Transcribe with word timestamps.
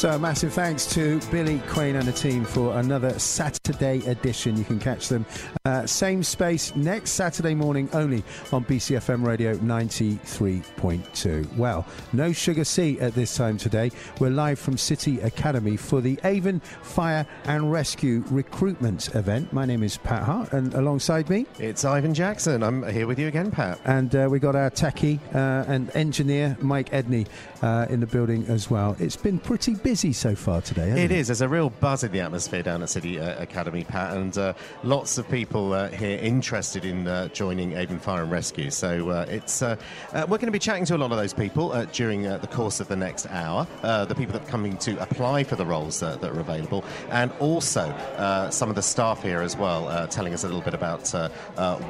So, 0.00 0.18
massive 0.18 0.54
thanks 0.54 0.86
to 0.94 1.20
Billy 1.30 1.58
Crane 1.66 1.96
and 1.96 2.08
the 2.08 2.12
team 2.12 2.46
for 2.46 2.78
another 2.78 3.18
Saturday 3.18 3.98
edition. 4.06 4.56
You 4.56 4.64
can 4.64 4.78
catch 4.78 5.08
them 5.08 5.26
uh, 5.66 5.84
same 5.84 6.22
space 6.22 6.74
next 6.74 7.10
Saturday 7.10 7.54
morning 7.54 7.86
only 7.92 8.24
on 8.50 8.64
BCFM 8.64 9.26
Radio 9.26 9.56
93.2. 9.56 11.54
Well, 11.54 11.86
no 12.14 12.32
Sugar 12.32 12.64
C 12.64 12.98
at 12.98 13.12
this 13.12 13.36
time 13.36 13.58
today. 13.58 13.90
We're 14.18 14.30
live 14.30 14.58
from 14.58 14.78
City 14.78 15.20
Academy 15.20 15.76
for 15.76 16.00
the 16.00 16.18
Avon 16.24 16.60
Fire 16.60 17.26
and 17.44 17.70
Rescue 17.70 18.24
Recruitment 18.30 19.14
event. 19.14 19.52
My 19.52 19.66
name 19.66 19.82
is 19.82 19.98
Pat 19.98 20.22
Hart, 20.22 20.54
and 20.54 20.72
alongside 20.72 21.28
me, 21.28 21.44
It's 21.58 21.84
Ivan 21.84 22.14
Jackson. 22.14 22.62
I'm 22.62 22.90
here 22.90 23.06
with 23.06 23.18
you 23.18 23.28
again, 23.28 23.50
Pat. 23.50 23.78
and 23.84 24.16
uh, 24.16 24.28
we 24.30 24.38
got 24.38 24.56
our 24.56 24.70
techie 24.70 25.20
uh, 25.34 25.66
and 25.68 25.94
engineer 25.94 26.56
Mike 26.62 26.88
Edney 26.88 27.26
uh, 27.60 27.84
in 27.90 28.00
the 28.00 28.06
building 28.06 28.46
as 28.46 28.70
well. 28.70 28.96
It's 28.98 29.16
been 29.16 29.38
pretty 29.38 29.74
busy 29.74 29.89
so 29.94 30.34
far 30.34 30.62
today. 30.62 30.90
It 30.90 31.10
it 31.10 31.16
is. 31.16 31.26
There's 31.26 31.40
a 31.40 31.48
real 31.48 31.70
buzz 31.70 32.04
in 32.04 32.12
the 32.12 32.20
atmosphere 32.20 32.62
down 32.62 32.82
at 32.82 32.88
City 32.88 33.18
uh, 33.18 33.42
Academy, 33.42 33.82
Pat, 33.82 34.16
and 34.16 34.36
uh, 34.38 34.52
lots 34.84 35.18
of 35.18 35.28
people 35.28 35.72
uh, 35.72 35.88
here 35.88 36.18
interested 36.18 36.84
in 36.84 37.08
uh, 37.08 37.26
joining 37.28 37.72
Avon 37.72 37.98
Fire 37.98 38.22
and 38.22 38.30
Rescue. 38.30 38.70
So 38.70 39.10
uh, 39.10 39.26
it's 39.28 39.60
uh, 39.60 39.74
uh, 40.12 40.26
we're 40.28 40.38
going 40.38 40.46
to 40.46 40.52
be 40.52 40.60
chatting 40.60 40.84
to 40.84 40.94
a 40.94 40.98
lot 40.98 41.10
of 41.10 41.18
those 41.18 41.34
people 41.34 41.72
uh, 41.72 41.86
during 41.86 42.28
uh, 42.28 42.38
the 42.38 42.46
course 42.46 42.78
of 42.78 42.86
the 42.86 42.94
next 42.94 43.26
hour. 43.26 43.66
Uh, 43.82 44.04
the 44.04 44.14
people 44.14 44.32
that 44.34 44.42
are 44.42 44.50
coming 44.50 44.76
to 44.78 45.00
apply 45.02 45.42
for 45.42 45.56
the 45.56 45.66
roles 45.66 45.98
that 45.98 46.22
are 46.22 46.38
available, 46.38 46.84
and 47.10 47.32
also 47.40 47.80
uh, 47.80 48.48
some 48.50 48.68
of 48.68 48.76
the 48.76 48.82
staff 48.82 49.22
here 49.22 49.40
as 49.40 49.56
well, 49.56 49.88
uh, 49.88 50.06
telling 50.06 50.32
us 50.32 50.44
a 50.44 50.46
little 50.46 50.62
bit 50.62 50.74
about 50.74 51.10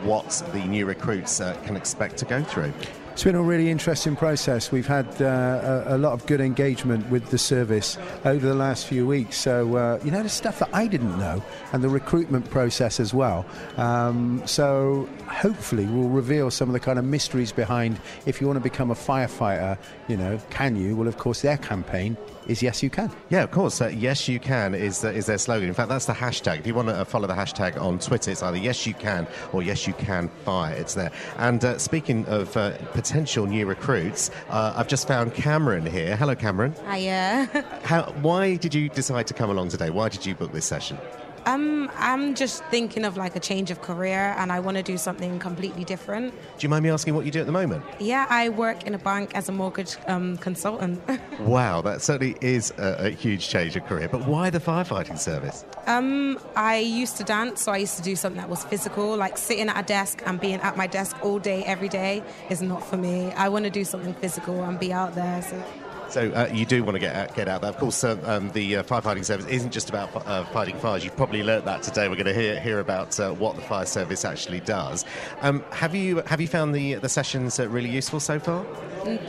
what 0.02 0.42
the 0.52 0.64
new 0.64 0.86
recruits 0.86 1.40
uh, 1.40 1.54
can 1.64 1.76
expect 1.76 2.16
to 2.16 2.24
go 2.24 2.42
through. 2.42 2.72
It's 3.20 3.24
been 3.26 3.34
a 3.34 3.42
really 3.42 3.68
interesting 3.68 4.16
process. 4.16 4.72
We've 4.72 4.86
had 4.86 5.20
uh, 5.20 5.84
a, 5.86 5.96
a 5.96 5.98
lot 5.98 6.14
of 6.14 6.24
good 6.24 6.40
engagement 6.40 7.10
with 7.10 7.28
the 7.28 7.36
service 7.36 7.98
over 8.24 8.46
the 8.46 8.54
last 8.54 8.86
few 8.86 9.06
weeks. 9.06 9.36
So, 9.36 9.76
uh, 9.76 10.00
you 10.02 10.10
know, 10.10 10.22
the 10.22 10.30
stuff 10.30 10.58
that 10.60 10.70
I 10.72 10.86
didn't 10.86 11.18
know 11.18 11.44
and 11.74 11.84
the 11.84 11.90
recruitment 11.90 12.48
process 12.48 12.98
as 12.98 13.12
well. 13.12 13.44
Um, 13.76 14.42
so, 14.46 15.06
hopefully, 15.26 15.84
we'll 15.84 16.08
reveal 16.08 16.50
some 16.50 16.70
of 16.70 16.72
the 16.72 16.80
kind 16.80 16.98
of 16.98 17.04
mysteries 17.04 17.52
behind 17.52 18.00
if 18.24 18.40
you 18.40 18.46
want 18.46 18.56
to 18.56 18.62
become 18.62 18.90
a 18.90 18.94
firefighter, 18.94 19.76
you 20.08 20.16
know, 20.16 20.40
can 20.48 20.74
you? 20.74 20.96
Well, 20.96 21.06
of 21.06 21.18
course, 21.18 21.42
their 21.42 21.58
campaign 21.58 22.16
is 22.46 22.62
Yes 22.62 22.82
You 22.82 22.90
Can. 22.90 23.10
Yeah, 23.28 23.42
of 23.42 23.50
course. 23.50 23.80
Uh, 23.80 23.88
yes, 23.88 24.28
you 24.28 24.40
can 24.40 24.74
is 24.74 25.04
uh, 25.04 25.08
is 25.08 25.26
their 25.26 25.38
slogan. 25.38 25.68
In 25.68 25.74
fact, 25.74 25.88
that's 25.88 26.06
the 26.06 26.12
hashtag. 26.12 26.60
If 26.60 26.66
you 26.66 26.74
want 26.74 26.88
to 26.88 26.94
uh, 26.94 27.04
follow 27.04 27.26
the 27.26 27.34
hashtag 27.34 27.80
on 27.80 27.98
Twitter, 27.98 28.30
it's 28.30 28.42
either 28.42 28.56
Yes 28.56 28.86
You 28.86 28.94
Can 28.94 29.26
or 29.52 29.62
Yes 29.62 29.86
You 29.86 29.92
Can 29.94 30.28
Fire. 30.44 30.74
It's 30.74 30.94
there. 30.94 31.12
And 31.38 31.64
uh, 31.64 31.78
speaking 31.78 32.26
of 32.26 32.56
uh, 32.56 32.76
potential 32.92 33.46
new 33.46 33.66
recruits, 33.66 34.30
uh, 34.48 34.74
I've 34.76 34.88
just 34.88 35.06
found 35.06 35.34
Cameron 35.34 35.86
here. 35.86 36.16
Hello, 36.16 36.34
Cameron. 36.34 36.74
Hiya. 36.90 37.48
How, 37.84 38.02
why 38.22 38.56
did 38.56 38.74
you 38.74 38.88
decide 38.88 39.26
to 39.28 39.34
come 39.34 39.50
along 39.50 39.68
today? 39.68 39.90
Why 39.90 40.08
did 40.08 40.26
you 40.26 40.34
book 40.34 40.52
this 40.52 40.66
session? 40.66 40.98
Um, 41.46 41.90
I'm 41.96 42.34
just 42.34 42.64
thinking 42.66 43.04
of 43.04 43.16
like 43.16 43.36
a 43.36 43.40
change 43.40 43.70
of 43.70 43.82
career 43.82 44.34
and 44.38 44.52
I 44.52 44.60
want 44.60 44.76
to 44.76 44.82
do 44.82 44.96
something 44.98 45.38
completely 45.38 45.84
different. 45.84 46.32
Do 46.32 46.64
you 46.64 46.68
mind 46.68 46.82
me 46.82 46.90
asking 46.90 47.14
what 47.14 47.24
you 47.24 47.30
do 47.30 47.40
at 47.40 47.46
the 47.46 47.52
moment? 47.52 47.84
Yeah, 47.98 48.26
I 48.28 48.48
work 48.50 48.84
in 48.86 48.94
a 48.94 48.98
bank 48.98 49.34
as 49.34 49.48
a 49.48 49.52
mortgage 49.52 49.96
um, 50.06 50.36
consultant. 50.38 51.00
Wow, 51.40 51.80
that 51.82 52.02
certainly 52.02 52.36
is 52.42 52.70
a, 52.76 53.06
a 53.06 53.10
huge 53.10 53.48
change 53.48 53.74
of 53.74 53.84
career. 53.86 54.08
But 54.08 54.26
why 54.26 54.50
the 54.50 54.60
firefighting 54.60 55.18
service? 55.18 55.64
um, 55.86 56.38
I 56.54 56.76
used 56.78 57.16
to 57.16 57.24
dance, 57.24 57.62
so 57.62 57.72
I 57.72 57.78
used 57.78 57.96
to 57.96 58.02
do 58.02 58.14
something 58.14 58.40
that 58.40 58.48
was 58.50 58.62
physical, 58.64 59.16
like 59.16 59.38
sitting 59.38 59.68
at 59.68 59.78
a 59.78 59.82
desk 59.82 60.22
and 60.26 60.38
being 60.38 60.60
at 60.60 60.76
my 60.76 60.86
desk 60.86 61.16
all 61.24 61.38
day, 61.38 61.64
every 61.64 61.88
day 61.88 62.22
is 62.50 62.60
not 62.62 62.84
for 62.84 62.96
me. 62.96 63.32
I 63.32 63.48
want 63.48 63.64
to 63.64 63.70
do 63.70 63.84
something 63.84 64.14
physical 64.14 64.62
and 64.64 64.78
be 64.78 64.92
out 64.92 65.14
there. 65.14 65.42
So. 65.42 65.62
So 66.10 66.30
uh, 66.32 66.50
you 66.52 66.66
do 66.66 66.82
want 66.82 66.96
to 66.96 66.98
get 66.98 67.14
out, 67.14 67.34
get 67.36 67.46
out 67.46 67.60
there. 67.60 67.70
Of 67.70 67.76
course, 67.76 68.02
uh, 68.02 68.18
um, 68.24 68.50
the 68.50 68.78
uh, 68.78 68.82
firefighting 68.82 69.24
service 69.24 69.46
isn't 69.46 69.70
just 69.70 69.88
about 69.88 70.10
uh, 70.26 70.44
fighting 70.46 70.76
fires. 70.76 71.04
You've 71.04 71.16
probably 71.16 71.44
learnt 71.44 71.64
that 71.66 71.84
today. 71.84 72.08
We're 72.08 72.16
going 72.16 72.26
to 72.26 72.34
hear, 72.34 72.58
hear 72.58 72.80
about 72.80 73.18
uh, 73.20 73.32
what 73.32 73.54
the 73.54 73.62
fire 73.62 73.86
service 73.86 74.24
actually 74.24 74.58
does. 74.60 75.04
Um, 75.40 75.64
have 75.70 75.94
you 75.94 76.22
have 76.26 76.40
you 76.40 76.48
found 76.48 76.74
the 76.74 76.94
the 76.94 77.08
sessions 77.08 77.60
uh, 77.60 77.68
really 77.68 77.88
useful 77.88 78.18
so 78.18 78.40
far? 78.40 78.66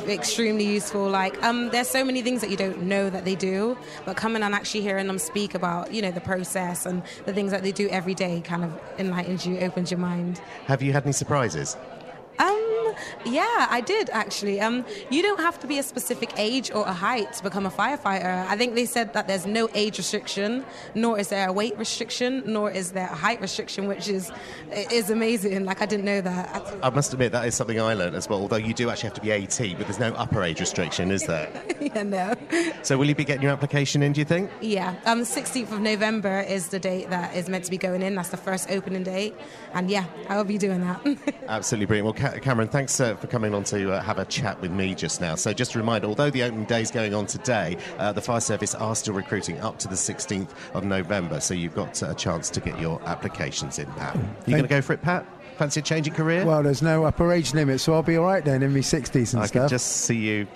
extremely 0.08 0.66
useful. 0.66 1.10
Like, 1.10 1.42
um, 1.44 1.70
there's 1.70 1.88
so 1.88 2.04
many 2.04 2.22
things 2.22 2.42
that 2.42 2.50
you 2.50 2.58
don't 2.58 2.84
know 2.84 3.10
that 3.10 3.24
they 3.24 3.36
do, 3.36 3.78
but 4.06 4.18
coming 4.18 4.44
and 4.44 4.54
actually 4.54 4.82
hearing 4.82 5.08
them 5.08 5.18
speak 5.18 5.56
about, 5.56 5.94
you 5.94 6.02
know, 6.02 6.12
the 6.12 6.20
process 6.22 6.86
and 6.86 7.02
the 7.26 7.34
things 7.34 7.52
that 7.52 7.64
they 7.64 7.72
do 7.72 7.88
every 7.90 8.14
day 8.14 8.42
kind 8.42 8.64
of 8.64 8.80
enlightens 8.98 9.46
you, 9.46 9.58
opens 9.60 9.90
your 9.90 10.00
mind. 10.00 10.42
Have 10.66 10.82
you 10.82 10.92
had 10.92 11.04
any 11.04 11.14
surprises? 11.14 11.78
Um, 12.42 12.96
yeah, 13.26 13.68
I 13.70 13.82
did 13.82 14.10
actually. 14.10 14.60
Um, 14.60 14.84
you 15.10 15.22
don't 15.22 15.40
have 15.40 15.60
to 15.60 15.68
be 15.68 15.78
a 15.78 15.84
specific 15.84 16.32
age 16.38 16.72
or 16.72 16.86
a 16.86 16.94
height 16.94 17.34
to 17.34 17.44
become 17.44 17.66
a 17.66 17.70
firefighter. 17.70 18.48
I 18.48 18.58
think 18.58 18.74
they 18.74 18.86
said 18.86 19.14
that 19.14 19.28
there's 19.28 19.46
no 19.46 19.70
age 19.76 19.98
restriction, 19.98 20.66
nor 20.96 21.20
is 21.20 21.28
there 21.28 21.48
a 21.48 21.54
weight 21.54 21.78
restriction, 21.78 22.44
nor 22.46 22.72
is 22.72 22.92
there 22.94 23.08
a 23.08 23.16
height 23.16 23.40
restriction, 23.42 23.88
which 23.88 24.08
is 24.08 24.32
is 24.72 25.10
amazing. 25.10 25.66
Like 25.66 25.82
I 25.82 25.86
didn't 25.86 26.06
know 26.06 26.22
that. 26.22 26.74
I 26.82 26.90
must 26.90 27.14
admit 27.14 27.32
that 27.32 27.46
is 27.46 27.56
something 27.56 27.80
I 27.80 27.94
learned 27.94 28.16
as 28.16 28.28
well. 28.28 28.40
Although 28.40 28.56
you 28.58 28.74
do 28.74 28.90
actually 28.90 29.10
have 29.10 29.16
to 29.16 29.22
be 29.22 29.32
18, 29.32 29.78
but 29.78 29.86
there's 29.86 30.00
no 30.00 30.14
upper 30.14 30.42
age 30.44 30.60
restriction, 30.60 31.12
is 31.12 31.24
there? 31.28 31.50
yeah, 31.80 32.04
no. 32.04 32.34
so 32.82 32.98
will 32.98 33.08
you 33.08 33.16
be 33.16 33.24
getting 33.24 33.44
your 33.44 33.52
application 33.52 34.02
in? 34.02 34.14
Do 34.14 34.22
you 34.22 34.26
think? 34.26 34.50
Yeah, 34.62 34.96
um, 35.06 35.22
16th 35.22 35.72
of 35.72 35.80
November 35.80 36.42
is 36.42 36.70
the 36.70 36.80
date 36.80 37.10
that 37.12 37.36
is 37.36 37.48
meant 37.48 37.66
to 37.66 37.72
be 37.72 37.78
going 37.78 38.02
in. 38.02 38.16
That's 38.16 38.30
the 38.30 38.38
first 38.38 38.72
opening 38.72 39.04
date, 39.04 39.36
and 39.74 39.92
yeah, 39.92 40.06
I 40.28 40.38
will 40.38 40.44
be 40.44 40.58
doing 40.58 40.82
that. 40.82 41.36
Absolutely 41.48 41.86
brilliant. 41.86 42.06
Well, 42.06 42.31
Cameron, 42.40 42.68
thanks 42.68 43.00
uh, 43.00 43.16
for 43.16 43.28
coming 43.28 43.54
on 43.54 43.64
to 43.66 43.94
uh, 43.94 44.02
have 44.02 44.18
a 44.18 44.26
chat 44.26 44.60
with 44.62 44.72
me 44.72 44.96
just 44.96 45.22
now. 45.22 45.36
So, 45.36 45.54
just 45.54 45.76
a 45.76 45.80
reminder 45.80 46.08
although 46.08 46.30
the 46.30 46.44
opening 46.44 46.66
day 46.66 46.82
is 46.82 46.92
going 46.92 47.14
on 47.14 47.26
today, 47.26 47.78
uh, 47.98 48.12
the 48.12 48.22
fire 48.22 48.40
service 48.40 48.76
are 48.76 48.96
still 48.96 49.14
recruiting 49.14 49.60
up 49.60 49.80
to 49.80 49.88
the 49.88 49.96
16th 49.96 50.50
of 50.74 50.84
November. 50.84 51.40
So, 51.40 51.54
you've 51.54 51.76
got 51.76 52.02
uh, 52.02 52.12
a 52.12 52.16
chance 52.16 52.50
to 52.52 52.60
get 52.60 52.80
your 52.80 53.02
applications 53.04 53.80
in, 53.80 53.88
Pat. 53.94 54.16
You 54.46 54.52
going 54.52 54.64
to 54.64 54.70
go 54.70 54.82
for 54.82 54.94
it, 54.94 55.02
Pat? 55.02 55.26
Fancy 55.58 55.80
a 55.80 55.84
change 55.84 56.08
in 56.08 56.14
career? 56.14 56.46
Well, 56.46 56.64
there's 56.64 56.82
no 56.82 57.06
upper 57.06 57.32
age 57.32 57.54
limit, 57.54 57.80
so 57.82 57.94
I'll 57.94 58.02
be 58.02 58.18
all 58.18 58.26
right 58.26 58.44
then 58.44 58.64
in 58.64 58.74
my 58.74 58.80
60s 58.80 59.34
and 59.34 59.44
I 59.44 59.46
stuff. 59.46 59.64
could 59.64 59.70
just 59.70 59.88
see 59.88 60.18
you. 60.18 60.48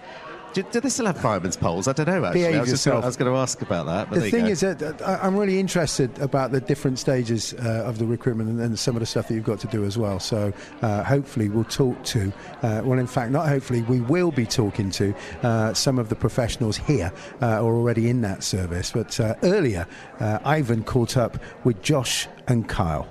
Do, 0.56 0.64
do 0.64 0.80
they 0.80 0.88
still 0.88 1.06
have 1.06 1.20
firemen's 1.20 1.58
poles? 1.58 1.86
I 1.90 1.92
don't 1.92 2.08
know, 2.08 2.24
actually. 2.24 2.44
Behave 2.44 2.56
I 2.56 2.60
was, 2.62 2.70
just 2.70 2.86
gonna, 2.86 2.96
yourself. 2.96 3.04
I 3.04 3.08
was 3.08 3.18
going 3.18 3.34
to 3.34 3.38
ask 3.38 3.62
about 3.62 3.86
that. 3.88 4.10
But 4.10 4.22
the 4.22 4.32
thing 4.32 4.48
is 4.48 4.62
that 4.62 5.02
I'm 5.06 5.36
really 5.36 5.60
interested 5.60 6.18
about 6.20 6.54
the 6.54 6.62
different 6.62 6.98
stages 6.98 7.54
uh, 7.56 7.84
of 7.86 7.98
the 7.98 8.06
recruitment 8.06 8.50
and, 8.50 8.62
and 8.62 8.80
some 8.80 8.96
of 8.96 9.02
the 9.02 9.06
stuff 9.06 9.28
that 9.28 9.34
you've 9.34 9.44
got 9.44 9.60
to 9.60 9.68
do 9.68 9.84
as 9.84 9.98
well. 9.98 10.18
So 10.18 10.54
uh, 10.82 11.04
hopefully 11.04 11.50
we'll 11.50 11.66
talk 11.66 12.02
to, 12.06 12.32
uh, 12.64 12.82
well, 12.86 13.00
in 13.00 13.08
fact, 13.08 13.34
not 13.34 13.50
hopefully, 13.50 13.82
we 13.82 14.00
will 14.00 14.32
be 14.32 14.46
talking 14.46 14.92
to 14.92 15.14
uh, 15.44 15.74
some 15.74 16.00
of 16.00 16.08
the 16.08 16.16
professionals 16.16 16.78
here 16.78 17.12
uh, 17.42 17.62
or 17.62 17.76
already 17.76 18.10
in 18.10 18.22
that 18.22 18.42
service. 18.42 18.94
But 18.94 19.20
uh, 19.20 19.36
earlier, 19.44 19.86
uh, 20.22 20.40
Ivan 20.46 20.86
caught 20.86 21.18
up 21.18 21.38
with 21.66 21.82
Josh 21.82 22.30
and 22.48 22.70
Kyle. 22.70 23.10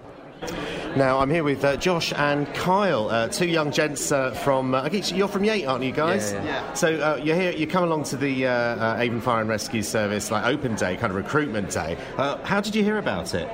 Now, 0.96 1.18
I'm 1.18 1.28
here 1.28 1.42
with 1.42 1.64
uh, 1.64 1.76
Josh 1.76 2.12
and 2.12 2.46
Kyle, 2.54 3.08
uh, 3.08 3.26
two 3.26 3.48
young 3.48 3.72
gents 3.72 4.12
uh, 4.12 4.30
from. 4.30 4.76
Uh, 4.76 4.82
I 4.82 4.88
guess 4.90 5.10
you're 5.10 5.26
from 5.26 5.42
Yate, 5.42 5.66
aren't 5.66 5.82
you 5.82 5.90
guys? 5.90 6.32
Yeah, 6.32 6.44
yeah. 6.44 6.72
So 6.74 6.94
uh, 6.94 7.20
you're 7.20 7.34
here. 7.34 7.50
You 7.50 7.66
come 7.66 7.82
along 7.82 8.04
to 8.04 8.16
the 8.16 8.46
uh, 8.46 9.00
Avon 9.00 9.20
Fire 9.20 9.40
and 9.40 9.50
Rescue 9.50 9.82
Service, 9.82 10.30
like 10.30 10.46
open 10.46 10.76
day, 10.76 10.96
kind 10.96 11.10
of 11.10 11.16
recruitment 11.16 11.70
day. 11.70 11.98
Uh, 12.16 12.38
how 12.44 12.60
did 12.60 12.76
you 12.76 12.84
hear 12.84 12.98
about 12.98 13.34
it? 13.34 13.48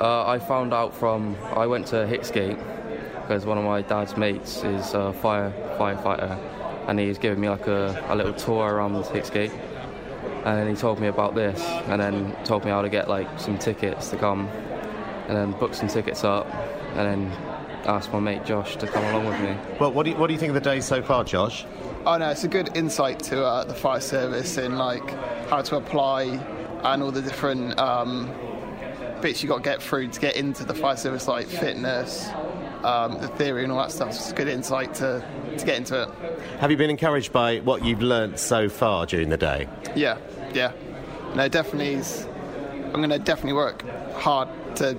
Uh, 0.00 0.26
I 0.26 0.38
found 0.38 0.72
out 0.72 0.94
from 0.94 1.36
I 1.54 1.66
went 1.66 1.88
to 1.88 1.96
Hicksgate 1.96 2.58
because 3.20 3.44
one 3.44 3.58
of 3.58 3.64
my 3.64 3.82
dad's 3.82 4.16
mates 4.16 4.64
is 4.64 4.94
a 4.94 5.12
fire 5.12 5.52
firefighter, 5.78 6.38
and 6.88 6.98
he's 6.98 7.18
giving 7.18 7.40
me 7.40 7.50
like 7.50 7.66
a, 7.66 8.02
a 8.08 8.16
little 8.16 8.32
tour 8.32 8.72
around 8.72 8.94
Hicksgate, 9.04 9.52
and 10.46 10.58
then 10.58 10.68
he 10.68 10.74
told 10.74 11.00
me 11.00 11.08
about 11.08 11.34
this, 11.34 11.60
and 11.88 12.00
then 12.00 12.34
told 12.44 12.64
me 12.64 12.70
how 12.70 12.80
to 12.80 12.88
get 12.88 13.10
like 13.10 13.28
some 13.38 13.58
tickets 13.58 14.08
to 14.08 14.16
come, 14.16 14.48
and 15.28 15.36
then 15.36 15.52
booked 15.52 15.76
some 15.76 15.88
tickets 15.88 16.24
up, 16.24 16.46
and 16.94 16.98
then 16.98 17.32
asked 17.86 18.12
my 18.12 18.18
mate 18.18 18.44
Josh 18.44 18.76
to 18.76 18.86
come 18.86 19.04
along 19.04 19.26
with 19.26 19.40
me. 19.40 19.56
Well, 19.78 19.92
what 19.92 20.04
do 20.04 20.10
you, 20.10 20.16
what 20.16 20.26
do 20.26 20.32
you 20.32 20.38
think 20.38 20.50
of 20.50 20.54
the 20.54 20.60
day 20.60 20.80
so 20.80 21.02
far, 21.02 21.24
Josh? 21.24 21.64
Oh 22.04 22.16
no, 22.16 22.30
it's 22.30 22.44
a 22.44 22.48
good 22.48 22.76
insight 22.76 23.20
to 23.24 23.44
uh, 23.44 23.64
the 23.64 23.74
fire 23.74 24.00
service 24.00 24.58
in 24.58 24.76
like 24.76 25.08
how 25.48 25.62
to 25.62 25.76
apply 25.76 26.24
and 26.84 27.02
all 27.02 27.10
the 27.10 27.22
different 27.22 27.78
um, 27.78 28.32
bits 29.20 29.42
you 29.42 29.48
got 29.48 29.58
to 29.58 29.62
get 29.62 29.82
through 29.82 30.08
to 30.08 30.20
get 30.20 30.36
into 30.36 30.64
the 30.64 30.74
fire 30.74 30.96
service, 30.96 31.26
like 31.26 31.46
fitness, 31.46 32.28
um, 32.84 33.20
the 33.20 33.28
theory, 33.28 33.64
and 33.64 33.72
all 33.72 33.78
that 33.78 33.90
stuff. 33.90 34.10
It's 34.10 34.30
a 34.30 34.34
good 34.34 34.48
insight 34.48 34.94
to, 34.94 35.24
to 35.58 35.66
get 35.66 35.76
into 35.76 36.02
it. 36.02 36.08
Have 36.60 36.70
you 36.70 36.76
been 36.76 36.90
encouraged 36.90 37.32
by 37.32 37.58
what 37.58 37.84
you've 37.84 38.02
learnt 38.02 38.38
so 38.38 38.68
far 38.68 39.06
during 39.06 39.28
the 39.28 39.36
day? 39.36 39.68
Yeah, 39.96 40.18
yeah. 40.54 40.72
No, 41.34 41.48
definitely. 41.48 41.96
I'm 42.86 42.92
going 42.92 43.10
to 43.10 43.18
definitely 43.18 43.54
work 43.54 43.82
hard 44.14 44.48
to 44.76 44.96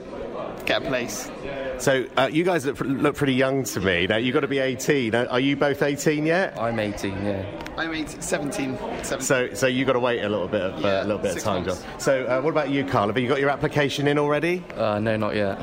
get 0.67 0.83
a 0.83 0.85
place. 0.87 1.31
So 1.79 2.05
uh, 2.17 2.29
you 2.31 2.43
guys 2.43 2.65
look, 2.65 2.79
look 2.81 3.15
pretty 3.15 3.33
young 3.33 3.63
to 3.63 3.79
me. 3.79 4.05
Now 4.07 4.17
you've 4.17 4.33
got 4.33 4.41
to 4.41 4.47
be 4.47 4.59
18. 4.59 5.15
Are 5.15 5.27
are 5.27 5.39
you 5.39 5.55
both 5.55 5.81
18 5.81 6.25
yet? 6.25 6.59
I'm 6.59 6.79
18, 6.79 7.11
yeah. 7.25 7.45
I'm 7.77 7.93
18, 7.93 8.21
17. 8.21 8.77
17. 9.03 9.21
So, 9.21 9.53
so 9.53 9.67
you've 9.67 9.87
got 9.87 9.93
to 9.93 9.99
wait 9.99 10.21
a 10.23 10.29
little 10.29 10.47
bit 10.47 10.61
of 10.61 10.83
uh, 10.83 10.87
Yeah, 10.87 11.03
a 11.03 11.05
little 11.05 11.21
bit 11.21 11.37
of 11.37 11.43
time, 11.43 11.65
months. 11.65 11.81
John. 11.83 11.99
So, 11.99 12.25
uh, 12.25 12.41
what 12.41 12.49
about 12.51 12.69
you, 12.69 12.83
Carl? 12.85 13.07
Have 13.07 13.17
you 13.17 13.27
got 13.27 13.39
your 13.39 13.49
application 13.49 14.07
in 14.07 14.17
already? 14.19 14.63
Uh, 14.75 14.99
no, 14.99 15.15
not 15.15 15.35
yet. 15.35 15.59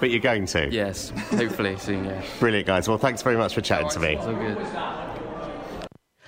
But 0.00 0.10
you're 0.10 0.20
going 0.20 0.46
to. 0.46 0.68
Yes, 0.68 1.10
hopefully 1.30 1.76
soon. 1.78 2.04
Yeah. 2.04 2.22
Brilliant, 2.40 2.66
guys. 2.66 2.88
Well, 2.88 2.98
thanks 2.98 3.22
very 3.22 3.36
much 3.36 3.54
for 3.54 3.60
chatting 3.60 3.88
to 3.90 4.00
me. 4.00 4.16
It's 4.16 4.26
all 4.26 4.34
good. 4.34 4.58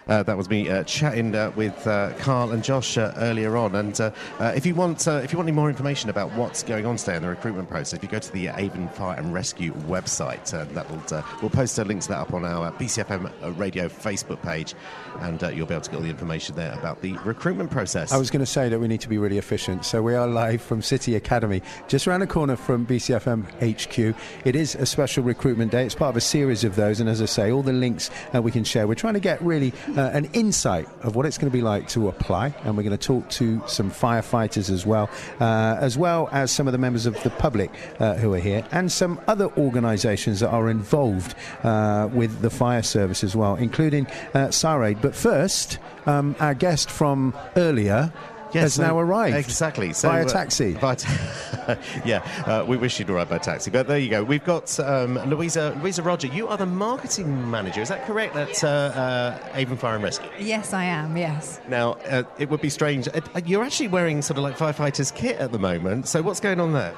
Uh, 0.06 0.22
that 0.22 0.36
was 0.36 0.50
me 0.50 0.68
uh, 0.68 0.84
chatting 0.84 1.34
uh, 1.34 1.50
with 1.56 1.86
uh, 1.86 2.12
Carl 2.18 2.52
and 2.52 2.62
Josh 2.62 2.98
uh, 2.98 3.14
earlier 3.16 3.56
on. 3.56 3.74
And 3.74 3.98
uh, 4.00 4.12
if 4.54 4.66
you 4.66 4.74
want, 4.74 5.06
if 5.06 5.32
you 5.32 5.38
want 5.38 5.48
any 5.48 5.56
more 5.56 5.70
information 5.70 6.10
about 6.10 6.32
what's 6.32 6.62
going 6.62 6.84
on 6.84 6.96
today 6.96 7.16
in 7.16 7.22
the 7.22 7.28
recruitment 7.28 7.70
process, 7.70 7.94
if 7.94 8.02
you 8.02 8.08
go 8.08 8.18
to 8.18 8.32
the 8.32 8.48
Avon 8.48 8.88
Fire 8.88 9.18
and 9.18 9.32
Rescue 9.32 9.72
website, 9.72 10.50
that 10.50 10.90
will 10.90 11.24
we'll 11.40 11.50
post 11.50 11.78
a 11.78 11.84
link 11.84 12.02
to 12.02 12.08
that 12.08 12.18
up 12.18 12.34
on 12.34 12.44
our 12.44 12.70
BCFM 12.72 13.58
Radio 13.58 13.88
Facebook 13.88 14.42
page, 14.42 14.74
and 15.20 15.40
you'll 15.56 15.66
be 15.66 15.74
able 15.74 15.80
to 15.80 15.90
get 15.90 15.96
all 15.96 16.02
the 16.02 16.10
information 16.10 16.54
there 16.54 16.74
about 16.74 17.00
the 17.00 17.14
recruitment 17.24 17.70
process. 17.70 18.12
I 18.12 18.18
was 18.18 18.30
going 18.30 18.44
to 18.44 18.46
say 18.46 18.68
that 18.68 18.78
we 18.78 18.88
need 18.88 19.00
to 19.00 19.08
be 19.08 19.18
really 19.18 19.38
efficient. 19.38 19.86
So 19.86 20.02
we 20.02 20.14
are 20.14 20.26
live 20.26 20.60
from 20.60 20.82
City 20.82 21.14
Academy, 21.16 21.62
just 21.88 22.06
around 22.06 22.20
the 22.20 22.26
corner 22.26 22.56
from 22.56 22.86
BCFM 22.86 23.46
HQ. 23.62 24.14
It 24.44 24.54
is 24.54 24.74
a 24.74 24.84
special 24.84 25.24
recruitment 25.24 25.72
day. 25.72 25.86
It's 25.86 25.94
part 25.94 26.10
of 26.10 26.16
a 26.16 26.20
series 26.20 26.62
of 26.62 26.76
those, 26.76 27.00
and 27.00 27.08
as 27.08 27.22
I 27.22 27.26
say, 27.26 27.50
all 27.50 27.62
the 27.62 27.72
links 27.72 28.10
we 28.34 28.50
can 28.50 28.64
share. 28.64 28.86
We're 28.86 28.94
trying 28.94 29.14
to 29.14 29.20
get 29.20 29.40
really 29.40 29.72
uh, 29.96 30.10
an 30.12 30.26
insight 30.32 30.88
of 31.02 31.16
what 31.16 31.26
it's 31.26 31.38
going 31.38 31.50
to 31.50 31.56
be 31.56 31.62
like 31.62 31.88
to 31.88 32.08
apply, 32.08 32.54
and 32.64 32.76
we're 32.76 32.82
going 32.82 32.96
to 32.96 33.06
talk 33.06 33.28
to 33.30 33.62
some 33.66 33.90
firefighters 33.90 34.70
as 34.70 34.84
well, 34.84 35.08
uh, 35.40 35.76
as 35.80 35.96
well 35.96 36.28
as 36.32 36.50
some 36.50 36.66
of 36.66 36.72
the 36.72 36.78
members 36.78 37.06
of 37.06 37.20
the 37.22 37.30
public 37.30 37.70
uh, 38.00 38.14
who 38.14 38.32
are 38.34 38.38
here, 38.38 38.66
and 38.72 38.90
some 38.90 39.20
other 39.26 39.50
organisations 39.56 40.40
that 40.40 40.50
are 40.50 40.68
involved 40.68 41.34
uh, 41.62 42.08
with 42.12 42.40
the 42.40 42.50
fire 42.50 42.82
service 42.82 43.24
as 43.24 43.36
well, 43.36 43.56
including 43.56 44.06
uh, 44.34 44.48
SARAID. 44.48 45.00
But 45.00 45.14
first, 45.14 45.78
um, 46.06 46.36
our 46.40 46.54
guest 46.54 46.90
from 46.90 47.34
earlier. 47.56 48.12
Has 48.60 48.74
so- 48.74 48.82
now 48.82 48.98
arrived. 48.98 49.36
Exactly. 49.36 49.92
So, 49.92 50.08
Via 50.08 50.24
uh, 50.24 50.28
taxi. 50.28 50.72
via 50.72 50.96
ta- 50.96 51.76
yeah, 52.04 52.26
uh, 52.46 52.64
we 52.66 52.76
wish 52.76 52.98
you'd 52.98 53.10
arrived 53.10 53.30
by 53.30 53.38
taxi. 53.38 53.70
But 53.70 53.86
there 53.86 53.98
you 53.98 54.10
go. 54.10 54.22
We've 54.22 54.44
got 54.44 54.78
um, 54.80 55.14
Louisa, 55.28 55.76
Louisa 55.80 56.02
Roger. 56.02 56.26
You 56.28 56.48
are 56.48 56.56
the 56.56 56.66
marketing 56.66 57.50
manager. 57.50 57.80
Is 57.80 57.88
that 57.88 58.06
correct? 58.06 58.36
At 58.36 58.62
uh, 58.64 58.68
uh, 58.68 59.38
Avon 59.54 59.76
Fire 59.76 59.94
and 59.94 60.04
Rescue. 60.04 60.28
Yes, 60.38 60.72
I 60.72 60.84
am. 60.84 61.16
Yes. 61.16 61.60
Now, 61.68 61.92
uh, 62.08 62.22
it 62.38 62.50
would 62.50 62.60
be 62.60 62.70
strange. 62.70 63.08
Uh, 63.08 63.20
you're 63.44 63.64
actually 63.64 63.88
wearing 63.88 64.22
sort 64.22 64.38
of 64.38 64.44
like 64.44 64.56
firefighters' 64.56 65.14
kit 65.14 65.36
at 65.38 65.52
the 65.52 65.58
moment. 65.58 66.08
So 66.08 66.22
what's 66.22 66.40
going 66.40 66.60
on 66.60 66.72
there? 66.72 66.94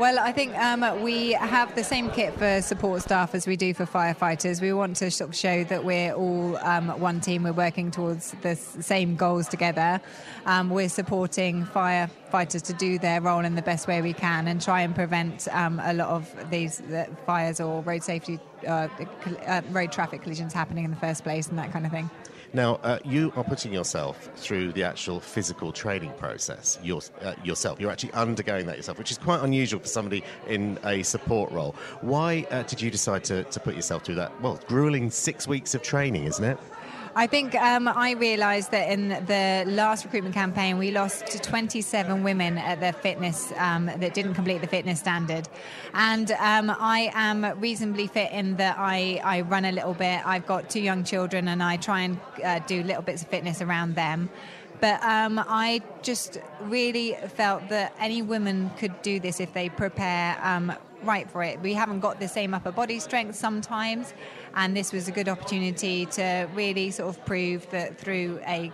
Well, 0.00 0.18
I 0.18 0.32
think 0.32 0.56
um, 0.56 1.02
we 1.02 1.32
have 1.32 1.74
the 1.74 1.84
same 1.84 2.08
kit 2.08 2.32
for 2.38 2.62
support 2.62 3.02
staff 3.02 3.34
as 3.34 3.46
we 3.46 3.54
do 3.54 3.74
for 3.74 3.84
firefighters. 3.84 4.62
We 4.62 4.72
want 4.72 4.96
to 4.96 5.10
show 5.10 5.64
that 5.64 5.84
we're 5.84 6.14
all 6.14 6.56
um, 6.56 6.88
one 6.98 7.20
team. 7.20 7.42
We're 7.42 7.52
working 7.52 7.90
towards 7.90 8.30
the 8.40 8.56
same 8.56 9.14
goals 9.14 9.46
together. 9.46 10.00
Um, 10.46 10.70
we're 10.70 10.88
supporting 10.88 11.66
firefighters 11.66 12.62
to 12.62 12.72
do 12.72 12.98
their 12.98 13.20
role 13.20 13.44
in 13.44 13.56
the 13.56 13.62
best 13.62 13.88
way 13.88 14.00
we 14.00 14.14
can 14.14 14.48
and 14.48 14.58
try 14.62 14.80
and 14.80 14.94
prevent 14.94 15.46
um, 15.48 15.78
a 15.84 15.92
lot 15.92 16.08
of 16.08 16.34
these 16.48 16.80
uh, 16.80 17.04
fires 17.26 17.60
or 17.60 17.82
road 17.82 18.02
safety, 18.02 18.40
uh, 18.66 18.88
uh, 19.46 19.60
road 19.68 19.92
traffic 19.92 20.22
collisions 20.22 20.54
happening 20.54 20.86
in 20.86 20.92
the 20.92 20.96
first 20.96 21.24
place 21.24 21.48
and 21.48 21.58
that 21.58 21.72
kind 21.72 21.84
of 21.84 21.92
thing. 21.92 22.08
Now, 22.52 22.80
uh, 22.82 22.98
you 23.04 23.32
are 23.36 23.44
putting 23.44 23.72
yourself 23.72 24.28
through 24.34 24.72
the 24.72 24.82
actual 24.82 25.20
physical 25.20 25.70
training 25.70 26.12
process 26.18 26.78
your, 26.82 27.00
uh, 27.22 27.34
yourself. 27.44 27.78
You're 27.78 27.92
actually 27.92 28.12
undergoing 28.12 28.66
that 28.66 28.76
yourself, 28.76 28.98
which 28.98 29.12
is 29.12 29.18
quite 29.18 29.42
unusual 29.42 29.80
for 29.80 29.86
somebody 29.86 30.24
in 30.48 30.76
a 30.84 31.04
support 31.04 31.52
role. 31.52 31.76
Why 32.00 32.46
uh, 32.50 32.64
did 32.64 32.80
you 32.80 32.90
decide 32.90 33.22
to, 33.24 33.44
to 33.44 33.60
put 33.60 33.76
yourself 33.76 34.04
through 34.04 34.16
that, 34.16 34.40
well, 34.40 34.58
grueling 34.66 35.10
six 35.10 35.46
weeks 35.46 35.76
of 35.76 35.82
training, 35.82 36.24
isn't 36.24 36.44
it? 36.44 36.58
I 37.16 37.26
think 37.26 37.56
um, 37.56 37.88
I 37.88 38.12
realised 38.12 38.70
that 38.70 38.88
in 38.88 39.08
the 39.08 39.64
last 39.66 40.04
recruitment 40.04 40.32
campaign, 40.32 40.78
we 40.78 40.92
lost 40.92 41.26
to 41.26 41.40
27 41.40 42.22
women 42.22 42.56
at 42.56 42.78
their 42.78 42.92
fitness 42.92 43.52
um, 43.56 43.86
that 43.86 44.14
didn't 44.14 44.34
complete 44.34 44.60
the 44.60 44.68
fitness 44.68 45.00
standard. 45.00 45.48
And 45.92 46.30
um, 46.32 46.70
I 46.70 47.10
am 47.14 47.58
reasonably 47.58 48.06
fit 48.06 48.30
in 48.30 48.56
that 48.56 48.76
I, 48.78 49.20
I 49.24 49.40
run 49.40 49.64
a 49.64 49.72
little 49.72 49.94
bit. 49.94 50.24
I've 50.24 50.46
got 50.46 50.70
two 50.70 50.80
young 50.80 51.02
children, 51.02 51.48
and 51.48 51.64
I 51.64 51.78
try 51.78 52.02
and 52.02 52.20
uh, 52.44 52.60
do 52.60 52.84
little 52.84 53.02
bits 53.02 53.22
of 53.22 53.28
fitness 53.28 53.60
around 53.60 53.96
them. 53.96 54.30
But 54.80 55.02
um, 55.02 55.38
I 55.38 55.82
just 56.02 56.38
really 56.62 57.16
felt 57.34 57.68
that 57.70 57.92
any 57.98 58.22
woman 58.22 58.70
could 58.78 59.02
do 59.02 59.18
this 59.18 59.40
if 59.40 59.52
they 59.52 59.68
prepare 59.68 60.38
um, 60.42 60.72
right 61.02 61.30
for 61.30 61.42
it. 61.42 61.60
We 61.60 61.74
haven't 61.74 62.00
got 62.00 62.20
the 62.20 62.28
same 62.28 62.54
upper 62.54 62.72
body 62.72 62.98
strength 62.98 63.36
sometimes, 63.36 64.14
and 64.54 64.76
this 64.76 64.92
was 64.92 65.08
a 65.08 65.12
good 65.12 65.28
opportunity 65.28 66.06
to 66.06 66.48
really 66.54 66.90
sort 66.90 67.08
of 67.08 67.24
prove 67.24 67.68
that 67.70 67.98
through 67.98 68.40
a 68.46 68.72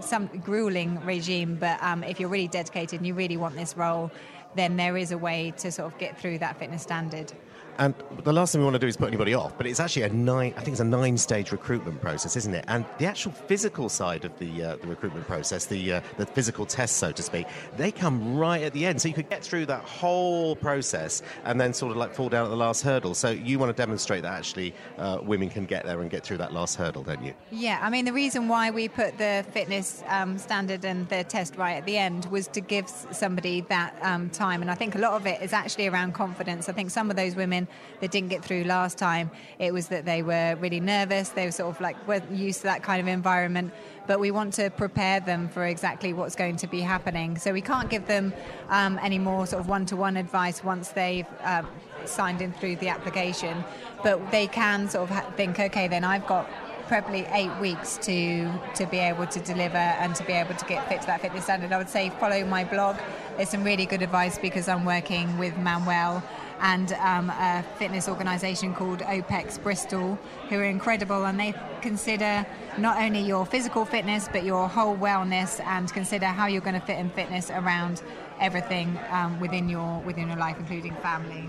some 0.00 0.26
grueling 0.26 1.04
regime, 1.04 1.56
but 1.56 1.80
um, 1.82 2.02
if 2.02 2.18
you're 2.18 2.28
really 2.28 2.48
dedicated 2.48 2.98
and 2.98 3.06
you 3.06 3.14
really 3.14 3.36
want 3.36 3.54
this 3.54 3.76
role, 3.76 4.10
then 4.56 4.76
there 4.76 4.96
is 4.96 5.12
a 5.12 5.18
way 5.18 5.52
to 5.58 5.70
sort 5.70 5.92
of 5.92 5.98
get 5.98 6.18
through 6.18 6.38
that 6.38 6.58
fitness 6.58 6.82
standard. 6.82 7.32
And 7.78 7.94
the 8.22 8.32
last 8.32 8.52
thing 8.52 8.60
we 8.60 8.64
want 8.64 8.74
to 8.74 8.78
do 8.78 8.86
is 8.86 8.96
put 8.96 9.08
anybody 9.08 9.34
off, 9.34 9.56
but 9.56 9.66
it's 9.66 9.80
actually 9.80 10.02
a 10.02 10.08
nine. 10.10 10.54
I 10.56 10.60
think 10.60 10.74
it's 10.74 10.80
a 10.80 10.84
nine-stage 10.84 11.52
recruitment 11.52 12.00
process, 12.00 12.36
isn't 12.36 12.54
it? 12.54 12.64
And 12.68 12.84
the 12.98 13.06
actual 13.06 13.32
physical 13.32 13.88
side 13.88 14.24
of 14.24 14.38
the 14.38 14.62
uh, 14.62 14.76
the 14.76 14.86
recruitment 14.86 15.26
process, 15.26 15.66
the 15.66 15.94
uh, 15.94 16.00
the 16.16 16.26
physical 16.26 16.66
tests, 16.66 16.96
so 16.96 17.12
to 17.12 17.22
speak, 17.22 17.46
they 17.76 17.90
come 17.90 18.36
right 18.36 18.62
at 18.62 18.72
the 18.72 18.86
end. 18.86 19.00
So 19.00 19.08
you 19.08 19.14
could 19.14 19.28
get 19.28 19.42
through 19.42 19.66
that 19.66 19.82
whole 19.82 20.56
process 20.56 21.22
and 21.44 21.60
then 21.60 21.72
sort 21.72 21.90
of 21.90 21.96
like 21.96 22.14
fall 22.14 22.28
down 22.28 22.44
at 22.44 22.50
the 22.50 22.56
last 22.56 22.82
hurdle. 22.82 23.14
So 23.14 23.30
you 23.30 23.58
want 23.58 23.74
to 23.74 23.80
demonstrate 23.80 24.22
that 24.22 24.32
actually 24.32 24.74
uh, 24.98 25.18
women 25.22 25.50
can 25.50 25.64
get 25.64 25.84
there 25.84 26.00
and 26.00 26.10
get 26.10 26.24
through 26.24 26.38
that 26.38 26.52
last 26.52 26.76
hurdle, 26.76 27.02
don't 27.02 27.24
you? 27.24 27.34
Yeah, 27.50 27.80
I 27.82 27.90
mean, 27.90 28.04
the 28.04 28.12
reason 28.12 28.48
why 28.48 28.70
we 28.70 28.88
put 28.88 29.18
the 29.18 29.44
fitness 29.52 30.02
um, 30.08 30.38
standard 30.38 30.84
and 30.84 31.08
the 31.08 31.24
test 31.24 31.56
right 31.56 31.74
at 31.74 31.86
the 31.86 31.96
end 31.96 32.26
was 32.26 32.46
to 32.48 32.60
give 32.60 32.88
somebody 32.88 33.62
that 33.62 33.96
um, 34.02 34.30
time. 34.30 34.62
And 34.62 34.70
I 34.70 34.74
think 34.74 34.94
a 34.94 34.98
lot 34.98 35.14
of 35.14 35.26
it 35.26 35.42
is 35.42 35.52
actually 35.52 35.88
around 35.88 36.14
confidence. 36.14 36.68
I 36.68 36.72
think 36.72 36.90
some 36.90 37.10
of 37.10 37.16
those 37.16 37.34
women 37.34 37.63
that 38.00 38.10
didn't 38.10 38.28
get 38.28 38.44
through 38.44 38.64
last 38.64 38.98
time, 38.98 39.30
it 39.58 39.72
was 39.72 39.88
that 39.88 40.04
they 40.04 40.22
were 40.22 40.56
really 40.60 40.80
nervous. 40.80 41.30
They 41.30 41.46
were 41.46 41.52
sort 41.52 41.74
of 41.74 41.80
like 41.80 41.96
used 42.30 42.58
to 42.58 42.64
that 42.64 42.82
kind 42.82 43.00
of 43.00 43.08
environment. 43.08 43.72
But 44.06 44.20
we 44.20 44.30
want 44.30 44.52
to 44.54 44.70
prepare 44.70 45.20
them 45.20 45.48
for 45.48 45.64
exactly 45.64 46.12
what's 46.12 46.34
going 46.34 46.56
to 46.56 46.66
be 46.66 46.80
happening. 46.80 47.38
So 47.38 47.52
we 47.52 47.62
can't 47.62 47.88
give 47.88 48.06
them 48.06 48.34
um, 48.68 48.98
any 49.02 49.18
more 49.18 49.46
sort 49.46 49.60
of 49.60 49.68
one 49.68 49.86
to 49.86 49.96
one 49.96 50.16
advice 50.16 50.62
once 50.62 50.90
they've 50.90 51.26
um, 51.42 51.66
signed 52.04 52.42
in 52.42 52.52
through 52.52 52.76
the 52.76 52.88
application. 52.88 53.64
But 54.02 54.30
they 54.30 54.46
can 54.46 54.88
sort 54.88 55.10
of 55.10 55.34
think, 55.36 55.58
okay, 55.58 55.88
then 55.88 56.04
I've 56.04 56.26
got 56.26 56.48
probably 56.86 57.26
eight 57.32 57.54
weeks 57.60 57.96
to 57.96 58.50
to 58.74 58.86
be 58.86 58.98
able 58.98 59.26
to 59.26 59.40
deliver 59.40 59.76
and 59.76 60.14
to 60.14 60.24
be 60.24 60.32
able 60.32 60.54
to 60.54 60.64
get 60.66 60.86
fit 60.88 61.00
to 61.00 61.06
that 61.06 61.20
fitness 61.20 61.44
standard. 61.44 61.72
I 61.72 61.78
would 61.78 61.88
say 61.88 62.10
follow 62.20 62.44
my 62.44 62.64
blog. 62.64 62.96
There's 63.36 63.48
some 63.48 63.64
really 63.64 63.86
good 63.86 64.02
advice 64.02 64.38
because 64.38 64.68
I'm 64.68 64.84
working 64.84 65.38
with 65.38 65.56
Manuel 65.56 66.22
and 66.60 66.92
um, 66.94 67.30
a 67.30 67.64
fitness 67.78 68.08
organisation 68.08 68.74
called 68.74 69.00
OPEX 69.00 69.62
Bristol, 69.62 70.18
who 70.48 70.56
are 70.56 70.64
incredible 70.64 71.24
and 71.26 71.38
they 71.38 71.54
consider 71.80 72.46
not 72.78 73.00
only 73.00 73.20
your 73.20 73.44
physical 73.46 73.84
fitness 73.84 74.28
but 74.32 74.44
your 74.44 74.68
whole 74.68 74.96
wellness 74.96 75.60
and 75.66 75.92
consider 75.92 76.26
how 76.26 76.46
you're 76.46 76.60
going 76.60 76.80
to 76.80 76.86
fit 76.86 76.98
in 76.98 77.10
fitness 77.10 77.50
around 77.50 78.02
everything 78.40 78.98
um, 79.10 79.38
within 79.40 79.68
your 79.68 80.00
within 80.00 80.28
your 80.28 80.38
life, 80.38 80.56
including 80.58 80.94
family. 80.96 81.48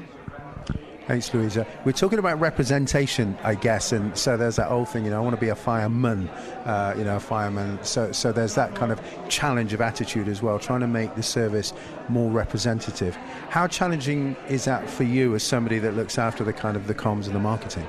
Thanks, 1.07 1.31
Louisa. 1.31 1.67
We're 1.85 1.91
talking 1.91 2.17
about 2.17 2.39
representation, 2.39 3.38
I 3.43 3.53
guess, 3.53 3.91
and 3.91 4.17
so 4.17 4.38
there's 4.38 4.55
that 4.55 4.71
old 4.71 4.89
thing, 4.89 5.05
you 5.05 5.12
know, 5.12 5.17
I 5.17 5.19
want 5.19 5.35
to 5.35 5.39
be 5.39 5.50
a 5.50 5.55
fireman, 5.55 6.27
uh, 6.65 6.95
you 6.97 7.03
know, 7.03 7.17
a 7.17 7.19
fireman. 7.19 7.77
So, 7.83 8.12
so 8.12 8.31
there's 8.31 8.55
that 8.55 8.74
kind 8.74 8.91
of 8.91 9.00
challenge 9.29 9.74
of 9.74 9.81
attitude 9.81 10.27
as 10.27 10.41
well, 10.41 10.57
trying 10.57 10.79
to 10.79 10.88
make 10.88 11.13
the 11.13 11.21
service 11.21 11.74
more 12.09 12.31
representative. 12.31 13.15
How 13.50 13.67
challenging 13.67 14.35
is 14.50 14.65
that 14.65 14.89
for 14.89 15.03
you 15.03 15.35
as 15.35 15.43
somebody 15.43 15.77
that 15.77 15.95
looks 15.95 16.17
after 16.17 16.43
the 16.43 16.53
kind 16.53 16.75
of 16.75 16.88
the 16.88 16.95
comms 16.95 17.27
and 17.27 17.35
the 17.35 17.39
marketing? 17.39 17.85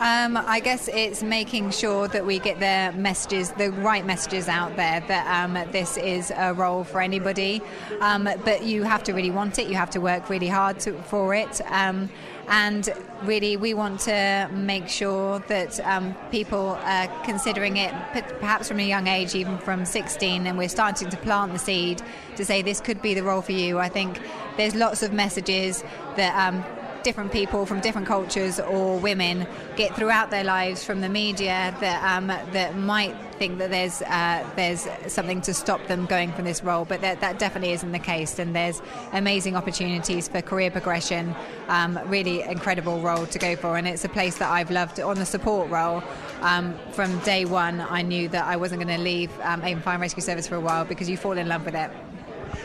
Um, 0.00 0.36
I 0.36 0.58
guess 0.58 0.88
it's 0.88 1.22
making 1.22 1.70
sure 1.70 2.08
that 2.08 2.26
we 2.26 2.40
get 2.40 2.58
the 2.58 2.96
messages, 2.98 3.52
the 3.52 3.70
right 3.70 4.04
messages 4.04 4.48
out 4.48 4.74
there 4.76 5.00
that 5.06 5.44
um, 5.44 5.54
this 5.70 5.96
is 5.96 6.32
a 6.36 6.52
role 6.52 6.82
for 6.82 7.00
anybody. 7.00 7.62
Um, 8.00 8.28
but 8.44 8.64
you 8.64 8.82
have 8.82 9.04
to 9.04 9.12
really 9.12 9.30
want 9.30 9.58
it. 9.60 9.68
You 9.68 9.76
have 9.76 9.90
to 9.90 10.00
work 10.00 10.28
really 10.28 10.48
hard 10.48 10.80
to, 10.80 10.94
for 11.04 11.34
it. 11.34 11.60
Um, 11.70 12.10
and 12.48 12.92
really, 13.22 13.56
we 13.56 13.72
want 13.72 14.00
to 14.00 14.50
make 14.52 14.88
sure 14.88 15.38
that 15.48 15.78
um, 15.80 16.14
people 16.30 16.78
are 16.82 17.06
considering 17.24 17.76
it, 17.76 17.94
perhaps 18.40 18.68
from 18.68 18.80
a 18.80 18.86
young 18.86 19.06
age, 19.06 19.34
even 19.34 19.58
from 19.58 19.86
16, 19.86 20.46
and 20.46 20.58
we're 20.58 20.68
starting 20.68 21.08
to 21.08 21.16
plant 21.18 21.52
the 21.52 21.58
seed 21.58 22.02
to 22.36 22.44
say 22.44 22.60
this 22.60 22.80
could 22.80 23.00
be 23.00 23.14
the 23.14 23.22
role 23.22 23.40
for 23.40 23.52
you. 23.52 23.78
I 23.78 23.88
think 23.88 24.20
there's 24.56 24.74
lots 24.74 25.02
of 25.02 25.12
messages 25.12 25.82
that 26.16 26.34
um, 26.36 26.62
different 27.04 27.30
people 27.30 27.66
from 27.66 27.80
different 27.80 28.08
cultures 28.08 28.58
or 28.58 28.98
women 28.98 29.46
get 29.76 29.94
throughout 29.94 30.30
their 30.30 30.42
lives 30.42 30.82
from 30.82 31.00
the 31.00 31.08
media 31.08 31.76
that 31.80 32.02
um, 32.16 32.26
that 32.26 32.76
might 32.76 33.14
think 33.34 33.58
that 33.58 33.70
there's 33.70 34.02
uh, 34.02 34.44
there's 34.56 34.88
something 35.12 35.40
to 35.42 35.52
stop 35.52 35.86
them 35.86 36.06
going 36.06 36.32
from 36.32 36.44
this 36.44 36.64
role, 36.64 36.84
but 36.84 37.00
that, 37.02 37.20
that 37.20 37.38
definitely 37.38 37.72
isn't 37.72 37.92
the 37.92 37.98
case. 37.98 38.38
And 38.38 38.56
there's 38.56 38.80
amazing 39.12 39.54
opportunities 39.54 40.26
for 40.28 40.40
career 40.40 40.70
progression, 40.70 41.34
um, 41.68 42.00
really 42.06 42.42
incredible 42.42 43.00
role 43.00 43.26
to 43.26 43.38
go 43.38 43.54
for, 43.54 43.76
and 43.76 43.86
it's 43.86 44.04
a 44.04 44.08
place 44.08 44.38
that 44.38 44.50
I've 44.50 44.70
loved 44.70 44.98
on 44.98 45.16
the 45.16 45.26
support 45.26 45.68
role. 45.70 46.02
Um, 46.40 46.74
from 46.92 47.18
day 47.20 47.44
one, 47.44 47.80
I 47.80 48.02
knew 48.02 48.28
that 48.28 48.46
I 48.46 48.56
wasn't 48.56 48.82
going 48.82 48.96
to 48.96 49.02
leave 49.02 49.30
um, 49.40 49.62
Avon 49.62 49.82
Fire 49.82 49.98
Rescue 49.98 50.22
Service 50.22 50.48
for 50.48 50.56
a 50.56 50.60
while 50.60 50.84
because 50.84 51.08
you 51.08 51.16
fall 51.16 51.36
in 51.38 51.48
love 51.48 51.64
with 51.64 51.74
it. 51.74 51.90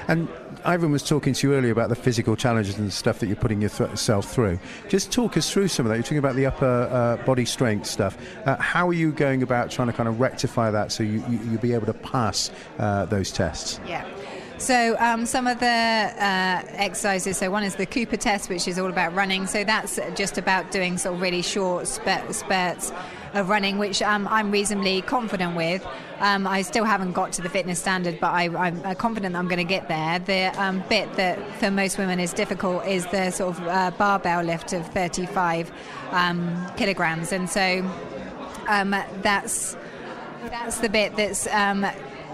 And 0.09 0.27
Ivan 0.65 0.91
was 0.91 1.07
talking 1.07 1.35
to 1.35 1.47
you 1.47 1.53
earlier 1.53 1.71
about 1.71 1.89
the 1.89 1.95
physical 1.95 2.35
challenges 2.35 2.79
and 2.79 2.91
stuff 2.91 3.19
that 3.19 3.27
you're 3.27 3.35
putting 3.35 3.61
yourself 3.61 4.25
through. 4.25 4.57
Just 4.87 5.11
talk 5.11 5.37
us 5.37 5.51
through 5.51 5.67
some 5.67 5.85
of 5.85 5.91
that. 5.91 5.97
You're 5.97 6.03
talking 6.03 6.17
about 6.17 6.35
the 6.35 6.47
upper 6.47 6.65
uh, 6.65 7.23
body 7.25 7.45
strength 7.45 7.85
stuff. 7.85 8.17
Uh, 8.43 8.55
how 8.57 8.89
are 8.89 8.93
you 8.93 9.11
going 9.11 9.43
about 9.43 9.69
trying 9.69 9.87
to 9.87 9.93
kind 9.93 10.09
of 10.09 10.19
rectify 10.19 10.71
that 10.71 10.91
so 10.91 11.03
you, 11.03 11.23
you, 11.29 11.51
will 11.51 11.59
be 11.59 11.73
able 11.73 11.85
to 11.85 11.93
pass 11.93 12.49
uh, 12.79 13.05
those 13.05 13.31
tests? 13.31 13.79
Yeah. 13.85 14.03
So 14.59 14.97
um, 14.99 15.25
some 15.25 15.47
of 15.47 15.59
the 15.59 15.65
uh, 15.65 16.61
exercises. 16.73 17.37
So 17.37 17.49
one 17.49 17.63
is 17.63 17.75
the 17.75 17.85
Cooper 17.85 18.17
test, 18.17 18.49
which 18.49 18.67
is 18.67 18.77
all 18.77 18.89
about 18.89 19.15
running. 19.15 19.47
So 19.47 19.63
that's 19.63 19.97
just 20.15 20.37
about 20.37 20.69
doing 20.71 20.97
sort 20.97 21.15
of 21.15 21.21
really 21.21 21.41
short 21.41 21.87
spurts 21.87 22.91
of 23.33 23.47
running, 23.47 23.77
which 23.77 24.01
um, 24.01 24.27
I'm 24.27 24.51
reasonably 24.51 25.01
confident 25.01 25.55
with. 25.55 25.87
Um, 26.19 26.45
I 26.45 26.63
still 26.63 26.83
haven't 26.83 27.13
got 27.13 27.31
to 27.33 27.41
the 27.41 27.47
fitness 27.47 27.79
standard, 27.79 28.19
but 28.19 28.33
I, 28.33 28.67
am 28.67 28.95
confident 28.95 29.31
that 29.33 29.39
I'm 29.39 29.47
going 29.47 29.57
to 29.57 29.63
get 29.63 29.87
there. 29.87 30.19
The 30.19 30.51
um, 30.61 30.83
bit 30.89 31.13
that 31.13 31.39
for 31.55 31.71
most 31.71 31.97
women 31.97 32.19
is 32.19 32.33
difficult 32.33 32.85
is 32.85 33.05
the 33.07 33.31
sort 33.31 33.57
of 33.57 33.67
uh, 33.67 33.91
barbell 33.97 34.43
lift 34.43 34.73
of 34.73 34.85
35 34.87 35.71
um, 36.11 36.67
kilograms, 36.75 37.31
and 37.31 37.49
so 37.49 37.89
um, 38.67 38.91
that's 39.21 39.77
that's 40.49 40.79
the 40.79 40.89
bit 40.89 41.15
that's 41.15 41.47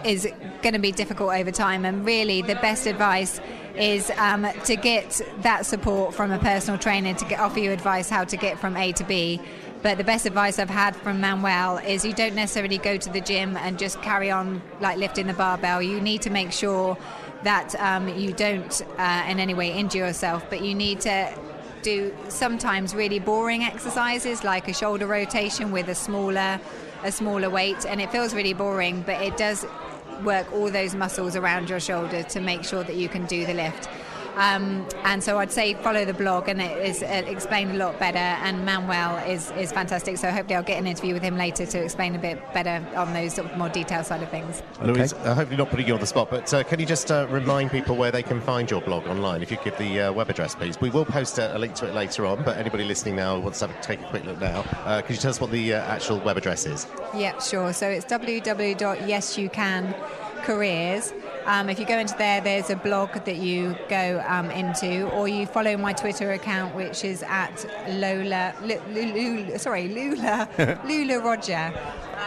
is 0.05 0.27
going 0.61 0.73
to 0.73 0.79
be 0.79 0.91
difficult 0.91 1.33
over 1.33 1.51
time. 1.51 1.85
And 1.85 2.05
really, 2.05 2.41
the 2.41 2.55
best 2.55 2.85
advice 2.85 3.39
is 3.75 4.09
um, 4.17 4.47
to 4.65 4.75
get 4.75 5.21
that 5.41 5.65
support 5.65 6.13
from 6.13 6.31
a 6.31 6.39
personal 6.39 6.79
trainer 6.79 7.13
to 7.13 7.25
get, 7.25 7.39
offer 7.39 7.59
you 7.59 7.71
advice 7.71 8.09
how 8.09 8.23
to 8.23 8.37
get 8.37 8.59
from 8.59 8.77
A 8.77 8.91
to 8.93 9.03
B. 9.03 9.39
But 9.81 9.97
the 9.97 10.03
best 10.03 10.25
advice 10.25 10.57
I've 10.57 10.69
had 10.69 10.95
from 10.95 11.19
Manuel 11.19 11.77
is 11.77 12.05
you 12.05 12.13
don't 12.13 12.35
necessarily 12.35 12.77
go 12.77 12.97
to 12.97 13.09
the 13.11 13.21
gym 13.21 13.55
and 13.57 13.77
just 13.77 14.01
carry 14.01 14.31
on 14.31 14.61
like 14.79 14.97
lifting 14.97 15.27
the 15.27 15.33
barbell. 15.33 15.81
You 15.81 16.01
need 16.01 16.21
to 16.23 16.29
make 16.29 16.51
sure 16.51 16.97
that 17.43 17.75
um, 17.75 18.07
you 18.07 18.33
don't 18.33 18.81
uh, 18.97 19.25
in 19.27 19.39
any 19.39 19.53
way 19.53 19.71
injure 19.71 19.99
yourself, 19.99 20.49
but 20.49 20.61
you 20.61 20.73
need 20.73 21.01
to 21.01 21.37
do 21.83 22.11
sometimes 22.29 22.95
really 22.95 23.19
boring 23.19 23.63
exercises 23.63 24.43
like 24.43 24.67
a 24.67 24.73
shoulder 24.73 25.05
rotation 25.05 25.71
with 25.71 25.87
a 25.87 25.93
smaller 25.93 26.59
a 27.03 27.11
smaller 27.11 27.47
weight 27.47 27.85
and 27.85 28.01
it 28.01 28.11
feels 28.11 28.33
really 28.33 28.53
boring 28.53 29.03
but 29.03 29.21
it 29.21 29.37
does 29.37 29.67
work 30.23 30.51
all 30.53 30.69
those 30.69 30.95
muscles 30.95 31.35
around 31.35 31.69
your 31.69 31.79
shoulder 31.79 32.23
to 32.23 32.39
make 32.39 32.63
sure 32.63 32.83
that 32.83 32.95
you 32.95 33.09
can 33.09 33.25
do 33.25 33.45
the 33.45 33.53
lift. 33.53 33.89
Um, 34.37 34.87
and 35.03 35.23
so 35.23 35.37
I'd 35.39 35.51
say 35.51 35.73
follow 35.75 36.05
the 36.05 36.13
blog, 36.13 36.49
and 36.49 36.61
it 36.61 36.77
is 36.77 37.03
uh, 37.03 37.23
explained 37.27 37.71
a 37.71 37.75
lot 37.75 37.99
better. 37.99 38.17
And 38.17 38.65
Manuel 38.65 39.17
is 39.29 39.51
is 39.51 39.71
fantastic. 39.71 40.17
So 40.17 40.31
hopefully 40.31 40.55
I'll 40.55 40.63
get 40.63 40.79
an 40.79 40.87
interview 40.87 41.13
with 41.13 41.23
him 41.23 41.37
later 41.37 41.65
to 41.65 41.83
explain 41.83 42.15
a 42.15 42.19
bit 42.19 42.41
better 42.53 42.85
on 42.95 43.13
those 43.13 43.33
sort 43.35 43.51
of 43.51 43.57
more 43.57 43.69
detailed 43.69 44.05
side 44.05 44.21
of 44.23 44.29
things. 44.29 44.61
Okay. 44.79 44.91
Louise, 44.91 45.13
uh, 45.13 45.33
hopefully 45.35 45.57
not 45.57 45.69
putting 45.69 45.87
you 45.87 45.93
on 45.93 45.99
the 45.99 46.07
spot, 46.07 46.29
but 46.29 46.53
uh, 46.53 46.63
can 46.63 46.79
you 46.79 46.85
just 46.85 47.11
uh, 47.11 47.27
remind 47.29 47.71
people 47.71 47.95
where 47.95 48.11
they 48.11 48.23
can 48.23 48.41
find 48.41 48.69
your 48.69 48.81
blog 48.81 49.07
online? 49.07 49.41
If 49.41 49.51
you 49.51 49.57
give 49.63 49.77
the 49.77 50.01
uh, 50.01 50.13
web 50.13 50.29
address, 50.29 50.55
please. 50.55 50.79
We 50.81 50.89
will 50.89 51.05
post 51.05 51.37
a, 51.37 51.55
a, 51.55 51.59
link 51.59 51.75
to 51.75 51.87
it 51.87 51.93
later 51.93 52.25
on. 52.25 52.43
But 52.43 52.57
anybody 52.57 52.83
listening 52.83 53.15
now 53.15 53.39
wants 53.39 53.59
to 53.59 53.69
take 53.81 54.01
a 54.01 54.05
quick 54.09 54.25
look 54.25 54.39
now. 54.39 54.65
Uh, 54.85 55.01
could 55.01 55.15
you 55.15 55.21
tell 55.21 55.31
us 55.31 55.39
what 55.41 55.51
the 55.51 55.73
actual 55.73 56.19
web 56.19 56.37
address 56.37 56.65
is? 56.65 56.87
Yeah, 57.15 57.39
sure. 57.39 57.73
So 57.73 57.87
it's 57.89 58.05
www.yesyoucan.com 58.05 59.95
careers. 60.45 61.11
Um, 61.45 61.69
if 61.69 61.79
you 61.79 61.85
go 61.85 61.97
into 61.99 62.15
there, 62.17 62.41
there's 62.41 62.71
a 62.71 62.75
blog 62.75 63.13
that 63.25 63.35
you 63.35 63.75
go 63.87 64.23
um, 64.27 64.49
into, 64.49 65.07
or 65.11 65.27
you 65.27 65.45
follow 65.45 65.77
my 65.77 65.93
Twitter 65.93 66.31
account, 66.31 66.73
which 66.75 67.05
is 67.05 67.21
at 67.23 67.65
Lola. 67.89 68.53
Lula, 68.61 69.59
sorry, 69.59 69.87
Lula. 69.89 70.49
Lula 70.85 71.19
Roger. 71.19 71.71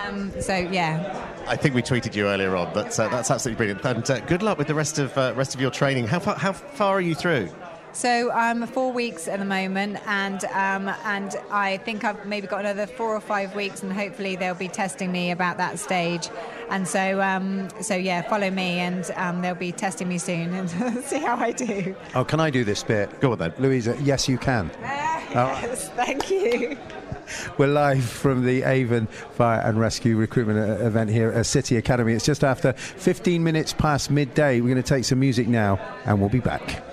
Um, 0.06 0.32
so 0.40 0.54
yeah. 0.54 1.26
I 1.48 1.56
think 1.56 1.74
we 1.74 1.82
tweeted 1.82 2.14
you 2.14 2.28
earlier 2.28 2.54
on, 2.54 2.72
but 2.72 2.98
uh, 2.98 3.08
that's 3.08 3.30
absolutely 3.30 3.56
brilliant. 3.56 3.84
And 3.84 4.08
uh, 4.08 4.20
good 4.26 4.42
luck 4.42 4.56
with 4.56 4.68
the 4.68 4.74
rest 4.74 4.98
of 4.98 5.16
uh, 5.18 5.32
rest 5.34 5.54
of 5.54 5.60
your 5.60 5.70
training. 5.70 6.06
How 6.06 6.20
far, 6.20 6.36
how 6.36 6.52
far 6.52 6.94
are 6.94 7.00
you 7.00 7.14
through? 7.14 7.48
So 7.92 8.30
I'm 8.30 8.62
um, 8.62 8.68
four 8.68 8.92
weeks 8.92 9.26
at 9.26 9.38
the 9.40 9.44
moment, 9.44 9.98
and 10.06 10.44
um, 10.44 10.94
and 11.04 11.34
I 11.50 11.78
think 11.78 12.04
I've 12.04 12.24
maybe 12.26 12.46
got 12.46 12.60
another 12.60 12.86
four 12.86 13.16
or 13.16 13.20
five 13.20 13.56
weeks, 13.56 13.82
and 13.82 13.92
hopefully 13.92 14.36
they'll 14.36 14.54
be 14.54 14.68
testing 14.68 15.10
me 15.10 15.30
about 15.32 15.56
that 15.56 15.78
stage. 15.78 16.28
And 16.70 16.86
so 16.86 17.20
um, 17.20 17.68
so 17.80 17.94
yeah, 17.94 18.22
follow 18.22 18.50
me, 18.50 18.78
and 18.78 19.10
um, 19.16 19.40
they'll 19.40 19.54
be 19.54 19.72
testing 19.72 20.08
me 20.08 20.18
soon 20.18 20.52
and 20.54 20.70
see 21.04 21.18
how 21.18 21.36
I 21.36 21.52
do. 21.52 21.94
Oh, 22.14 22.24
can 22.24 22.40
I 22.40 22.50
do 22.50 22.64
this 22.64 22.82
bit? 22.82 23.20
Go 23.20 23.32
on 23.32 23.38
then, 23.38 23.54
Louisa. 23.58 23.96
Yes, 24.02 24.28
you 24.28 24.38
can. 24.38 24.70
yes, 24.82 25.88
thank 25.90 26.30
you. 26.30 26.76
We're 27.58 27.66
live 27.66 28.04
from 28.04 28.44
the 28.44 28.62
Avon 28.62 29.06
Fire 29.06 29.60
and 29.60 29.78
Rescue 29.78 30.16
Recruitment 30.16 30.58
uh, 30.58 30.84
event 30.86 31.10
here 31.10 31.30
at 31.30 31.46
City 31.46 31.76
Academy. 31.76 32.14
It's 32.14 32.24
just 32.24 32.42
after 32.42 32.72
15 32.72 33.42
minutes 33.42 33.72
past 33.72 34.10
midday. 34.10 34.60
We're 34.60 34.72
going 34.72 34.82
to 34.82 34.88
take 34.88 35.04
some 35.04 35.20
music 35.20 35.48
now, 35.48 35.78
and 36.06 36.20
we'll 36.20 36.30
be 36.30 36.40
back. 36.40 36.87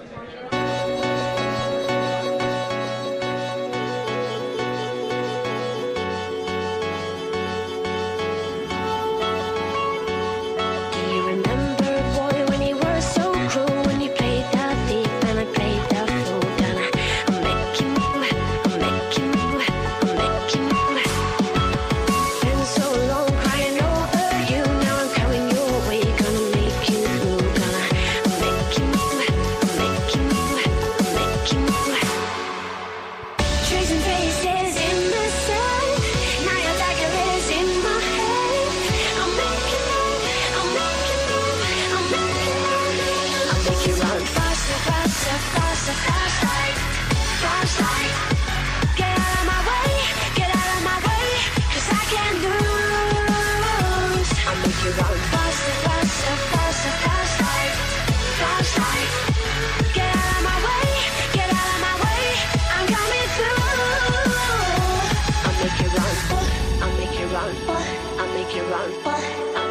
Never 68.87 69.64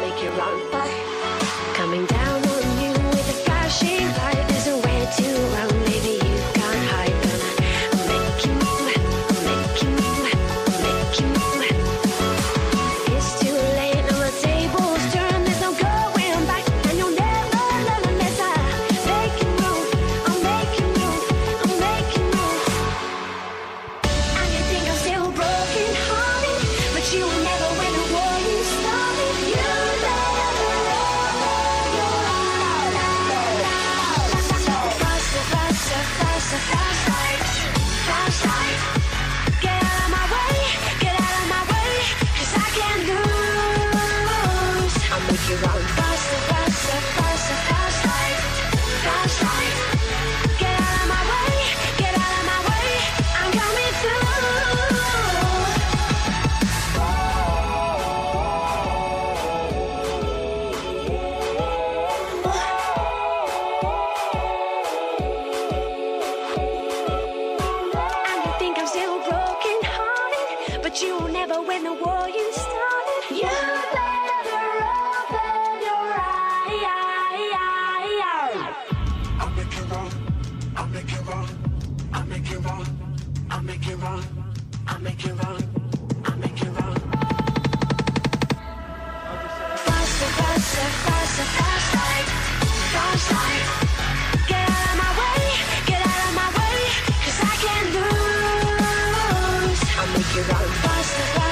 You 100.35 100.43
got 100.43 100.65
faster. 100.65 101.44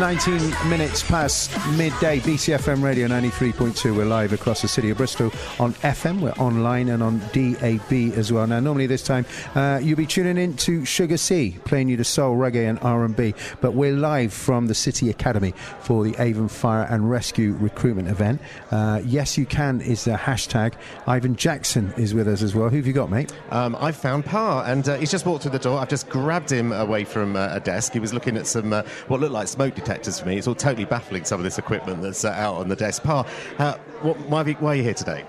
19 0.00 0.70
minutes 0.70 1.02
past 1.02 1.50
midday. 1.76 2.20
BCFM 2.20 2.82
Radio 2.82 3.06
93.2. 3.06 3.94
We're 3.94 4.06
live 4.06 4.32
across 4.32 4.62
the 4.62 4.68
city 4.68 4.88
of 4.88 4.96
Bristol 4.96 5.26
on 5.58 5.74
FM. 5.74 6.20
We're 6.20 6.30
online 6.42 6.88
and 6.88 7.02
on 7.02 7.18
DAB 7.34 8.16
as 8.16 8.32
well. 8.32 8.46
Now, 8.46 8.60
normally 8.60 8.86
this 8.86 9.02
time 9.02 9.26
uh, 9.54 9.78
you'll 9.82 9.98
be 9.98 10.06
tuning 10.06 10.38
in 10.38 10.56
to 10.56 10.86
Sugar 10.86 11.18
C, 11.18 11.58
playing 11.66 11.90
you 11.90 11.98
the 11.98 12.04
soul, 12.04 12.34
reggae, 12.38 12.66
and 12.66 12.78
R&B. 12.80 13.34
But 13.60 13.74
we're 13.74 13.92
live 13.92 14.32
from 14.32 14.68
the 14.68 14.74
City 14.74 15.10
Academy 15.10 15.52
for 15.80 16.02
the 16.02 16.16
Avon 16.18 16.48
Fire 16.48 16.86
and 16.88 17.10
Rescue 17.10 17.52
recruitment 17.60 18.08
event. 18.08 18.40
Uh, 18.70 19.02
yes, 19.04 19.36
you 19.36 19.44
can 19.44 19.82
is 19.82 20.06
the 20.06 20.12
hashtag. 20.12 20.72
Ivan 21.08 21.36
Jackson 21.36 21.92
is 21.98 22.14
with 22.14 22.26
us 22.26 22.40
as 22.40 22.54
well. 22.54 22.70
Who 22.70 22.76
have 22.76 22.86
you 22.86 22.94
got, 22.94 23.10
mate? 23.10 23.34
Um, 23.50 23.76
I've 23.78 23.96
found 23.96 24.24
Pa, 24.24 24.62
and 24.62 24.88
uh, 24.88 24.96
he's 24.96 25.10
just 25.10 25.26
walked 25.26 25.42
through 25.42 25.52
the 25.52 25.58
door. 25.58 25.78
I've 25.78 25.90
just 25.90 26.08
grabbed 26.08 26.50
him 26.50 26.72
away 26.72 27.04
from 27.04 27.36
uh, 27.36 27.50
a 27.52 27.60
desk. 27.60 27.92
He 27.92 28.00
was 28.00 28.14
looking 28.14 28.38
at 28.38 28.46
some 28.46 28.72
uh, 28.72 28.82
what 29.08 29.20
looked 29.20 29.34
like 29.34 29.46
smoke 29.46 29.74
detectors 29.74 29.89
for 29.90 30.26
me. 30.26 30.38
It's 30.38 30.46
all 30.46 30.54
totally 30.54 30.84
baffling, 30.84 31.24
some 31.24 31.40
of 31.40 31.44
this 31.44 31.58
equipment 31.58 32.02
that's 32.02 32.24
uh, 32.24 32.30
out 32.30 32.56
on 32.56 32.68
the 32.68 32.76
desk. 32.76 33.02
Pa, 33.02 33.26
uh, 33.58 33.74
what, 34.02 34.18
why, 34.28 34.44
you, 34.44 34.54
why, 34.54 34.72
are 34.72 34.76
you 34.76 34.82
here 34.82 34.94
today? 34.94 35.24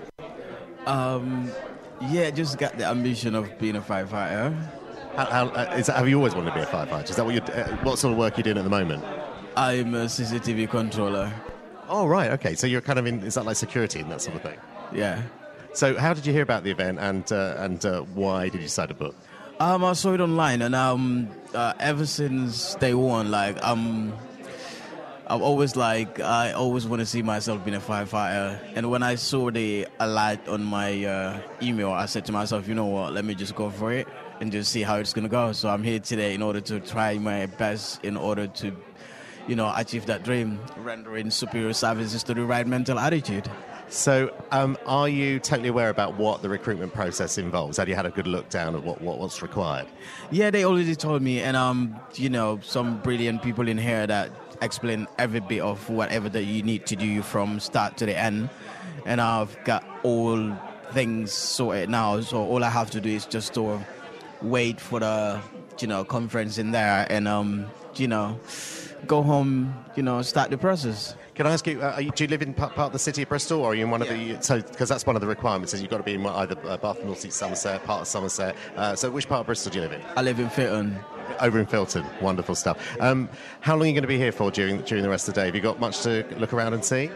Um, 0.86 1.50
yeah, 2.08 2.30
just 2.30 2.58
got 2.58 2.78
the 2.78 2.86
ambition 2.86 3.34
of 3.34 3.58
being 3.58 3.76
a 3.76 3.80
firefighter. 3.80 4.56
How, 5.16 5.24
how, 5.26 5.46
uh, 5.48 5.76
that, 5.76 5.96
have 5.96 6.08
you 6.08 6.16
always 6.16 6.34
wanted 6.34 6.50
to 6.50 6.56
be 6.56 6.62
a 6.62 6.66
firefighter? 6.66 7.10
Is 7.10 7.16
that 7.16 7.24
what, 7.24 7.34
you 7.34 7.40
uh, 7.40 7.76
what 7.78 7.98
sort 7.98 8.12
of 8.12 8.18
work 8.18 8.36
you're 8.36 8.44
doing 8.44 8.58
at 8.58 8.64
the 8.64 8.70
moment? 8.70 9.04
I'm 9.56 9.94
a 9.94 10.06
CCTV 10.06 10.70
controller. 10.70 11.32
Oh, 11.88 12.06
right, 12.06 12.30
okay. 12.32 12.54
So 12.54 12.66
you're 12.66 12.80
kind 12.80 12.98
of 12.98 13.06
in, 13.06 13.22
is 13.24 13.34
that 13.34 13.44
like 13.44 13.56
security 13.56 14.00
and 14.00 14.10
that 14.10 14.22
sort 14.22 14.36
of 14.36 14.42
thing? 14.42 14.58
Yeah. 14.94 15.22
So 15.74 15.98
how 15.98 16.14
did 16.14 16.24
you 16.26 16.32
hear 16.32 16.42
about 16.42 16.64
the 16.64 16.70
event 16.70 16.98
and, 16.98 17.30
uh, 17.30 17.56
and 17.58 17.84
uh, 17.84 18.02
why 18.02 18.44
did 18.44 18.54
you 18.54 18.66
decide 18.66 18.88
to 18.88 18.94
book? 18.94 19.14
Um, 19.60 19.84
I 19.84 19.92
saw 19.92 20.12
it 20.12 20.20
online, 20.20 20.60
and 20.60 20.74
um, 20.74 21.28
uh, 21.54 21.74
ever 21.78 22.04
since 22.04 22.74
day 22.76 22.94
one, 22.94 23.30
like 23.30 23.62
um, 23.64 24.12
I've 25.26 25.42
always 25.42 25.76
like 25.76 26.20
I 26.20 26.52
always 26.52 26.86
want 26.86 27.00
to 27.00 27.06
see 27.06 27.22
myself 27.22 27.64
being 27.64 27.76
a 27.76 27.80
firefighter. 27.80 28.58
And 28.74 28.90
when 28.90 29.02
I 29.02 29.14
saw 29.14 29.50
the 29.50 29.86
alert 30.00 30.48
on 30.48 30.64
my 30.64 31.04
uh, 31.04 31.40
email, 31.62 31.90
I 31.92 32.06
said 32.06 32.24
to 32.26 32.32
myself, 32.32 32.66
you 32.66 32.74
know 32.74 32.86
what, 32.86 33.12
let 33.12 33.24
me 33.24 33.34
just 33.34 33.54
go 33.54 33.70
for 33.70 33.92
it 33.92 34.08
and 34.40 34.50
just 34.50 34.72
see 34.72 34.82
how 34.82 34.96
it's 34.96 35.12
gonna 35.12 35.28
go. 35.28 35.52
So 35.52 35.68
I'm 35.68 35.82
here 35.82 36.00
today 36.00 36.34
in 36.34 36.42
order 36.42 36.60
to 36.62 36.80
try 36.80 37.18
my 37.18 37.46
best 37.46 38.04
in 38.04 38.16
order 38.16 38.46
to, 38.48 38.76
you 39.46 39.54
know, 39.54 39.72
achieve 39.76 40.06
that 40.06 40.24
dream, 40.24 40.58
rendering 40.78 41.30
superior 41.30 41.72
services 41.72 42.22
to 42.24 42.34
the 42.34 42.44
right 42.44 42.66
mental 42.66 42.98
attitude. 42.98 43.48
So, 43.92 44.34
um, 44.52 44.78
are 44.86 45.06
you 45.06 45.38
totally 45.38 45.68
aware 45.68 45.90
about 45.90 46.16
what 46.16 46.40
the 46.40 46.48
recruitment 46.48 46.94
process 46.94 47.36
involves? 47.36 47.76
Have 47.76 47.90
you 47.90 47.94
had 47.94 48.06
a 48.06 48.10
good 48.10 48.26
look 48.26 48.48
down 48.48 48.74
at 48.74 48.82
what, 48.82 49.02
what 49.02 49.18
what's 49.18 49.42
required? 49.42 49.86
Yeah, 50.30 50.50
they 50.50 50.64
already 50.64 50.96
told 50.96 51.20
me, 51.20 51.40
and 51.40 51.58
um, 51.58 52.00
you 52.14 52.30
know, 52.30 52.58
some 52.62 53.02
brilliant 53.02 53.42
people 53.42 53.68
in 53.68 53.76
here 53.76 54.06
that 54.06 54.30
explain 54.62 55.06
every 55.18 55.40
bit 55.40 55.60
of 55.60 55.88
whatever 55.88 56.28
that 56.30 56.44
you 56.44 56.62
need 56.62 56.86
to 56.86 56.96
do 56.96 57.22
from 57.22 57.60
start 57.60 57.96
to 57.98 58.06
the 58.06 58.16
end, 58.16 58.48
and 59.06 59.20
I've 59.20 59.56
got 59.64 59.84
all 60.02 60.56
things 60.92 61.32
sorted 61.32 61.90
now. 61.90 62.20
So 62.20 62.38
all 62.38 62.62
I 62.64 62.70
have 62.70 62.90
to 62.92 63.00
do 63.00 63.10
is 63.10 63.26
just 63.26 63.54
to 63.54 63.80
wait 64.40 64.80
for 64.80 65.00
the 65.00 65.40
you 65.80 65.86
know 65.86 66.04
conference 66.04 66.58
in 66.58 66.70
there, 66.70 67.06
and 67.10 67.28
um, 67.28 67.66
you 67.96 68.08
know, 68.08 68.38
go 69.06 69.22
home, 69.22 69.74
you 69.96 70.02
know, 70.02 70.22
start 70.22 70.50
the 70.50 70.58
process. 70.58 71.14
Can 71.34 71.46
I 71.46 71.52
ask 71.52 71.66
you, 71.66 71.82
uh, 71.82 71.98
you, 71.98 72.10
do 72.10 72.24
you 72.24 72.28
live 72.28 72.42
in 72.42 72.52
part, 72.52 72.74
part, 72.74 72.86
of 72.88 72.92
the 72.92 72.98
city 72.98 73.22
of 73.22 73.28
Bristol, 73.28 73.60
or 73.60 73.72
are 73.72 73.74
you 73.74 73.84
in 73.84 73.90
one 73.90 74.02
yeah. 74.02 74.12
of 74.12 74.38
the? 74.40 74.42
So, 74.42 74.60
because 74.60 74.88
that's 74.88 75.06
one 75.06 75.16
of 75.16 75.22
the 75.22 75.28
requirements 75.28 75.72
is 75.72 75.80
you've 75.80 75.90
got 75.90 75.96
to 75.98 76.02
be 76.02 76.14
in 76.14 76.26
either 76.26 76.56
uh, 76.68 76.76
Bath, 76.76 77.02
North 77.04 77.24
East 77.24 77.38
Somerset, 77.38 77.82
part 77.84 78.02
of 78.02 78.06
Somerset. 78.06 78.54
Uh, 78.76 78.94
so, 78.94 79.10
which 79.10 79.28
part 79.28 79.40
of 79.40 79.46
Bristol 79.46 79.72
do 79.72 79.78
you 79.78 79.88
live 79.88 79.92
in? 79.92 80.02
I 80.16 80.22
live 80.22 80.38
in 80.38 80.48
Filton. 80.48 81.02
Over 81.40 81.58
in 81.58 81.66
Filton, 81.66 82.04
wonderful 82.20 82.54
stuff. 82.54 82.78
Um, 83.00 83.28
how 83.60 83.74
long 83.74 83.82
are 83.82 83.86
you 83.86 83.92
going 83.92 84.02
to 84.02 84.08
be 84.08 84.18
here 84.18 84.32
for 84.32 84.50
during 84.50 84.82
during 84.82 85.02
the 85.02 85.10
rest 85.10 85.28
of 85.28 85.34
the 85.34 85.40
day? 85.40 85.46
Have 85.46 85.54
you 85.54 85.60
got 85.60 85.80
much 85.80 86.02
to 86.02 86.24
look 86.36 86.52
around 86.52 86.74
and 86.74 86.84
see? 86.84 87.10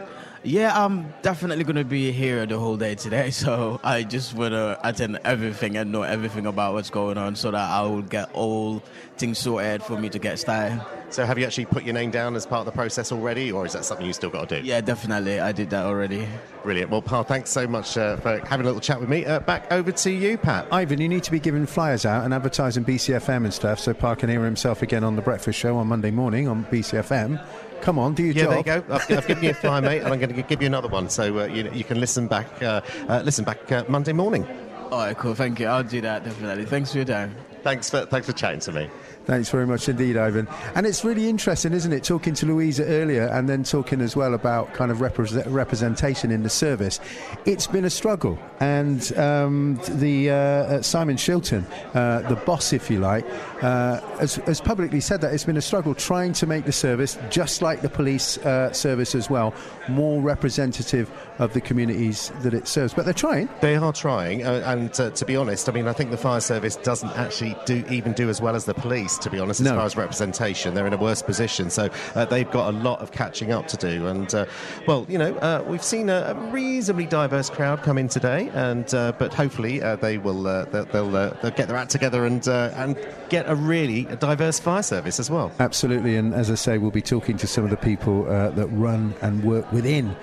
Yeah, 0.47 0.85
I'm 0.85 1.13
definitely 1.23 1.65
going 1.65 1.75
to 1.75 1.85
be 1.85 2.13
here 2.13 2.47
the 2.47 2.57
whole 2.57 2.77
day 2.77 2.95
today. 2.95 3.31
So 3.37 3.81
I 3.85 4.03
just 4.03 4.35
want 4.35 4.53
to 4.53 4.79
attend 4.83 5.19
everything 5.25 5.77
and 5.77 5.93
know 5.93 6.03
everything 6.03 6.47
about 6.47 6.73
what's 6.73 6.91
going 6.91 7.19
on 7.19 7.37
so 7.37 7.51
that 7.51 7.71
I 7.71 7.83
will 7.83 8.03
get 8.03 8.33
all 8.33 8.83
things 9.19 9.39
sorted 9.39 9.83
for 9.83 9.99
me 9.99 10.09
to 10.09 10.19
get 10.19 10.39
started. 10.39 10.81
So 11.11 11.25
have 11.25 11.39
you 11.39 11.45
actually 11.45 11.67
put 11.67 11.85
your 11.85 11.95
name 11.95 12.11
down 12.11 12.35
as 12.35 12.47
part 12.47 12.61
of 12.61 12.67
the 12.67 12.73
process 12.73 13.13
already, 13.13 13.53
or 13.53 13.67
is 13.67 13.73
that 13.75 13.85
something 13.85 14.07
you 14.07 14.13
still 14.13 14.31
got 14.31 14.49
to 14.49 14.61
do? 14.61 14.67
Yeah, 14.67 14.81
definitely. 14.81 15.39
I 15.39 15.53
did 15.53 15.71
that 15.71 15.87
already. 15.87 16.27
Brilliant. 16.63 16.91
Well, 16.91 17.03
Paul, 17.03 17.25
thanks 17.25 17.51
so 17.51 17.67
much 17.67 17.97
uh, 17.97 18.17
for 18.17 18.39
having 18.47 18.65
a 18.65 18.69
little 18.69 18.81
chat 18.81 19.01
with 19.01 19.09
me. 19.09 19.25
Uh, 19.25 19.41
back 19.41 19.71
over 19.73 19.93
to 19.93 20.11
you, 20.11 20.39
Pat. 20.39 20.67
Ivan, 20.73 21.01
you 21.01 21.09
need 21.09 21.23
to 21.25 21.31
be 21.31 21.41
giving 21.41 21.67
flyers 21.67 22.05
out 22.05 22.25
and 22.25 22.35
advertising 22.35 22.85
BCFM 22.85 23.45
and 23.45 23.55
stuff 23.55 23.79
so 23.79 23.95
Pa 23.95 24.15
can 24.15 24.29
hear 24.29 24.45
himself 24.45 24.83
again 24.83 25.05
on 25.05 25.15
the 25.15 25.23
breakfast 25.23 25.59
show 25.59 25.77
on 25.77 25.87
Monday 25.87 26.11
morning 26.11 26.49
on 26.49 26.65
BCFM. 26.67 27.41
Come 27.81 27.99
on, 27.99 28.15
do 28.15 28.25
your 28.25 28.35
yeah, 28.35 28.43
job. 28.43 28.65
there 28.65 28.77
you 28.77 28.83
go. 28.83 28.95
I've, 28.95 29.11
I've 29.11 29.27
given 29.27 29.45
you 29.45 29.51
a 29.51 29.55
fly, 29.55 29.81
mate, 29.81 30.03
and 30.03 30.13
I'm 30.13 30.19
going 30.19 30.35
to 30.35 30.43
give 30.43 30.61
you 30.61 30.67
another 30.67 30.89
one 30.89 31.09
so 31.09 31.41
uh, 31.41 31.45
you, 31.47 31.71
you, 31.73 31.85
can 31.85 32.01
listen 32.01 32.27
back. 32.27 32.63
Uh, 32.63 32.81
uh, 33.09 33.23
listen 33.25 33.45
back 33.45 33.71
uh, 33.71 33.85
Monday 33.89 34.13
morning. 34.13 34.47
All 34.91 34.99
right, 34.99 35.17
cool. 35.17 35.35
Thank 35.35 35.61
you. 35.61 35.67
I'll 35.67 35.83
do 35.83 36.01
that 36.01 36.25
definitely. 36.25 36.65
Thanks 36.65 36.93
for 36.93 36.99
your 36.99 37.05
time. 37.05 37.35
Thanks 37.63 37.91
for 37.91 38.07
thanks 38.07 38.27
for 38.27 38.33
chatting 38.33 38.61
to 38.61 38.73
me. 38.73 38.91
Thanks 39.27 39.51
very 39.51 39.67
much 39.67 39.89
indeed, 39.89 40.17
Ivan. 40.17 40.47
And 40.77 40.87
it's 40.87 41.05
really 41.05 41.29
interesting, 41.29 41.73
isn't 41.73 41.93
it? 41.93 42.05
Talking 42.05 42.33
to 42.35 42.47
Louisa 42.47 42.85
earlier 42.85 43.27
and 43.27 43.49
then 43.49 43.65
talking 43.65 44.01
as 44.01 44.15
well 44.15 44.35
about 44.35 44.73
kind 44.73 44.93
of 44.93 45.01
representation 45.01 46.31
in 46.31 46.45
the 46.45 46.49
service. 46.49 47.01
It's 47.45 47.67
been 47.67 47.85
a 47.85 47.91
struggle. 47.91 48.39
And 48.61 49.17
um, 49.19 49.81
the 49.89 50.31
uh, 50.31 50.35
uh, 50.35 50.83
Simon 50.83 51.17
Shilton, 51.17 51.65
uh, 51.95 52.29
the 52.29 52.37
boss, 52.37 52.73
if 52.73 52.89
you 52.89 53.01
like, 53.01 53.27
uh, 53.63 54.01
has, 54.19 54.37
has, 54.37 54.61
publicly 54.61 55.01
said 55.01 55.21
that 55.23 55.35
it's 55.35 55.45
been 55.45 55.57
a 55.57 55.63
struggle 55.63 55.95
trying 55.95 56.33
to 56.35 56.47
make 56.47 56.65
the 56.65 56.73
service, 56.73 57.19
just 57.29 57.63
like 57.63 57.83
the 57.83 57.89
police 57.89 58.39
uh, 58.39 58.73
service 58.73 59.17
as 59.17 59.29
well, 59.29 59.53
more 59.89 60.23
representative 60.23 61.11
of 61.39 61.53
the 61.53 61.61
communities 61.61 62.33
that 62.43 62.55
it 62.55 62.67
serves. 62.69 62.95
But 62.95 63.05
they're 63.05 63.15
trying. 63.15 63.49
They 63.61 63.77
are 63.77 63.93
trying. 63.93 64.45
Uh, 64.45 64.63
and 64.67 64.93
to 64.95 65.25
be 65.25 65.37
honest, 65.37 65.69
I 65.69 65.73
mean, 65.73 65.89
I 65.89 65.93
think 65.93 66.11
the 66.11 66.17
fire 66.17 66.41
service 66.41 66.77
doesn't 66.77 67.11
actually 67.11 67.57
do 67.67 67.85
even 67.91 68.13
do 68.13 68.29
as 68.29 68.41
well 68.41 68.57
as 68.57 68.65
the 68.65 68.75
police 68.75 69.19
to 69.19 69.31
be 69.31 69.39
honest, 69.39 69.61
as 69.61 69.67
no. 69.67 69.75
far 69.75 69.85
as 69.85 69.97
representation. 69.97 70.75
They're 70.75 70.87
in 70.87 70.93
a 70.93 70.99
worse 70.99 71.23
position, 71.23 71.71
so 71.71 71.91
uh, 72.15 72.25
they've 72.25 72.51
got 72.51 72.73
a 72.73 72.79
lot 72.79 73.01
of 73.01 73.13
catching 73.13 73.53
up 73.53 73.67
to 73.69 73.77
do. 73.77 74.07
And 74.07 74.33
uh, 74.35 74.47
well, 74.87 75.07
you 75.09 75.19
know, 75.19 75.35
uh, 75.37 75.65
we've 75.67 75.83
seen 75.83 76.09
a, 76.09 76.35
reasonably 76.53 77.07
diverse 77.07 77.51
crowd 77.51 77.83
come 77.83 77.99
in 77.99 78.09
today, 78.09 78.51
and 78.55 78.93
uh, 78.95 79.13
but 79.19 79.35
hopefully 79.35 79.83
uh, 79.83 79.97
they 79.97 80.19
will 80.19 80.47
uh, 80.47 80.65
they'll, 80.67 80.85
they'll, 80.87 81.11
they'll, 81.11 81.51
get 81.57 81.69
their 81.69 81.77
act 81.77 81.91
together 81.91 82.25
and 82.27 82.47
and 82.49 82.97
get 83.29 83.49
a 83.49 83.55
really 83.55 84.05
diverse 84.21 84.59
fire 84.59 84.83
service 84.83 85.19
as 85.19 85.31
well. 85.31 85.51
Absolutely, 85.59 86.17
and 86.17 86.35
as 86.35 86.51
I 86.51 86.55
say, 86.55 86.79
we'll 86.79 86.91
be 86.91 87.03
talking 87.03 87.37
to 87.39 87.47
some 87.47 87.65
of 87.65 87.71
the 87.71 87.77
people 87.77 88.25
that 88.25 88.69
run 88.73 89.15
and 89.23 89.43
work 89.45 89.71
within 89.73 90.17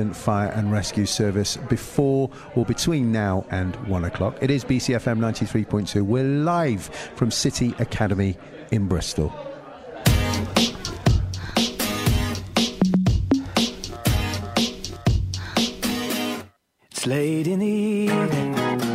Avon 0.00 0.14
Fire 0.14 0.48
and 0.54 0.72
Rescue 0.72 1.04
Service 1.04 1.58
before 1.68 2.30
or 2.54 2.64
between 2.64 3.12
now 3.12 3.44
and 3.50 3.76
one 3.86 4.04
o'clock. 4.04 4.36
It 4.40 4.50
is 4.50 4.64
BCFM 4.64 5.18
93.2. 5.18 6.02
We're 6.02 6.24
live 6.24 6.86
from 7.16 7.30
City 7.30 7.74
Academy 7.78 8.38
in 8.70 8.88
Bristol. 8.88 9.30
It's 16.90 17.06
late 17.06 17.46
in 17.46 17.58
the 17.58 17.66
evening, 17.66 18.52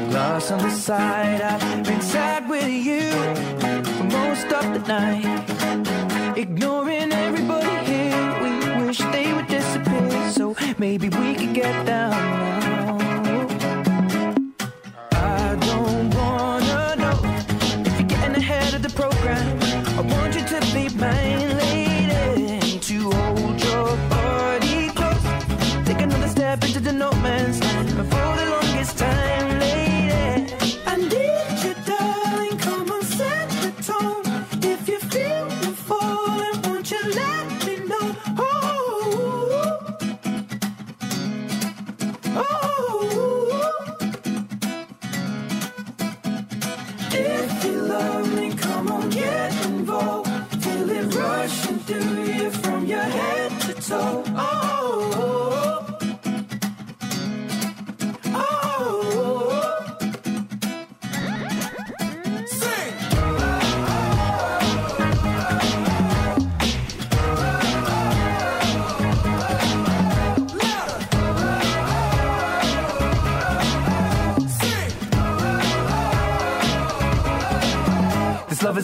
glass 0.10 0.50
on 0.50 0.60
the 0.60 0.72
side. 0.72 1.42
I've 1.42 1.86
been 1.86 2.02
sad 2.02 2.50
with 2.50 2.68
you 2.68 3.12
for 3.94 4.04
most 4.06 4.48
of 4.48 4.74
the 4.74 4.80
night, 4.88 6.38
ignoring 6.38 7.05
maybe 10.98 11.10
we 11.18 11.36
could 11.36 11.54
get 11.54 11.86
down 11.86 11.95
so 53.88 54.25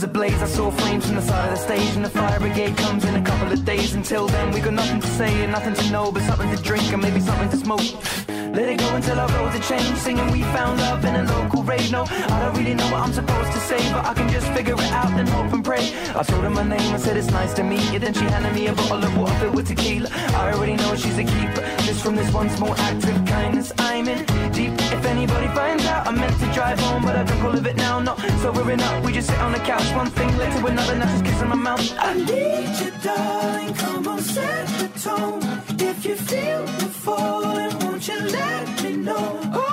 Love 0.01 0.09
a 0.09 0.13
blaze, 0.13 0.41
I 0.41 0.47
saw 0.47 0.71
flames 0.71 1.05
from 1.05 1.15
the 1.15 1.21
side 1.21 1.51
of 1.51 1.59
the 1.59 1.63
stage, 1.63 1.95
and 1.95 2.03
the 2.03 2.09
fire 2.09 2.39
brigade 2.39 2.75
comes 2.75 3.05
in 3.05 3.13
a 3.13 3.21
couple 3.21 3.53
of 3.53 3.63
days. 3.63 3.93
Until 3.93 4.25
then, 4.25 4.51
we 4.51 4.59
got 4.59 4.73
nothing 4.73 4.99
to 4.99 5.05
say 5.05 5.43
and 5.43 5.51
nothing 5.51 5.75
to 5.75 5.91
know, 5.91 6.11
but 6.11 6.23
something 6.23 6.49
to 6.49 6.63
drink 6.63 6.91
and 6.91 7.03
maybe 7.03 7.19
something 7.19 7.49
to 7.49 7.57
smoke. 7.57 7.81
Let 8.27 8.67
it 8.67 8.79
go 8.79 8.95
until 8.95 9.19
our 9.19 9.27
roads 9.27 9.55
are 9.57 9.77
changed. 9.77 9.97
Singing 9.99 10.31
we 10.31 10.41
found 10.57 10.79
love 10.79 11.05
in 11.05 11.15
a 11.15 11.23
local 11.23 11.61
rave. 11.61 11.91
No, 11.91 12.05
I 12.09 12.39
don't 12.41 12.57
really 12.57 12.73
know 12.73 12.85
what 12.85 13.01
I'm 13.01 13.13
supposed 13.13 13.51
to 13.51 13.59
say, 13.59 13.77
but 13.93 14.03
I 14.03 14.15
can 14.15 14.27
just 14.29 14.47
figure 14.53 14.73
it 14.73 14.91
out 14.91 15.11
and 15.11 15.29
hope 15.29 15.53
and 15.53 15.63
pray. 15.63 15.93
I 16.15 16.23
told 16.23 16.45
her 16.45 16.49
my 16.49 16.63
name, 16.63 16.95
I 16.95 16.97
said 16.97 17.15
it's 17.15 17.29
nice 17.29 17.53
to 17.53 17.63
meet 17.63 17.93
you. 17.93 17.99
Then 17.99 18.15
she 18.15 18.25
handed 18.25 18.55
me 18.55 18.67
a 18.67 18.73
bottle 18.73 19.03
of 19.03 19.15
water 19.15 19.35
filled 19.35 19.55
with 19.55 19.67
tequila. 19.67 20.09
I 20.11 20.51
already 20.51 20.77
know 20.77 20.95
she's 20.95 21.19
a 21.19 21.23
keeper. 21.23 21.61
Just 21.85 22.01
from 22.01 22.15
this 22.15 22.33
one 22.33 22.49
small 22.49 22.73
act 22.75 23.03
of 23.03 23.23
kindness, 23.27 23.71
I'm 23.77 24.07
in 24.07 24.25
deep. 24.51 24.73
Anybody 25.11 25.47
finds 25.47 25.85
out, 25.85 26.07
I 26.07 26.11
meant 26.11 26.39
to 26.39 26.45
drive 26.53 26.79
home, 26.79 27.03
but 27.03 27.15
I 27.17 27.23
drink 27.23 27.43
all 27.43 27.53
of 27.53 27.67
it 27.67 27.75
now. 27.75 27.99
Not 27.99 28.17
sobering 28.41 28.81
up, 28.81 29.03
we 29.03 29.11
just 29.11 29.27
sit 29.29 29.39
on 29.39 29.51
the 29.51 29.59
couch. 29.59 29.87
One 29.93 30.09
thing 30.09 30.29
led 30.37 30.51
to 30.57 30.65
another, 30.65 30.95
now 30.95 31.11
she's 31.11 31.21
kissing 31.21 31.49
my 31.49 31.55
mouth. 31.55 31.83
I 31.99 32.13
need 32.13 32.73
you, 32.81 32.91
darling. 33.03 33.73
Come 33.75 34.07
on, 34.07 34.21
set 34.21 34.67
the 34.79 34.87
tone. 34.99 35.41
If 35.79 36.05
you 36.05 36.15
feel 36.15 36.63
the 36.81 36.89
falling, 37.03 37.77
won't 37.79 38.07
you 38.07 38.19
let 38.19 38.83
me 38.83 38.95
know? 38.95 39.39
Oh, 39.53 39.70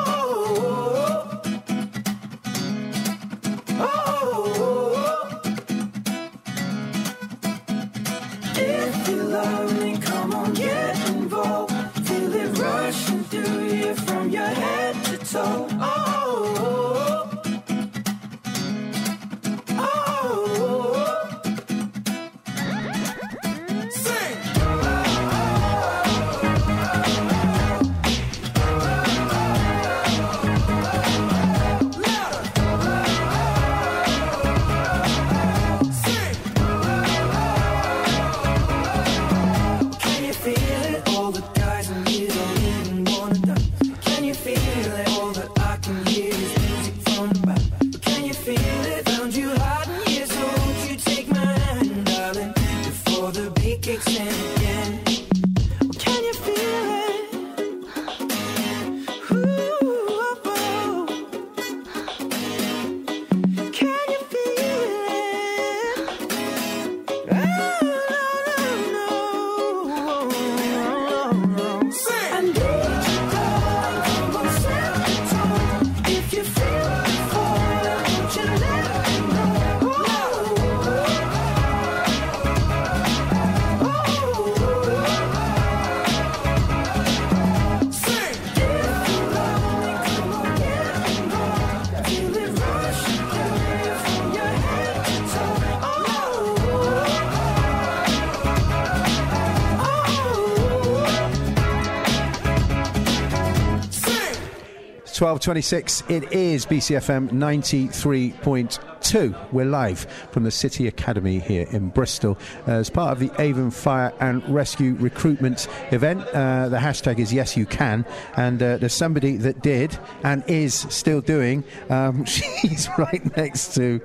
1226. 105.34 106.04
It 106.08 106.32
is 106.32 106.64
BCFM 106.64 107.30
93.2. 107.30 109.52
We're 109.52 109.66
live 109.66 110.06
from 110.30 110.44
the 110.44 110.50
City 110.50 110.88
Academy 110.88 111.38
here 111.38 111.66
in 111.70 111.90
Bristol 111.90 112.38
as 112.66 112.88
part 112.88 113.12
of 113.12 113.18
the 113.18 113.30
Avon 113.38 113.70
Fire 113.70 114.12
and 114.20 114.42
Rescue 114.48 114.94
recruitment 114.94 115.68
event. 115.90 116.22
Uh, 116.28 116.70
the 116.70 116.78
hashtag 116.78 117.18
is 117.18 117.32
Yes 117.32 117.58
You 117.58 117.66
Can, 117.66 118.06
and 118.36 118.62
uh, 118.62 118.78
there's 118.78 118.94
somebody 118.94 119.36
that 119.36 119.60
did 119.60 119.98
and 120.24 120.42
is 120.46 120.72
still 120.74 121.20
doing. 121.20 121.62
Um, 121.90 122.24
she's 122.24 122.88
right 122.96 123.36
next 123.36 123.74
to. 123.74 124.00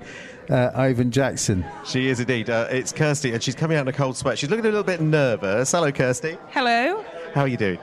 Uh, 0.50 0.72
Ivan 0.76 1.10
Jackson. 1.10 1.64
She 1.86 2.10
is 2.10 2.20
indeed. 2.20 2.50
Uh, 2.50 2.68
it's 2.70 2.92
Kirsty, 2.92 3.32
and 3.32 3.42
she's 3.42 3.56
coming 3.56 3.78
out 3.78 3.84
in 3.84 3.88
a 3.88 3.94
cold 3.94 4.18
sweat. 4.18 4.38
She's 4.38 4.50
looking 4.50 4.66
a 4.66 4.68
little 4.68 4.84
bit 4.84 5.00
nervous. 5.00 5.72
Hello, 5.72 5.90
Kirsty. 5.90 6.38
Hello. 6.50 7.02
How 7.34 7.42
are 7.42 7.48
you 7.48 7.56
doing? 7.56 7.80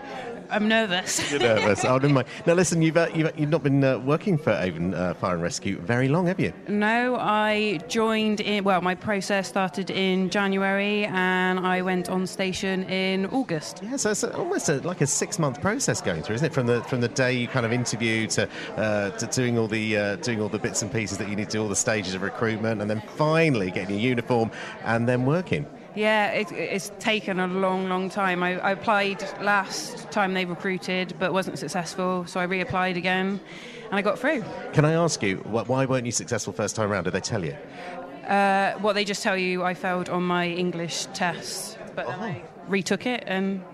I'm 0.51 0.69
nervous. 0.69 1.31
You're 1.31 1.41
nervous. 1.41 1.85
oh, 1.85 1.99
never 1.99 2.13
mind. 2.13 2.29
Now, 2.47 2.55
listen, 2.55 2.83
you've, 2.83 2.97
uh, 2.97 3.09
you've, 3.15 3.39
you've 3.39 3.51
not 3.51 3.63
been 3.63 3.83
uh, 3.83 3.99
working 3.99 4.37
for 4.37 4.51
Avon 4.53 4.95
uh, 4.95 5.15
Fire 5.15 5.35
and 5.35 5.43
Rescue 5.43 5.79
very 5.79 6.09
long, 6.09 6.27
have 6.27 6.41
you? 6.41 6.53
No, 6.69 7.17
I 7.17 7.79
joined 7.89 8.41
in. 8.41 8.65
Well, 8.65 8.81
my 8.81 8.95
process 8.95 9.49
started 9.49 9.91
in 9.91 10.31
January, 10.31 11.05
and 11.07 11.61
I 11.61 11.83
went 11.83 12.09
on 12.09 12.27
station 12.27 12.85
in 12.85 13.27
August. 13.27 13.81
Yeah, 13.83 13.97
so 13.97 14.11
it's 14.11 14.25
almost 14.25 14.69
a, 14.69 14.79
like 14.81 15.01
a 15.01 15.07
six-month 15.07 15.61
process 15.61 16.01
going 16.01 16.23
through, 16.23 16.37
isn't 16.37 16.47
it? 16.47 16.53
From 16.53 16.67
the 16.67 16.83
from 16.85 17.01
the 17.01 17.09
day 17.09 17.33
you 17.33 17.49
kind 17.49 17.65
of 17.65 17.73
interview 17.73 18.27
to, 18.29 18.49
uh, 18.77 19.11
to 19.11 19.27
doing 19.27 19.59
all 19.59 19.69
the 19.69 19.97
uh, 19.97 20.17
doing 20.17 20.41
all 20.41 20.49
the 20.49 20.59
bits 20.59 20.83
and 20.83 20.93
pieces 20.93 21.19
that 21.19 21.29
you 21.29 21.37
need 21.37 21.51
to 21.51 21.59
do, 21.59 21.63
all 21.63 21.69
the 21.69 21.77
stages 21.77 22.15
of 22.15 22.23
recruitment, 22.23 22.81
and 22.81 22.91
then 22.91 23.03
finally 23.17 23.71
getting 23.71 23.97
your 23.99 24.09
uniform 24.09 24.51
and 24.85 25.09
then 25.09 25.25
working. 25.25 25.67
Yeah, 25.94 26.31
it, 26.31 26.53
it's 26.53 26.92
taken 27.00 27.40
a 27.40 27.46
long, 27.48 27.88
long 27.88 28.11
time. 28.11 28.42
I, 28.42 28.59
I 28.61 28.72
applied 28.72 29.22
last 29.40 30.11
time 30.11 30.35
they 30.35 30.44
recruited, 30.44 31.14
but 31.18 31.33
wasn't 31.33 31.59
successful, 31.59 32.24
so 32.26 32.38
I 32.38 32.46
reapplied 32.46 32.96
again, 32.96 33.40
and 33.90 33.94
I 33.94 34.03
got 34.03 34.18
through. 34.18 34.44
Can 34.72 34.85
I 34.85 34.92
ask 34.92 35.22
you 35.22 35.38
why 35.38 35.87
weren't 35.87 36.07
you 36.07 36.12
successful 36.12 36.53
first 36.53 36.76
time 36.76 36.90
round? 36.90 37.05
Did 37.05 37.14
they 37.14 37.20
tell 37.20 37.44
you? 37.44 37.57
Uh, 38.26 38.74
what 38.74 38.92
they 38.92 39.05
just 39.05 39.22
tell 39.22 39.37
you, 39.37 39.64
I 39.64 39.74
failed 39.74 40.09
on 40.09 40.22
my 40.22 40.46
English 40.48 41.07
test, 41.07 41.76
but 41.96 42.07
then 42.07 42.20
I 42.20 42.42
retook 42.68 43.05
it, 43.07 43.24
and 43.26 43.64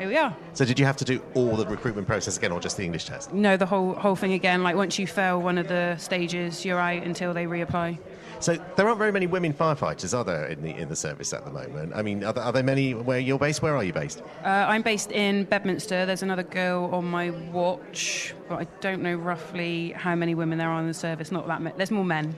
here 0.00 0.08
we 0.08 0.16
are. 0.16 0.34
So 0.54 0.64
did 0.64 0.78
you 0.78 0.86
have 0.86 0.96
to 0.96 1.04
do 1.04 1.22
all 1.34 1.56
the 1.56 1.66
recruitment 1.66 2.06
process 2.06 2.38
again, 2.38 2.52
or 2.52 2.60
just 2.60 2.78
the 2.78 2.84
English 2.84 3.04
test? 3.04 3.34
No, 3.34 3.56
the 3.58 3.66
whole 3.66 3.92
whole 3.92 4.16
thing 4.16 4.32
again. 4.32 4.62
Like 4.62 4.74
once 4.74 4.98
you 4.98 5.06
fail 5.06 5.40
one 5.42 5.58
of 5.58 5.68
the 5.68 5.96
stages, 5.98 6.64
you're 6.64 6.80
out 6.80 7.02
until 7.02 7.34
they 7.34 7.44
reapply. 7.44 7.98
So 8.40 8.56
there 8.76 8.88
aren't 8.88 8.98
very 8.98 9.12
many 9.12 9.26
women 9.26 9.52
firefighters, 9.52 10.16
are 10.16 10.24
there, 10.24 10.46
in 10.46 10.62
the 10.62 10.74
in 10.74 10.88
the 10.88 10.96
service 10.96 11.34
at 11.34 11.44
the 11.44 11.50
moment? 11.50 11.92
I 11.94 12.00
mean, 12.00 12.24
are 12.24 12.32
there, 12.32 12.42
are 12.42 12.52
there 12.52 12.62
many 12.62 12.94
where 12.94 13.18
you're 13.18 13.38
based? 13.38 13.60
Where 13.60 13.76
are 13.76 13.84
you 13.84 13.92
based? 13.92 14.22
Uh, 14.42 14.48
I'm 14.48 14.80
based 14.80 15.12
in 15.12 15.44
Bedminster. 15.44 16.06
There's 16.06 16.22
another 16.22 16.44
girl 16.44 16.88
on 16.94 17.04
my 17.04 17.28
watch, 17.52 18.34
but 18.48 18.58
I 18.58 18.64
don't 18.80 19.02
know 19.02 19.14
roughly 19.14 19.90
how 19.90 20.14
many 20.14 20.34
women 20.34 20.56
there 20.56 20.70
are 20.70 20.80
in 20.80 20.86
the 20.86 20.94
service. 20.94 21.30
Not 21.30 21.46
that 21.48 21.60
many. 21.60 21.76
There's 21.76 21.90
more 21.90 22.04
men. 22.04 22.34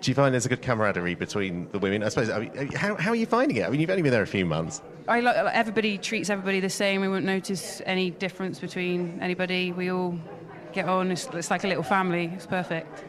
Do 0.00 0.10
you 0.10 0.14
find 0.14 0.32
there's 0.32 0.46
a 0.46 0.48
good 0.48 0.62
camaraderie 0.62 1.14
between 1.14 1.68
the 1.72 1.78
women? 1.78 2.02
I 2.02 2.08
suppose. 2.08 2.30
I 2.30 2.38
mean, 2.38 2.72
how, 2.72 2.94
how 2.94 3.10
are 3.10 3.16
you 3.16 3.26
finding 3.26 3.58
it? 3.58 3.66
I 3.66 3.68
mean, 3.68 3.82
you've 3.82 3.90
only 3.90 4.02
been 4.02 4.12
there 4.12 4.22
a 4.22 4.26
few 4.26 4.46
months. 4.46 4.80
I 5.06 5.20
everybody 5.52 5.98
treats 5.98 6.30
everybody 6.30 6.60
the 6.60 6.70
same. 6.70 7.00
We 7.00 7.08
won't 7.08 7.26
notice 7.26 7.82
any 7.84 8.10
difference 8.10 8.58
between 8.58 9.18
anybody. 9.20 9.72
We 9.72 9.90
all 9.90 10.18
get 10.72 10.88
on. 10.88 11.10
It's, 11.10 11.26
it's 11.32 11.50
like 11.50 11.64
a 11.64 11.68
little 11.68 11.82
family. 11.82 12.32
It's 12.34 12.46
perfect. 12.46 13.04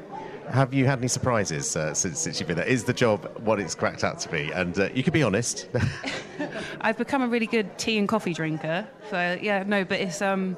Have 0.50 0.74
you 0.74 0.86
had 0.86 1.00
any 1.00 1.08
surprises 1.08 1.76
uh, 1.76 1.94
since, 1.94 2.20
since 2.20 2.40
you've 2.40 2.48
been 2.48 2.58
there? 2.58 2.68
Is 2.68 2.84
the 2.84 2.94
job 2.94 3.26
what 3.40 3.60
it's 3.60 3.74
cracked 3.74 4.04
out 4.04 4.20
to 4.20 4.30
be? 4.30 4.52
And 4.52 4.78
uh, 4.78 4.90
you 4.94 5.04
can 5.04 5.12
be 5.12 5.24
honest. 5.24 5.68
I've 6.82 6.98
become 6.98 7.24
a 7.24 7.28
really 7.28 7.48
good 7.48 7.78
tea 7.80 7.98
and 7.98 8.08
coffee 8.08 8.34
drinker. 8.34 8.88
So 9.10 9.40
yeah, 9.42 9.64
no, 9.66 9.84
but 9.84 10.00
it's 10.00 10.22
um, 10.22 10.56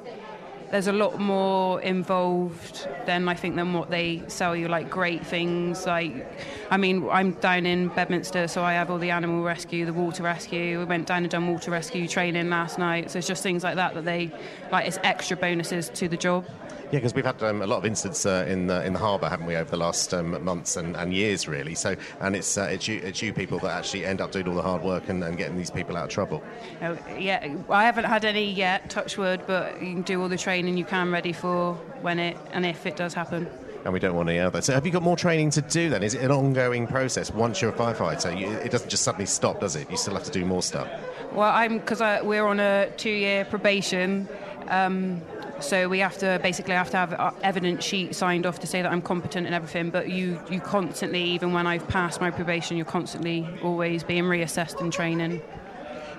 there's 0.70 0.86
a 0.86 0.92
lot 0.92 1.18
more 1.18 1.80
involved 1.80 2.88
than 3.06 3.28
I 3.28 3.34
think 3.34 3.56
than 3.56 3.72
what 3.72 3.90
they 3.90 4.22
sell 4.28 4.54
you. 4.54 4.68
Like 4.68 4.90
great 4.90 5.26
things, 5.26 5.86
like 5.86 6.26
I 6.70 6.76
mean, 6.76 7.08
I'm 7.10 7.32
down 7.32 7.66
in 7.66 7.88
Bedminster, 7.88 8.48
so 8.48 8.62
I 8.62 8.74
have 8.74 8.90
all 8.90 8.98
the 8.98 9.10
animal 9.10 9.42
rescue, 9.42 9.86
the 9.86 9.92
water 9.92 10.22
rescue. 10.22 10.78
We 10.78 10.84
went 10.84 11.06
down 11.06 11.22
and 11.22 11.30
done 11.30 11.50
water 11.50 11.70
rescue 11.70 12.06
training 12.06 12.50
last 12.50 12.78
night. 12.78 13.10
So 13.10 13.18
it's 13.18 13.28
just 13.28 13.42
things 13.42 13.64
like 13.64 13.76
that 13.76 13.94
that 13.94 14.04
they 14.04 14.30
like. 14.70 14.86
It's 14.86 14.98
extra 15.02 15.36
bonuses 15.36 15.88
to 15.90 16.08
the 16.08 16.16
job. 16.16 16.46
Yeah, 16.90 17.00
because 17.00 17.14
we've 17.14 17.24
had 17.24 17.42
um, 17.42 17.60
a 17.60 17.66
lot 17.66 17.76
of 17.76 17.84
incidents 17.84 18.24
uh, 18.24 18.46
in 18.48 18.66
the 18.66 18.82
in 18.84 18.94
the 18.94 18.98
harbour, 18.98 19.28
haven't 19.28 19.44
we, 19.44 19.56
over 19.56 19.70
the 19.70 19.76
last 19.76 20.14
um, 20.14 20.42
months 20.42 20.76
and, 20.78 20.96
and 20.96 21.12
years, 21.12 21.46
really. 21.46 21.74
So, 21.74 21.94
and 22.20 22.34
it's 22.34 22.56
uh, 22.56 22.62
it's 22.62 22.88
you 22.88 23.00
it's 23.04 23.20
you 23.20 23.34
people 23.34 23.58
that 23.58 23.76
actually 23.76 24.06
end 24.06 24.22
up 24.22 24.32
doing 24.32 24.48
all 24.48 24.54
the 24.54 24.62
hard 24.62 24.82
work 24.82 25.10
and, 25.10 25.22
and 25.22 25.36
getting 25.36 25.58
these 25.58 25.70
people 25.70 25.98
out 25.98 26.04
of 26.04 26.10
trouble. 26.10 26.42
Oh, 26.80 26.96
yeah, 27.18 27.54
I 27.68 27.84
haven't 27.84 28.04
had 28.06 28.24
any 28.24 28.50
yet, 28.50 28.88
touch 28.88 29.18
wood, 29.18 29.42
but 29.46 29.82
you 29.82 29.92
can 29.92 30.02
do 30.02 30.22
all 30.22 30.30
the 30.30 30.38
training 30.38 30.78
you 30.78 30.86
can 30.86 31.12
ready 31.12 31.32
for 31.34 31.74
when 32.00 32.18
it 32.18 32.38
and 32.52 32.64
if 32.64 32.86
it 32.86 32.96
does 32.96 33.12
happen. 33.12 33.46
and 33.84 33.92
we 33.92 34.00
don't 34.00 34.14
want 34.14 34.28
any 34.30 34.38
other. 34.38 34.62
So, 34.62 34.72
have 34.72 34.86
you 34.86 34.92
got 34.92 35.02
more 35.02 35.16
training 35.16 35.50
to 35.50 35.60
do 35.60 35.90
then? 35.90 36.02
Is 36.02 36.14
it 36.14 36.22
an 36.22 36.30
ongoing 36.30 36.86
process 36.86 37.30
once 37.30 37.60
you're 37.60 37.70
a 37.70 37.76
firefighter? 37.76 38.38
You, 38.38 38.48
it 38.48 38.70
doesn't 38.70 38.88
just 38.88 39.02
suddenly 39.02 39.26
stop, 39.26 39.60
does 39.60 39.76
it? 39.76 39.90
You 39.90 39.98
still 39.98 40.14
have 40.14 40.24
to 40.24 40.30
do 40.30 40.46
more 40.46 40.62
stuff. 40.62 40.88
Well, 41.32 41.50
I'm 41.50 41.78
because 41.78 42.00
we're 42.24 42.46
on 42.46 42.60
a 42.60 42.90
two-year 42.96 43.44
probation. 43.44 44.26
Um, 44.68 45.22
so 45.60 45.88
we 45.88 45.98
have 46.00 46.18
to 46.18 46.38
basically 46.42 46.74
have 46.74 46.90
to 46.90 46.96
have 46.96 47.12
a 47.12 47.34
evidence 47.42 47.84
sheet 47.84 48.14
signed 48.14 48.46
off 48.46 48.60
to 48.60 48.66
say 48.66 48.82
that 48.82 48.90
I'm 48.90 49.02
competent 49.02 49.46
and 49.46 49.54
everything. 49.54 49.90
But 49.90 50.10
you, 50.10 50.40
you 50.50 50.60
constantly, 50.60 51.22
even 51.22 51.52
when 51.52 51.66
I've 51.66 51.86
passed 51.88 52.20
my 52.20 52.30
probation, 52.30 52.76
you're 52.76 52.86
constantly 52.86 53.48
always 53.62 54.02
being 54.04 54.24
reassessed 54.24 54.80
and 54.80 54.92
training. 54.92 55.42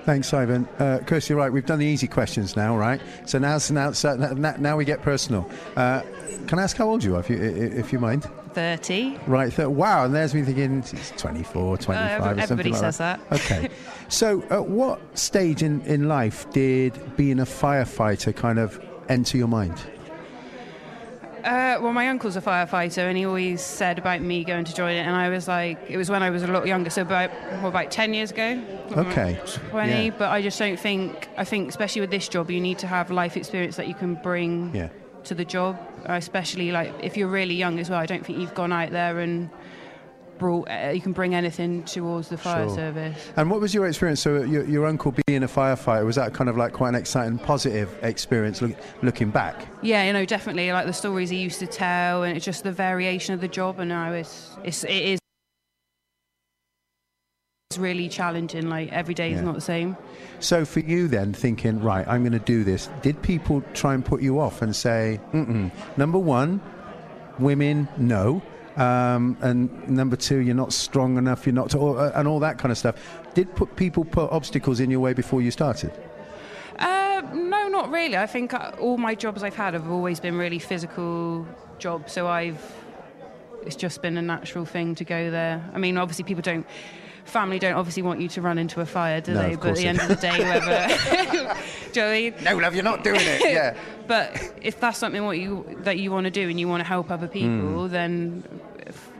Thanks, 0.03 0.33
Ivan. 0.33 0.67
Uh, 0.79 0.99
Chris, 1.05 1.29
you're 1.29 1.37
right. 1.37 1.51
We've 1.51 1.65
done 1.65 1.79
the 1.79 1.85
easy 1.85 2.07
questions 2.07 2.55
now, 2.55 2.75
right? 2.77 3.01
So 3.25 3.37
now, 3.37 3.59
now, 3.69 3.91
so 3.91 4.15
now, 4.15 4.55
now 4.57 4.77
we 4.77 4.85
get 4.85 5.01
personal. 5.01 5.49
Uh, 5.75 6.01
can 6.47 6.57
I 6.57 6.63
ask 6.63 6.77
how 6.77 6.89
old 6.89 7.03
you 7.03 7.15
are, 7.15 7.19
if 7.19 7.29
you, 7.29 7.37
if 7.37 7.93
you 7.93 7.99
mind? 7.99 8.27
30. 8.53 9.19
Right. 9.27 9.53
Th- 9.53 9.67
wow. 9.67 10.05
And 10.05 10.15
there's 10.15 10.33
me 10.33 10.41
thinking, 10.41 10.79
it's 10.79 11.11
24, 11.11 11.77
25 11.77 12.21
uh, 12.21 12.41
or 12.41 12.47
something 12.47 12.71
like 12.71 12.79
says 12.79 12.97
that. 12.97 13.29
that. 13.29 13.41
Okay. 13.41 13.69
so 14.07 14.41
at 14.49 14.65
what 14.65 15.17
stage 15.17 15.61
in, 15.61 15.81
in 15.81 16.07
life 16.07 16.49
did 16.51 17.15
being 17.15 17.39
a 17.39 17.45
firefighter 17.45 18.35
kind 18.35 18.57
of 18.57 18.83
enter 19.09 19.37
your 19.37 19.47
mind? 19.47 19.75
Uh, 21.43 21.79
well, 21.81 21.93
my 21.93 22.09
uncle's 22.09 22.35
a 22.35 22.41
firefighter, 22.41 22.97
and 23.07 23.17
he 23.17 23.25
always 23.25 23.61
said 23.61 23.97
about 23.97 24.21
me 24.21 24.43
going 24.43 24.65
to 24.65 24.75
join 24.75 24.91
it. 24.95 24.99
And 25.07 25.15
I 25.15 25.29
was 25.29 25.47
like, 25.47 25.79
it 25.89 25.95
was 25.95 26.09
when 26.09 26.21
I 26.21 26.29
was 26.29 26.43
a 26.43 26.47
lot 26.47 26.67
younger, 26.67 26.89
so 26.89 27.01
about 27.01 27.31
well, 27.53 27.67
about 27.67 27.91
ten 27.91 28.13
years 28.13 28.31
ago. 28.31 28.61
Okay. 28.91 29.39
Twenty, 29.69 30.05
Yeah. 30.07 30.15
but 30.17 30.29
I 30.29 30.41
just 30.41 30.59
don't 30.59 30.77
think. 30.77 31.29
I 31.37 31.45
think, 31.45 31.69
especially 31.69 32.01
with 32.01 32.11
this 32.11 32.27
job, 32.27 32.51
you 32.51 32.59
need 32.59 32.77
to 32.79 32.87
have 32.87 33.09
life 33.09 33.37
experience 33.37 33.77
that 33.77 33.87
you 33.87 33.93
can 33.93 34.15
bring 34.15 34.71
Yeah. 34.75 34.89
to 35.25 35.33
the 35.33 35.45
job. 35.45 35.77
Uh, 36.07 36.13
especially 36.13 36.71
like 36.71 36.93
if 37.01 37.15
you're 37.15 37.27
really 37.29 37.55
young 37.55 37.79
as 37.79 37.89
well. 37.89 37.99
I 37.99 38.05
don't 38.05 38.25
think 38.25 38.39
you've 38.39 38.53
gone 38.55 38.73
out 38.73 38.91
there 38.91 39.19
and 39.19 39.49
brought. 40.39 40.67
Uh, 40.69 40.89
you 40.93 41.01
can 41.01 41.11
bring 41.13 41.35
anything 41.35 41.83
towards 41.83 42.29
the 42.29 42.37
fire 42.37 42.65
Sure. 42.67 42.75
service. 42.75 43.29
And 43.35 43.51
what 43.51 43.59
was 43.61 43.73
your 43.73 43.85
experience? 43.85 44.21
So 44.21 44.41
your, 44.43 44.63
your 44.65 44.85
uncle 44.87 45.13
being 45.27 45.43
a 45.43 45.47
firefighter 45.47 46.05
was 46.05 46.15
that 46.15 46.33
kind 46.33 46.49
of 46.49 46.57
like 46.57 46.73
quite 46.73 46.89
an 46.89 46.95
exciting, 46.95 47.37
positive 47.37 47.95
experience 48.01 48.61
look, 48.61 48.75
looking 49.03 49.29
back? 49.29 49.67
Yeah, 49.83 50.05
you 50.05 50.13
know, 50.13 50.25
definitely 50.25 50.71
like 50.71 50.87
the 50.87 50.93
stories 50.93 51.29
he 51.29 51.37
used 51.37 51.59
to 51.59 51.67
tell, 51.67 52.23
and 52.23 52.35
it's 52.35 52.45
just 52.45 52.63
the 52.63 52.71
variation 52.71 53.35
of 53.35 53.41
the 53.41 53.47
job. 53.47 53.79
And 53.79 53.89
now 53.89 54.13
it's 54.13 54.57
it's 54.63 54.83
it 54.85 54.89
is 54.91 55.19
it's 57.69 57.77
really 57.77 58.09
challenging. 58.09 58.67
Like 58.69 58.91
every 58.91 59.13
day 59.13 59.31
is 59.31 59.39
Yeah. 59.39 59.45
not 59.45 59.55
the 59.55 59.61
same. 59.61 59.95
So 60.39 60.65
for 60.65 60.79
you 60.79 61.07
then, 61.07 61.33
thinking 61.33 61.81
right, 61.81 62.07
I'm 62.07 62.21
going 62.23 62.31
to 62.33 62.39
do 62.39 62.63
this. 62.63 62.89
Did 63.01 63.21
people 63.21 63.61
try 63.73 63.93
and 63.93 64.03
put 64.03 64.21
you 64.21 64.39
off 64.39 64.61
and 64.61 64.75
say, 64.75 65.19
number 65.97 66.17
one, 66.17 66.61
women, 67.37 67.87
no. 67.97 68.41
Um, 68.75 69.37
and 69.41 69.89
number 69.89 70.15
two, 70.15 70.37
you're 70.37 70.55
not 70.55 70.71
strong 70.73 71.17
enough, 71.17 71.45
you're 71.45 71.53
not, 71.53 71.75
or, 71.75 71.99
uh, 71.99 72.11
and 72.15 72.27
all 72.27 72.39
that 72.39 72.57
kind 72.57 72.71
of 72.71 72.77
stuff. 72.77 72.95
Did 73.33 73.53
put 73.55 73.75
people 73.75 74.05
put 74.05 74.31
obstacles 74.31 74.79
in 74.79 74.89
your 74.89 74.99
way 74.99 75.13
before 75.13 75.41
you 75.41 75.51
started? 75.51 75.91
Uh, 76.77 77.21
no, 77.33 77.67
not 77.67 77.91
really. 77.91 78.15
I 78.15 78.25
think 78.25 78.53
uh, 78.53 78.71
all 78.79 78.97
my 78.97 79.15
jobs 79.15 79.43
I've 79.43 79.55
had 79.55 79.73
have 79.73 79.89
always 79.91 80.19
been 80.19 80.37
really 80.37 80.59
physical 80.59 81.45
jobs. 81.77 82.13
So 82.13 82.27
I've 82.27 82.61
it's 83.65 83.75
just 83.75 84.01
been 84.01 84.17
a 84.17 84.21
natural 84.21 84.65
thing 84.65 84.95
to 84.95 85.03
go 85.03 85.29
there. 85.29 85.63
I 85.73 85.77
mean, 85.77 85.97
obviously 85.97 86.23
people 86.23 86.41
don't. 86.41 86.65
Family 87.29 87.59
don't 87.59 87.75
obviously 87.75 88.03
want 88.03 88.19
you 88.21 88.27
to 88.29 88.41
run 88.41 88.57
into 88.57 88.81
a 88.81 88.85
fire, 88.85 89.21
do 89.21 89.33
No, 89.33 89.41
they? 89.43 89.53
of 89.53 89.59
But 89.61 89.67
at 89.69 89.75
course 89.75 89.77
the 89.77 89.83
they 89.83 89.89
end 89.89 89.99
of 90.01 90.07
the 90.07 90.15
day, 90.15 90.43
whoever, 90.43 91.55
Joey. 91.93 92.33
No, 92.43 92.57
love, 92.57 92.75
you're 92.75 92.83
not 92.83 93.03
doing 93.03 93.21
it. 93.21 93.41
Yeah. 93.41 93.75
But 94.09 94.53
if 94.63 94.79
that's 94.79 94.97
something 94.97 95.23
what 95.23 95.37
you 95.37 95.77
that 95.83 95.99
you 95.99 96.09
want 96.11 96.25
to 96.25 96.31
do 96.31 96.49
and 96.49 96.59
you 96.59 96.67
want 96.67 96.81
to 96.81 96.87
help 96.87 97.11
other 97.11 97.27
people, 97.27 97.85
Hmm. 97.85 97.91
then 97.93 98.43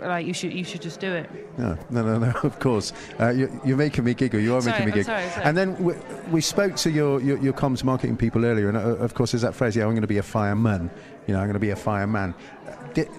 like 0.01 0.25
you 0.25 0.33
should 0.33 0.51
you 0.51 0.63
should 0.63 0.81
just 0.81 0.99
do 0.99 1.13
it. 1.13 1.29
No, 1.59 1.77
no, 1.91 2.01
no, 2.01 2.17
no, 2.17 2.31
of 2.43 2.59
course. 2.59 2.91
Uh, 3.19 3.29
you're, 3.29 3.51
you're 3.63 3.77
making 3.77 4.03
me 4.03 4.15
giggle. 4.15 4.39
You 4.39 4.55
are 4.55 4.61
Sorry, 4.61 4.71
making 4.79 4.85
me 4.87 4.91
I'm 4.93 4.97
giggle. 4.97 5.13
sorry, 5.13 5.29
sorry. 5.29 5.43
And 5.45 5.55
then 5.55 5.77
we, 5.83 5.93
we 6.31 6.41
spoke 6.41 6.75
to 6.77 6.89
your, 6.89 7.21
your, 7.21 7.37
your 7.37 7.53
comms 7.53 7.83
marketing 7.83 8.17
people 8.17 8.45
earlier, 8.45 8.67
and 8.67 8.77
uh, 8.77 8.81
of 9.05 9.13
course, 9.13 9.31
there's 9.33 9.43
that 9.43 9.53
phrase, 9.53 9.75
yeah, 9.75 9.83
I'm 9.83 9.91
going 9.91 10.01
to 10.01 10.07
be 10.07 10.17
a 10.17 10.23
fireman. 10.23 10.89
You 11.27 11.35
know, 11.35 11.39
I'm 11.41 11.45
going 11.45 11.53
to 11.53 11.59
be 11.59 11.69
a 11.69 11.75
fireman. 11.75 12.33
Uh, 12.67 12.71
Did, 12.95 13.09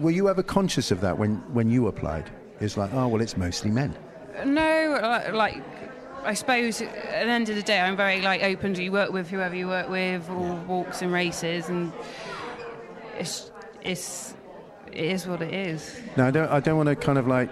were 0.00 0.12
you 0.12 0.28
ever 0.28 0.44
conscious 0.44 0.92
of 0.92 1.00
that 1.00 1.18
when, 1.18 1.36
when 1.52 1.68
you 1.70 1.88
applied? 1.88 2.30
It's 2.60 2.76
like, 2.76 2.94
oh, 2.94 3.08
well, 3.08 3.20
it's 3.20 3.36
mostly 3.36 3.72
men. 3.72 3.96
No, 4.44 5.30
like 5.32 5.62
I 6.24 6.34
suppose 6.34 6.82
at 6.82 6.92
the 6.92 7.30
end 7.30 7.48
of 7.48 7.56
the 7.56 7.62
day, 7.62 7.80
I'm 7.80 7.96
very 7.96 8.20
like 8.20 8.42
open 8.42 8.74
to 8.74 8.82
you 8.82 8.92
work 8.92 9.12
with 9.12 9.30
whoever 9.30 9.54
you 9.54 9.68
work 9.68 9.88
with, 9.88 10.28
all 10.28 10.56
walks 10.66 11.02
and 11.02 11.12
races, 11.12 11.68
and 11.68 11.92
it's 13.18 13.50
it's 13.82 14.34
it 14.96 15.04
is 15.04 15.26
what 15.26 15.42
it 15.42 15.52
is. 15.52 15.94
Now, 16.16 16.26
I 16.26 16.30
don't, 16.30 16.50
I 16.50 16.60
don't 16.60 16.76
want 16.76 16.88
to 16.88 16.96
kind 16.96 17.18
of 17.18 17.26
like 17.26 17.50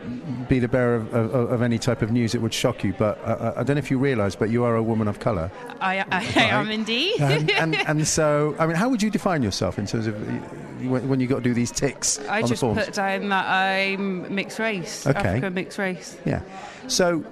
be 0.49 0.59
the 0.59 0.69
bearer 0.69 0.97
of, 0.97 1.15
of, 1.15 1.35
of 1.35 1.63
any 1.63 1.79
type 1.79 2.01
of 2.01 2.11
news 2.11 2.33
that 2.33 2.41
would 2.41 2.55
shock 2.55 2.83
you, 2.83 2.95
but 2.99 3.23
uh, 3.25 3.53
I 3.57 3.63
don't 3.63 3.77
know 3.77 3.81
if 3.81 3.91
you 3.91 3.99
realise, 3.99 4.35
but 4.35 4.51
you 4.51 4.65
are 4.65 4.77
a 4.77 4.83
woman 4.83 5.09
of 5.09 5.21
colour. 5.21 5.51
I, 5.81 6.05
I, 6.11 6.25
am 6.45 6.71
indeed. 6.71 7.21
and, 7.21 7.51
and, 7.53 7.75
and 7.87 8.09
so, 8.09 8.57
I 8.59 8.67
mean, 8.67 8.77
how 8.77 8.89
would 8.89 9.03
you 9.03 9.11
define 9.11 9.43
yourself 9.43 9.79
in 9.79 9.87
terms 9.87 10.07
of 10.07 10.17
when, 10.89 11.09
when 11.09 11.21
you 11.21 11.27
got 11.27 11.37
to 11.37 11.43
do 11.43 11.55
these 11.55 11.71
ticks 11.71 12.19
I 12.29 12.43
the 12.43 12.49
just 12.49 12.61
forms? 12.61 12.83
put 12.83 12.95
down 12.95 13.29
that 13.29 13.47
I'm 13.47 14.35
mixed 14.35 14.59
race, 14.59 15.07
Okay. 15.07 15.19
African 15.19 15.55
mixed 15.55 15.79
race. 15.79 16.17
Yeah. 16.25 16.41
So 16.89 17.25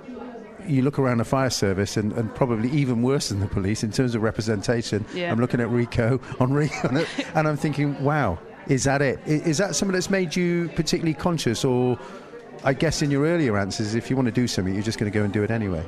you 0.67 0.83
look 0.83 0.99
around 0.99 1.19
the 1.19 1.25
fire 1.25 1.51
service 1.51 1.97
and, 1.97 2.13
and 2.13 2.35
probably 2.35 2.71
even 2.71 3.03
worse 3.03 3.31
than 3.31 3.41
the 3.41 3.49
police 3.49 3.83
in 3.83 3.91
terms 3.91 4.15
of 4.15 4.23
representation. 4.23 5.05
Yeah. 5.15 5.33
I'm 5.33 5.41
looking 5.41 5.61
at 5.61 5.69
Rico, 5.69 6.19
Henri, 6.39 6.71
on 6.85 6.97
it, 6.97 7.09
and 7.35 7.49
I'm 7.49 7.57
thinking, 7.57 8.03
wow, 8.03 8.39
is 8.69 8.85
that 8.85 9.03
it? 9.03 9.21
Is 9.27 9.59
that 9.59 9.75
something 9.75 9.93
that's 9.95 10.11
made 10.11 10.37
you 10.37 10.71
particularly 10.75 11.15
conscious 11.15 11.65
or 11.65 11.99
I 12.65 12.75
guess 12.75 13.03
in 13.03 13.11
your 13.11 13.25
earlier 13.25 13.59
answers, 13.59 13.95
if 13.95 14.09
you 14.09 14.15
want 14.15 14.27
to 14.27 14.33
do 14.33 14.47
something, 14.47 14.73
you're 14.73 14.85
just 14.85 14.99
going 14.99 15.11
to 15.11 15.17
go 15.17 15.25
and 15.25 15.33
do 15.33 15.43
it 15.43 15.51
anyway. 15.51 15.85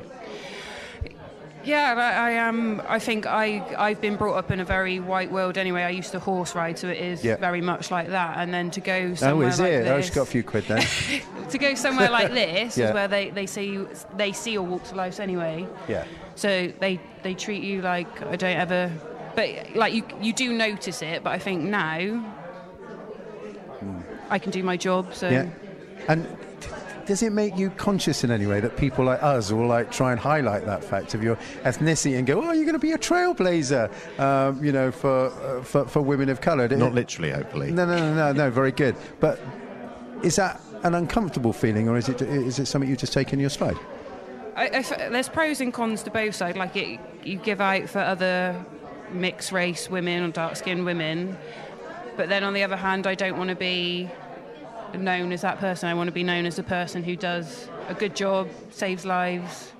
Yeah, 1.64 1.94
I, 1.96 2.28
I 2.28 2.30
am. 2.32 2.82
I 2.88 2.98
think 2.98 3.26
I 3.26 3.62
I've 3.78 4.00
been 4.00 4.16
brought 4.16 4.36
up 4.36 4.50
in 4.50 4.60
a 4.60 4.64
very 4.64 5.00
white 5.00 5.30
world 5.30 5.56
anyway. 5.58 5.82
I 5.82 5.90
used 5.90 6.12
to 6.12 6.20
horse 6.20 6.54
ride, 6.54 6.78
so 6.78 6.88
it 6.88 6.98
is 6.98 7.24
Yeah. 7.24 7.36
very 7.36 7.60
much 7.60 7.90
like 7.90 8.08
that. 8.08 8.38
And 8.38 8.52
then 8.52 8.70
to 8.72 8.80
go 8.80 9.10
Oh, 9.12 9.14
somewhere 9.14 9.48
is 9.48 9.60
like 9.60 9.72
oh, 9.72 9.74
it? 9.74 9.82
this, 9.84 9.90
Oh, 9.90 10.00
she's 10.00 10.14
got 10.14 10.22
a 10.22 10.26
few 10.26 10.42
quid 10.42 10.64
then. 10.64 10.86
to 11.50 11.58
go 11.58 11.74
somewhere 11.74 12.10
like 12.10 12.32
this 12.42 12.76
Yeah. 12.76 12.88
is 12.88 12.94
where 12.94 13.08
they, 13.08 13.30
they 13.30 13.46
see 13.46 13.64
you, 13.64 13.88
they 14.16 14.32
see 14.32 14.52
your 14.52 14.62
walks 14.62 14.90
of 14.90 14.96
life 14.96 15.20
anyway. 15.20 15.66
yeah. 15.88 16.04
So 16.36 16.72
they 16.80 17.00
they 17.22 17.34
treat 17.34 17.62
you 17.62 17.80
like 17.80 18.22
I 18.22 18.36
don't 18.36 18.56
ever, 18.56 18.90
but 19.36 19.48
like 19.74 19.94
you 19.94 20.02
you 20.20 20.32
do 20.32 20.52
notice 20.52 21.00
it. 21.02 21.22
But 21.22 21.30
I 21.30 21.38
think 21.38 21.62
now 21.62 21.98
hmm. 23.80 24.00
I 24.30 24.38
can 24.38 24.50
do 24.50 24.62
my 24.62 24.76
job. 24.76 25.14
So. 25.14 25.28
Yeah. 25.28 25.48
And 26.08 26.26
does 27.06 27.22
it 27.22 27.32
make 27.32 27.56
you 27.56 27.70
conscious 27.70 28.24
in 28.24 28.30
any 28.30 28.46
way 28.46 28.60
that 28.60 28.76
people 28.76 29.04
like 29.04 29.22
us 29.22 29.52
will 29.52 29.66
like 29.66 29.90
try 29.90 30.12
and 30.12 30.20
highlight 30.20 30.66
that 30.66 30.82
fact 30.82 31.14
of 31.14 31.22
your 31.22 31.36
ethnicity 31.62 32.16
and 32.16 32.26
go, 32.26 32.42
"Oh, 32.42 32.52
you're 32.52 32.64
going 32.64 32.72
to 32.74 32.78
be 32.78 32.92
a 32.92 32.98
trailblazer," 32.98 33.90
um, 34.18 34.62
you 34.64 34.72
know, 34.72 34.90
for, 34.90 35.26
uh, 35.26 35.62
for 35.62 35.86
for 35.86 36.00
women 36.02 36.28
of 36.28 36.40
colour? 36.40 36.68
Not 36.68 36.94
literally, 36.94 37.30
hopefully. 37.30 37.70
No, 37.70 37.86
no, 37.86 37.96
no, 37.96 38.14
no, 38.14 38.32
no. 38.32 38.50
Very 38.50 38.72
good. 38.72 38.96
But 39.20 39.40
is 40.22 40.36
that 40.36 40.60
an 40.82 40.94
uncomfortable 40.94 41.52
feeling, 41.52 41.88
or 41.88 41.96
is 41.96 42.08
it 42.08 42.22
is 42.22 42.58
it 42.58 42.66
something 42.66 42.88
you 42.88 42.96
just 42.96 43.12
take 43.12 43.32
in 43.32 43.40
your 43.40 43.50
stride? 43.50 43.78
I, 44.56 44.66
I 44.66 44.68
f- 44.68 45.10
there's 45.10 45.28
pros 45.28 45.60
and 45.60 45.72
cons 45.72 46.02
to 46.04 46.10
both 46.10 46.34
sides. 46.34 46.56
Like 46.56 46.76
it, 46.76 47.00
you 47.24 47.36
give 47.36 47.60
out 47.60 47.88
for 47.88 47.98
other 48.00 48.64
mixed 49.12 49.52
race 49.52 49.90
women 49.90 50.22
or 50.22 50.28
dark 50.28 50.56
skinned 50.56 50.84
women, 50.84 51.36
but 52.16 52.28
then 52.28 52.44
on 52.44 52.54
the 52.54 52.62
other 52.62 52.76
hand, 52.76 53.06
I 53.06 53.14
don't 53.14 53.36
want 53.36 53.50
to 53.50 53.56
be 53.56 54.08
known 55.00 55.32
as 55.32 55.42
that 55.42 55.58
person. 55.58 55.88
I 55.88 55.94
want 55.94 56.08
to 56.08 56.12
be 56.12 56.22
known 56.22 56.46
as 56.46 56.56
the 56.56 56.62
person 56.62 57.02
who 57.02 57.16
does 57.16 57.68
a 57.88 57.94
good 57.94 58.14
job, 58.14 58.48
saves 58.70 59.04
lives, 59.04 59.72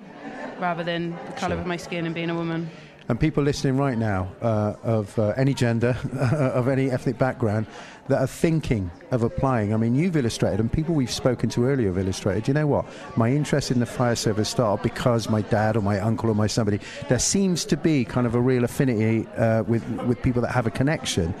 rather 0.59 0.83
than 0.83 1.17
the 1.27 1.33
colour 1.33 1.55
of 1.55 1.65
my 1.65 1.77
skin 1.77 2.05
and 2.05 2.15
being 2.15 2.29
a 2.29 2.35
woman. 2.35 2.69
And 3.07 3.19
people 3.19 3.43
listening 3.43 3.77
right 3.77 3.97
now 3.97 4.31
uh, 4.41 4.73
of 4.81 5.17
uh, 5.19 5.33
any 5.37 5.53
gender, 5.53 5.95
of 6.31 6.67
any 6.67 6.89
ethnic 6.89 7.19
background, 7.19 7.67
that 8.07 8.19
are 8.19 8.27
thinking 8.27 8.89
of 9.11 9.21
applying. 9.21 9.73
I 9.73 9.77
mean, 9.77 9.93
you've 9.93 10.15
illustrated, 10.15 10.59
and 10.59 10.71
people 10.71 10.95
we've 10.95 11.11
spoken 11.11 11.49
to 11.49 11.65
earlier 11.65 11.87
have 11.87 11.99
illustrated. 11.99 12.47
You 12.47 12.55
know 12.55 12.65
what? 12.65 12.85
My 13.15 13.31
interest 13.31 13.69
in 13.69 13.79
the 13.79 13.85
fire 13.85 14.15
service 14.15 14.49
started 14.49 14.81
because 14.81 15.29
my 15.29 15.41
dad 15.41 15.77
or 15.77 15.81
my 15.81 15.99
uncle 15.99 16.31
or 16.31 16.35
my 16.35 16.47
somebody. 16.47 16.79
There 17.07 17.19
seems 17.19 17.63
to 17.65 17.77
be 17.77 18.05
kind 18.05 18.25
of 18.25 18.33
a 18.33 18.41
real 18.41 18.63
affinity 18.63 19.27
uh, 19.37 19.63
with 19.63 19.87
with 20.07 20.21
people 20.23 20.41
that 20.41 20.51
have 20.51 20.65
a 20.65 20.71
connection. 20.71 21.33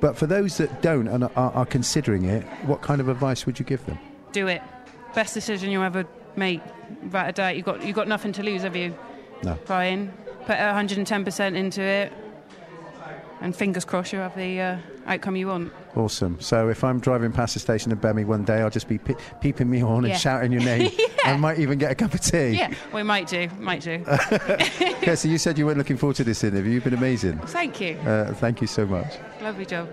But 0.00 0.16
for 0.16 0.26
those 0.26 0.58
that 0.58 0.82
don't 0.82 1.08
and 1.08 1.24
are, 1.24 1.30
are 1.34 1.66
considering 1.66 2.24
it, 2.24 2.44
what 2.64 2.82
kind 2.82 3.00
of 3.00 3.08
advice 3.08 3.46
would 3.46 3.58
you 3.58 3.64
give 3.64 3.84
them? 3.86 3.98
Do 4.32 4.46
it. 4.46 4.62
Best 5.14 5.34
decision 5.34 5.70
you'll 5.70 5.82
ever 5.82 6.04
make. 6.36 6.60
Without 7.02 7.28
a 7.28 7.32
doubt, 7.32 7.56
you've 7.56 7.64
got 7.64 7.84
you've 7.84 7.96
got 7.96 8.08
nothing 8.08 8.32
to 8.32 8.42
lose, 8.42 8.62
have 8.62 8.76
you? 8.76 8.94
No. 9.42 9.58
Brian, 9.66 10.12
put 10.44 10.56
110% 10.56 11.56
into 11.56 11.82
it, 11.82 12.12
and 13.40 13.54
fingers 13.54 13.84
crossed 13.84 14.12
you 14.12 14.18
have 14.18 14.36
the 14.36 14.60
uh, 14.60 14.78
outcome 15.06 15.36
you 15.36 15.48
want. 15.48 15.72
Awesome. 15.96 16.38
So 16.40 16.68
if 16.68 16.84
I'm 16.84 17.00
driving 17.00 17.32
past 17.32 17.54
the 17.54 17.60
station 17.60 17.90
in 17.90 17.98
Bemmy 17.98 18.24
one 18.26 18.44
day, 18.44 18.60
I'll 18.60 18.68
just 18.70 18.86
be 18.86 18.98
pe- 18.98 19.14
peeping 19.40 19.68
me 19.70 19.82
on 19.82 20.04
Yeah. 20.04 20.10
and 20.12 20.20
shouting 20.20 20.52
your 20.52 20.60
name. 20.62 20.90
I 21.24 21.36
might 21.36 21.58
even 21.58 21.78
get 21.78 21.90
a 21.90 21.94
cup 21.94 22.12
of 22.14 22.20
tea. 22.20 22.50
Yeah, 22.50 22.72
we 22.92 23.02
might 23.02 23.26
do, 23.28 23.48
might 23.58 23.80
do. 23.82 24.04
Kirsty, 25.02 25.28
you 25.30 25.38
said 25.38 25.56
you 25.58 25.66
weren't 25.66 25.78
looking 25.78 25.96
forward 25.96 26.16
to 26.16 26.24
this 26.24 26.44
interview. 26.44 26.72
You've 26.72 26.84
been 26.84 26.94
amazing. 26.94 27.38
Thank 27.38 27.80
you. 27.80 27.96
Uh, 27.98 28.32
thank 28.34 28.60
you 28.60 28.66
so 28.66 28.86
much. 28.86 29.14
Lovely 29.40 29.64
job. 29.66 29.88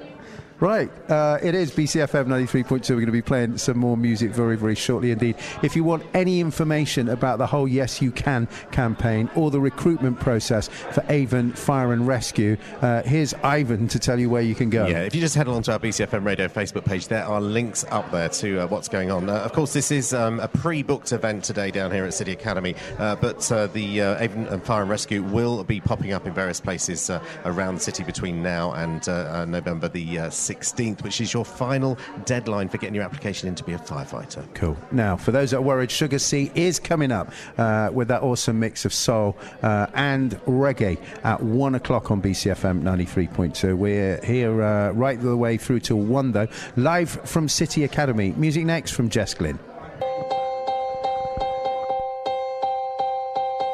Right, 0.59 0.91
uh, 1.09 1.39
it 1.41 1.55
is 1.55 1.71
BCFM 1.71 2.27
93.2. 2.27 2.89
We're 2.89 2.95
going 2.95 3.05
to 3.07 3.11
be 3.11 3.21
playing 3.21 3.57
some 3.57 3.77
more 3.77 3.97
music 3.97 4.31
very, 4.31 4.55
very 4.55 4.75
shortly 4.75 5.11
indeed. 5.11 5.35
If 5.61 5.75
you 5.75 5.83
want 5.83 6.03
any 6.13 6.39
information 6.39 7.09
about 7.09 7.37
the 7.37 7.47
whole 7.47 7.67
Yes 7.67 8.01
You 8.01 8.11
Can 8.11 8.47
campaign 8.71 9.29
or 9.35 9.51
the 9.51 9.59
recruitment 9.59 10.19
process 10.19 10.67
for 10.67 11.03
Avon 11.09 11.51
Fire 11.53 11.91
and 11.91 12.07
Rescue, 12.07 12.57
uh, 12.81 13.01
here's 13.03 13.33
Ivan 13.35 13.87
to 13.89 13.99
tell 13.99 14.19
you 14.19 14.29
where 14.29 14.41
you 14.41 14.55
can 14.55 14.69
go. 14.69 14.85
Yeah, 14.85 15.01
if 15.01 15.15
you 15.15 15.21
just 15.21 15.35
head 15.35 15.47
along 15.47 15.63
to 15.63 15.73
our 15.73 15.79
BCFM 15.79 16.23
Radio 16.25 16.47
Facebook 16.47 16.85
page, 16.85 17.07
there 17.07 17.25
are 17.25 17.41
links 17.41 17.83
up 17.89 18.09
there 18.11 18.29
to 18.29 18.59
uh, 18.59 18.67
what's 18.67 18.87
going 18.87 19.11
on. 19.11 19.29
Uh, 19.29 19.33
of 19.39 19.53
course, 19.53 19.73
this 19.73 19.91
is 19.91 20.13
um, 20.13 20.39
a 20.39 20.47
pre-booked 20.47 21.11
event 21.11 21.43
today 21.43 21.71
down 21.71 21.91
here 21.91 22.05
at 22.05 22.13
City 22.13 22.31
Academy, 22.31 22.75
uh, 22.99 23.15
but 23.15 23.51
uh, 23.51 23.67
the 23.67 23.99
Avon 23.99 24.47
and 24.47 24.63
Fire 24.63 24.81
and 24.81 24.89
Rescue 24.89 25.23
will 25.23 25.63
be 25.63 25.81
popping 25.81 26.13
up 26.13 26.27
in 26.27 26.33
various 26.33 26.61
places 26.61 27.09
around 27.45 27.75
the 27.75 27.81
city 27.81 28.03
between 28.03 28.41
now 28.43 28.71
and 28.73 29.05
November 29.49 29.87
the 29.87 30.19
uh, 30.19 30.29
16th, 30.49 31.03
which 31.03 31.21
is 31.21 31.33
your 31.33 31.45
final 31.45 31.97
deadline 32.25 32.69
for 32.69 32.77
getting 32.77 32.95
your 32.95 33.03
application 33.03 33.47
in 33.47 33.55
to 33.55 33.63
be 33.63 33.73
a 33.73 33.77
firefighter. 33.77 34.43
Cool. 34.53 34.77
Now, 34.91 35.15
for 35.15 35.31
those 35.31 35.51
that 35.51 35.57
are 35.57 35.61
worried, 35.61 35.91
Sugar 35.91 36.19
C 36.19 36.51
is 36.55 36.79
coming 36.79 37.11
up 37.11 37.31
uh, 37.57 37.89
with 37.93 38.07
that 38.09 38.21
awesome 38.21 38.59
mix 38.59 38.85
of 38.85 38.93
soul 38.93 39.37
uh, 39.61 39.87
and 39.93 40.31
reggae 40.45 40.97
at 41.23 41.41
one 41.41 41.75
o'clock 41.75 42.11
on 42.11 42.21
BCFM 42.21 42.81
93.2. 42.81 43.77
We're 43.77 44.19
here 44.23 44.61
uh, 44.61 44.91
right 44.91 45.19
the 45.19 45.37
way 45.37 45.57
through 45.57 45.79
till 45.81 45.99
one, 45.99 46.31
though, 46.31 46.47
live 46.75 47.09
from 47.09 47.47
City 47.49 47.83
Academy. 47.83 48.33
Music 48.37 48.65
next 48.65 48.91
from 48.91 49.09
Jess 49.09 49.33
Glynne. 49.33 49.59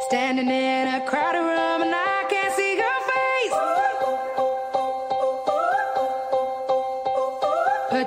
Standing 0.08 0.49
in 0.49 0.88
a 0.88 1.05
crowded 1.08 1.58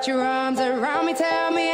Put 0.03 0.09
your 0.09 0.25
arms 0.25 0.59
around 0.59 1.07
me, 1.07 1.15
tell 1.15 1.53
me 1.53 1.72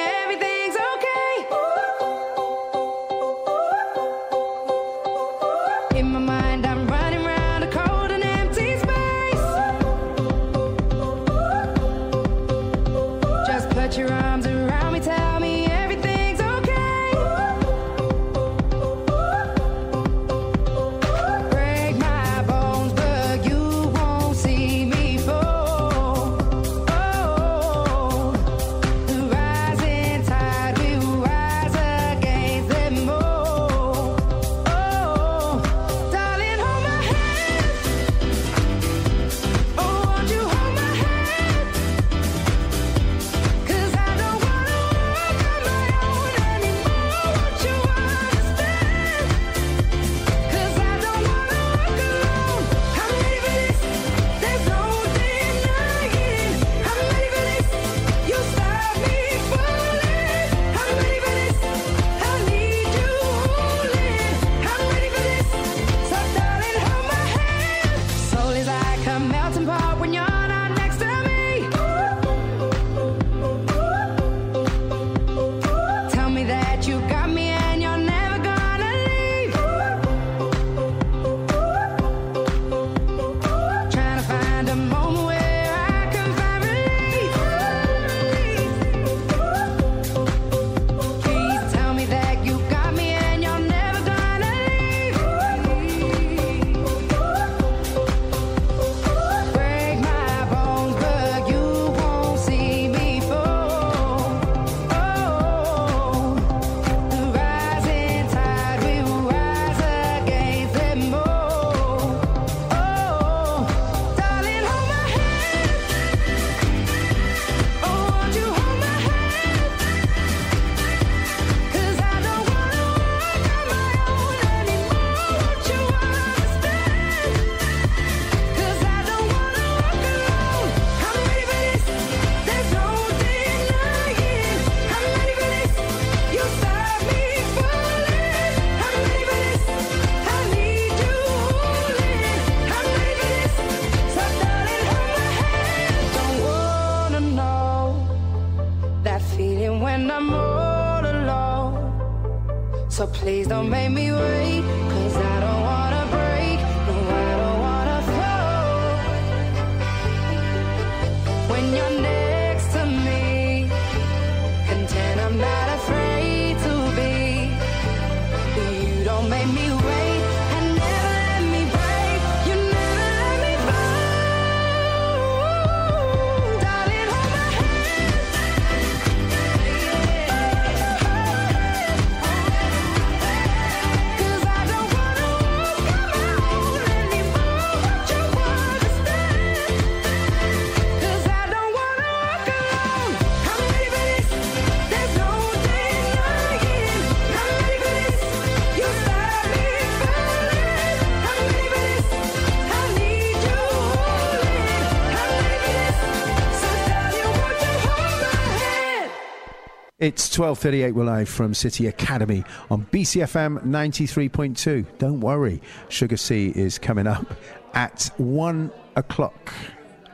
12:38. 210.38 210.94
We're 210.94 211.02
live 211.02 211.28
from 211.28 211.52
City 211.52 211.88
Academy 211.88 212.44
on 212.70 212.86
BCFM 212.92 213.60
93.2. 213.64 214.86
Don't 214.98 215.18
worry, 215.18 215.60
Sugar 215.88 216.16
C 216.16 216.52
is 216.54 216.78
coming 216.78 217.08
up 217.08 217.26
at 217.74 218.08
one 218.18 218.70
o'clock. 218.94 219.52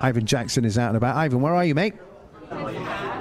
Ivan 0.01 0.25
Jackson 0.25 0.65
is 0.65 0.79
out 0.79 0.89
and 0.89 0.97
about. 0.97 1.17
Ivan, 1.17 1.43
where 1.43 1.55
are 1.55 1.63
you, 1.63 1.75
mate? 1.75 1.93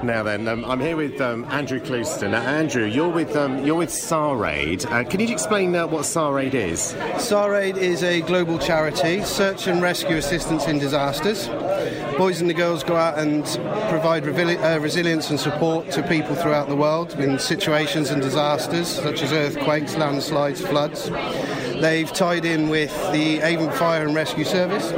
Now 0.03 0.21
then, 0.21 0.49
um, 0.49 0.65
I'm 0.65 0.81
here 0.81 0.97
with 0.97 1.21
um, 1.21 1.45
Andrew 1.45 1.79
Clouston. 1.79 2.31
Now, 2.31 2.41
Andrew, 2.41 2.83
you're 2.83 3.07
with 3.07 3.37
um, 3.37 3.65
you're 3.65 3.77
with 3.77 3.89
SARAID. 3.89 4.85
Uh, 4.85 5.05
can 5.05 5.21
you 5.21 5.29
explain 5.29 5.73
uh, 5.73 5.87
what 5.87 6.03
SARAID 6.03 6.53
is? 6.53 6.93
SARAID 7.19 7.77
is 7.77 8.03
a 8.03 8.19
global 8.21 8.59
charity, 8.59 9.23
search 9.23 9.67
and 9.67 9.81
rescue 9.81 10.17
assistance 10.17 10.67
in 10.67 10.77
disasters. 10.77 11.47
boys 12.17 12.41
and 12.41 12.49
the 12.49 12.53
girls 12.53 12.83
go 12.83 12.97
out 12.97 13.17
and 13.17 13.45
provide 13.89 14.25
revili- 14.25 14.61
uh, 14.61 14.77
resilience 14.81 15.29
and 15.29 15.39
support 15.39 15.89
to 15.91 16.03
people 16.03 16.35
throughout 16.35 16.67
the 16.67 16.75
world 16.75 17.13
in 17.13 17.39
situations 17.39 18.09
and 18.09 18.21
disasters 18.21 18.89
such 18.89 19.21
as 19.21 19.31
earthquakes, 19.31 19.95
landslides, 19.95 20.59
floods. 20.59 21.09
They've 21.79 22.11
tied 22.11 22.43
in 22.43 22.67
with 22.67 22.91
the 23.13 23.39
Avon 23.39 23.71
Fire 23.71 24.05
and 24.05 24.13
Rescue 24.13 24.43
Service, 24.43 24.91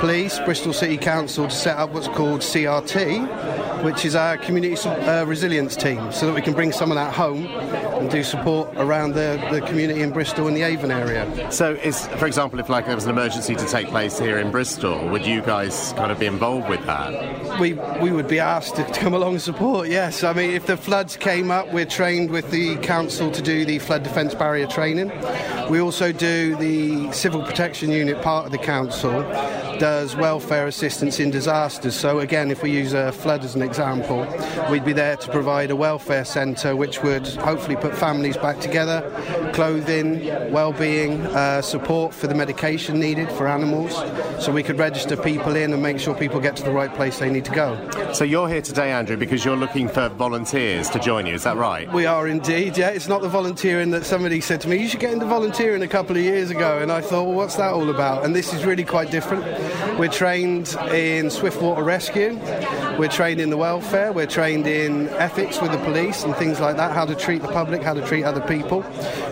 police, 0.00 0.38
Bristol 0.40 0.72
City 0.72 0.96
Council 0.96 1.46
to 1.46 1.54
set 1.54 1.76
up 1.76 1.90
what's 1.90 2.08
called 2.08 2.40
CRT, 2.40 3.65
which 3.86 4.04
is 4.04 4.16
our 4.16 4.36
community 4.36 4.74
uh, 4.88 5.24
resilience 5.24 5.76
team, 5.76 6.10
so 6.10 6.26
that 6.26 6.34
we 6.34 6.42
can 6.42 6.52
bring 6.52 6.72
some 6.72 6.90
of 6.90 6.96
that 6.96 7.14
home 7.14 7.46
and 7.46 8.10
do 8.10 8.24
support 8.24 8.68
around 8.78 9.12
the, 9.12 9.40
the 9.52 9.60
community 9.60 10.02
in 10.02 10.10
Bristol 10.10 10.48
and 10.48 10.56
the 10.56 10.62
Avon 10.62 10.90
area. 10.90 11.52
So, 11.52 11.74
is, 11.74 12.08
for 12.18 12.26
example, 12.26 12.58
if 12.58 12.68
like 12.68 12.86
there 12.86 12.96
was 12.96 13.04
an 13.04 13.10
emergency 13.10 13.54
to 13.54 13.64
take 13.64 13.86
place 13.86 14.18
here 14.18 14.38
in 14.38 14.50
Bristol, 14.50 15.08
would 15.10 15.24
you 15.24 15.40
guys 15.40 15.92
kind 15.92 16.10
of 16.10 16.18
be 16.18 16.26
involved 16.26 16.68
with 16.68 16.84
that? 16.86 17.60
We, 17.60 17.74
we 18.02 18.10
would 18.10 18.26
be 18.26 18.40
asked 18.40 18.74
to 18.74 18.84
come 18.86 19.14
along 19.14 19.34
and 19.34 19.42
support, 19.42 19.88
yes. 19.88 20.24
I 20.24 20.32
mean, 20.32 20.50
if 20.50 20.66
the 20.66 20.76
floods 20.76 21.16
came 21.16 21.52
up, 21.52 21.72
we're 21.72 21.86
trained 21.86 22.32
with 22.32 22.50
the 22.50 22.74
council 22.78 23.30
to 23.30 23.40
do 23.40 23.64
the 23.64 23.78
flood 23.78 24.02
defence 24.02 24.34
barrier 24.34 24.66
training. 24.66 25.12
We 25.70 25.80
also 25.80 26.10
do 26.10 26.56
the 26.56 27.12
civil 27.12 27.40
protection 27.40 27.92
unit, 27.92 28.20
part 28.20 28.46
of 28.46 28.50
the 28.50 28.58
council, 28.58 29.22
does 29.78 30.16
welfare 30.16 30.66
assistance 30.66 31.20
in 31.20 31.30
disasters. 31.30 31.94
So, 31.94 32.20
again, 32.20 32.50
if 32.50 32.62
we 32.62 32.70
use 32.70 32.92
a 32.92 33.12
flood 33.12 33.44
as 33.44 33.54
an 33.54 33.62
example, 33.62 34.26
we'd 34.70 34.84
be 34.84 34.92
there 34.92 35.16
to 35.16 35.30
provide 35.30 35.70
a 35.70 35.76
welfare 35.76 36.24
centre 36.24 36.76
which 36.76 37.02
would 37.02 37.26
hopefully 37.26 37.76
put 37.76 37.96
families 37.96 38.36
back 38.36 38.60
together, 38.60 39.02
clothing, 39.52 40.26
well-being, 40.52 41.20
uh, 41.26 41.62
support 41.62 42.14
for 42.14 42.26
the 42.26 42.34
medication 42.34 42.98
needed 42.98 43.30
for 43.32 43.46
animals, 43.46 43.94
so 44.44 44.52
we 44.52 44.62
could 44.62 44.78
register 44.78 45.16
people 45.16 45.56
in 45.56 45.72
and 45.72 45.82
make 45.82 45.98
sure 45.98 46.14
people 46.14 46.40
get 46.40 46.56
to 46.56 46.62
the 46.62 46.70
right 46.70 46.94
place 46.94 47.18
they 47.18 47.30
need 47.30 47.44
to 47.44 47.54
go. 47.54 48.12
So 48.12 48.24
you're 48.24 48.48
here 48.48 48.62
today, 48.62 48.92
Andrew, 48.92 49.16
because 49.16 49.44
you're 49.44 49.56
looking 49.56 49.88
for 49.88 50.08
volunteers 50.08 50.88
to 50.90 50.98
join 50.98 51.26
you. 51.26 51.34
Is 51.34 51.44
that 51.44 51.56
right? 51.56 51.90
We 51.92 52.06
are 52.06 52.28
indeed, 52.28 52.76
yeah. 52.76 52.90
It's 52.90 53.08
not 53.08 53.22
the 53.22 53.28
volunteering 53.28 53.90
that 53.90 54.04
somebody 54.04 54.40
said 54.40 54.60
to 54.62 54.68
me, 54.68 54.76
you 54.76 54.88
should 54.88 55.00
get 55.00 55.12
into 55.12 55.26
volunteering 55.26 55.82
a 55.82 55.88
couple 55.88 56.16
of 56.16 56.22
years 56.22 56.50
ago. 56.50 56.78
And 56.78 56.90
I 56.90 57.00
thought, 57.00 57.24
well, 57.24 57.34
what's 57.34 57.56
that 57.56 57.72
all 57.72 57.90
about? 57.90 58.24
And 58.24 58.34
this 58.34 58.52
is 58.52 58.64
really 58.64 58.84
quite 58.84 59.10
different. 59.10 59.44
We're 59.98 60.08
trained 60.08 60.74
in 60.92 61.30
swiftwater 61.30 61.82
rescue, 61.82 62.38
we're 62.98 63.08
trained 63.08 63.40
in 63.40 63.50
the 63.50 63.56
welfare, 63.56 64.12
we're 64.12 64.26
trained 64.26 64.66
in 64.66 65.08
ethics 65.10 65.60
with 65.60 65.72
the 65.72 65.78
police 65.78 66.22
and 66.24 66.34
things 66.36 66.60
like 66.60 66.76
that, 66.76 66.92
how 66.92 67.06
to 67.06 67.14
treat 67.14 67.42
the 67.42 67.48
public, 67.48 67.82
how 67.82 67.94
to 67.94 68.06
treat 68.06 68.24
other 68.24 68.40
people. 68.42 68.84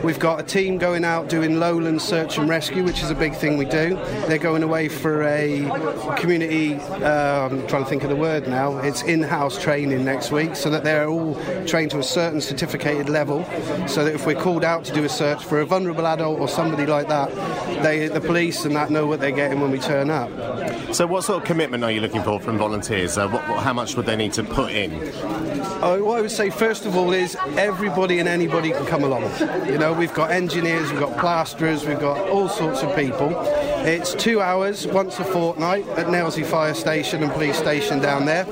We've 0.02 0.18
got 0.18 0.40
a 0.40 0.42
team 0.42 0.78
going 0.78 1.04
out 1.04 1.28
doing 1.28 1.58
lowland 1.58 2.02
search 2.02 2.38
and 2.38 2.48
rescue, 2.48 2.82
which 2.82 3.02
is 3.02 3.10
a 3.10 3.14
big 3.14 3.34
thing 3.34 3.56
we 3.56 3.64
do. 3.64 3.96
They're 4.26 4.38
going 4.38 4.62
away 4.62 4.88
for 4.88 5.22
a 5.24 6.16
community, 6.18 6.74
uh, 6.74 7.48
I'm 7.48 7.66
trying 7.66 7.84
to 7.84 7.88
think 7.88 8.02
of 8.04 8.10
the 8.10 8.16
word 8.16 8.48
now, 8.48 8.78
it's 8.78 9.02
in 9.02 9.22
house 9.22 9.60
training 9.60 10.04
next 10.04 10.30
week, 10.30 10.56
so 10.56 10.70
that 10.70 10.84
they're 10.84 11.08
all 11.08 11.34
trained 11.66 11.90
to 11.92 11.98
a 11.98 12.02
certain 12.02 12.40
certificated 12.40 13.08
level, 13.08 13.44
so 13.86 14.04
that 14.04 14.14
if 14.14 14.26
we're 14.26 14.40
called 14.40 14.64
out 14.64 14.84
to 14.84 14.92
do 14.92 15.04
a 15.04 15.08
search 15.08 15.44
for 15.44 15.60
a 15.60 15.66
vulnerable 15.66 16.06
adult 16.06 16.40
or 16.40 16.48
somebody 16.48 16.86
like 16.86 17.08
that, 17.08 17.30
they, 17.82 18.08
the 18.08 18.20
police 18.20 18.64
and 18.64 18.74
that 18.76 18.90
know 18.90 19.06
what 19.06 19.20
they're 19.20 19.30
getting 19.30 19.60
when 19.60 19.70
we 19.70 19.78
turn 19.78 20.10
up. 20.10 20.23
So, 20.92 21.06
what 21.06 21.24
sort 21.24 21.42
of 21.42 21.46
commitment 21.46 21.84
are 21.84 21.90
you 21.90 22.00
looking 22.00 22.22
for 22.22 22.40
from 22.40 22.58
volunteers? 22.58 23.18
Uh, 23.18 23.28
what, 23.28 23.48
what, 23.48 23.62
how 23.62 23.72
much 23.72 23.96
would 23.96 24.06
they 24.06 24.16
need 24.16 24.32
to 24.34 24.44
put 24.44 24.72
in? 24.72 24.92
Uh, 24.94 25.98
what 25.98 26.18
I 26.18 26.20
would 26.22 26.30
say 26.30 26.50
first 26.50 26.86
of 26.86 26.96
all 26.96 27.12
is 27.12 27.36
everybody 27.56 28.18
and 28.18 28.28
anybody 28.28 28.70
can 28.70 28.86
come 28.86 29.04
along. 29.04 29.24
You 29.66 29.78
know, 29.78 29.92
we've 29.92 30.14
got 30.14 30.30
engineers, 30.30 30.90
we've 30.90 31.00
got 31.00 31.18
plasterers, 31.18 31.84
we've 31.84 32.00
got 32.00 32.28
all 32.28 32.48
sorts 32.48 32.82
of 32.82 32.94
people. 32.96 33.30
It's 33.84 34.14
two 34.14 34.40
hours 34.40 34.86
once 34.86 35.18
a 35.18 35.24
fortnight 35.24 35.86
at 35.88 36.06
Nailsea 36.06 36.46
Fire 36.46 36.72
Station 36.72 37.22
and 37.22 37.30
Police 37.30 37.58
Station 37.58 38.00
down 38.00 38.24
there. 38.24 38.44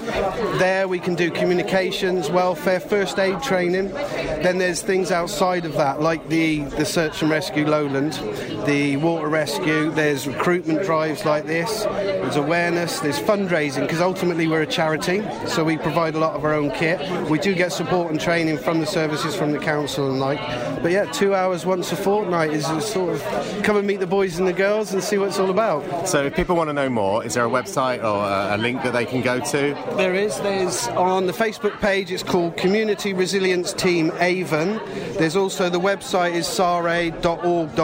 There 0.59 0.87
we 0.87 0.99
can 0.99 1.15
do 1.15 1.31
communications, 1.31 2.29
welfare, 2.29 2.79
first 2.79 3.19
aid 3.19 3.43
training. 3.43 3.89
Then 3.89 4.59
there's 4.59 4.83
things 4.83 5.11
outside 5.11 5.65
of 5.65 5.73
that, 5.75 6.03
like 6.03 6.29
the, 6.29 6.65
the 6.65 6.85
search 6.85 7.23
and 7.23 7.31
rescue 7.31 7.67
lowland, 7.67 8.13
the 8.67 8.99
water 8.99 9.29
rescue. 9.29 9.91
There's 9.91 10.27
recruitment 10.27 10.83
drives 10.83 11.25
like 11.25 11.47
this. 11.47 11.85
There's 11.85 12.37
awareness. 12.37 13.01
There's 13.01 13.19
fundraising 13.19 13.83
because 13.83 14.03
ultimately 14.03 14.49
we're 14.49 14.63
a 14.63 14.67
charity, 14.67 15.23
so 15.47 15.65
we 15.65 15.79
provide 15.79 16.15
a 16.15 16.19
lot 16.19 16.35
of 16.35 16.45
our 16.45 16.53
own 16.53 16.73
kit. 16.73 17.01
We 17.31 17.39
do 17.39 17.55
get 17.55 17.73
support 17.73 18.11
and 18.11 18.21
training 18.21 18.59
from 18.59 18.81
the 18.81 18.87
services 18.87 19.35
from 19.35 19.53
the 19.53 19.59
council 19.59 20.11
and 20.11 20.21
like. 20.21 20.41
But 20.83 20.93
yeah, 20.93 21.07
two 21.07 21.35
hours 21.35 21.65
once 21.65 21.91
a 21.91 21.97
fortnight 21.97 22.51
is 22.51 22.67
sort 22.85 23.15
of 23.15 23.63
come 23.63 23.79
and 23.79 23.87
meet 23.87 24.01
the 24.01 24.07
boys 24.07 24.39
and 24.39 24.47
the 24.47 24.53
girls 24.53 24.93
and 24.93 25.03
see 25.03 25.22
what 25.23 25.29
it's 25.29 25.39
all 25.39 25.51
about. 25.51 26.09
So, 26.09 26.25
if 26.25 26.35
people 26.35 26.57
want 26.57 26.69
to 26.69 26.73
know 26.73 26.89
more, 26.89 27.25
is 27.25 27.35
there 27.35 27.47
a 27.47 27.49
website 27.49 28.03
or 28.03 28.55
a, 28.55 28.59
link 28.59 28.83
that 28.83 28.93
they 28.93 29.05
can 29.05 29.23
go 29.23 29.39
to? 29.39 29.75
There 29.97 30.15
is. 30.15 30.39
There's 30.41 30.89
on 30.89 31.27
the 31.27 31.33
Facebook 31.33 31.81
page. 31.81 32.11
It's 32.11 32.23
called 32.23 32.57
Community 32.57 33.13
Resilience 33.13 33.73
Team 33.73 34.13
Avon. 34.19 34.81
There's 35.19 35.37
also 35.37 35.71
the 35.71 35.81
website 35.81 36.33
is 36.33 36.47
sara.org.uk 36.47 37.21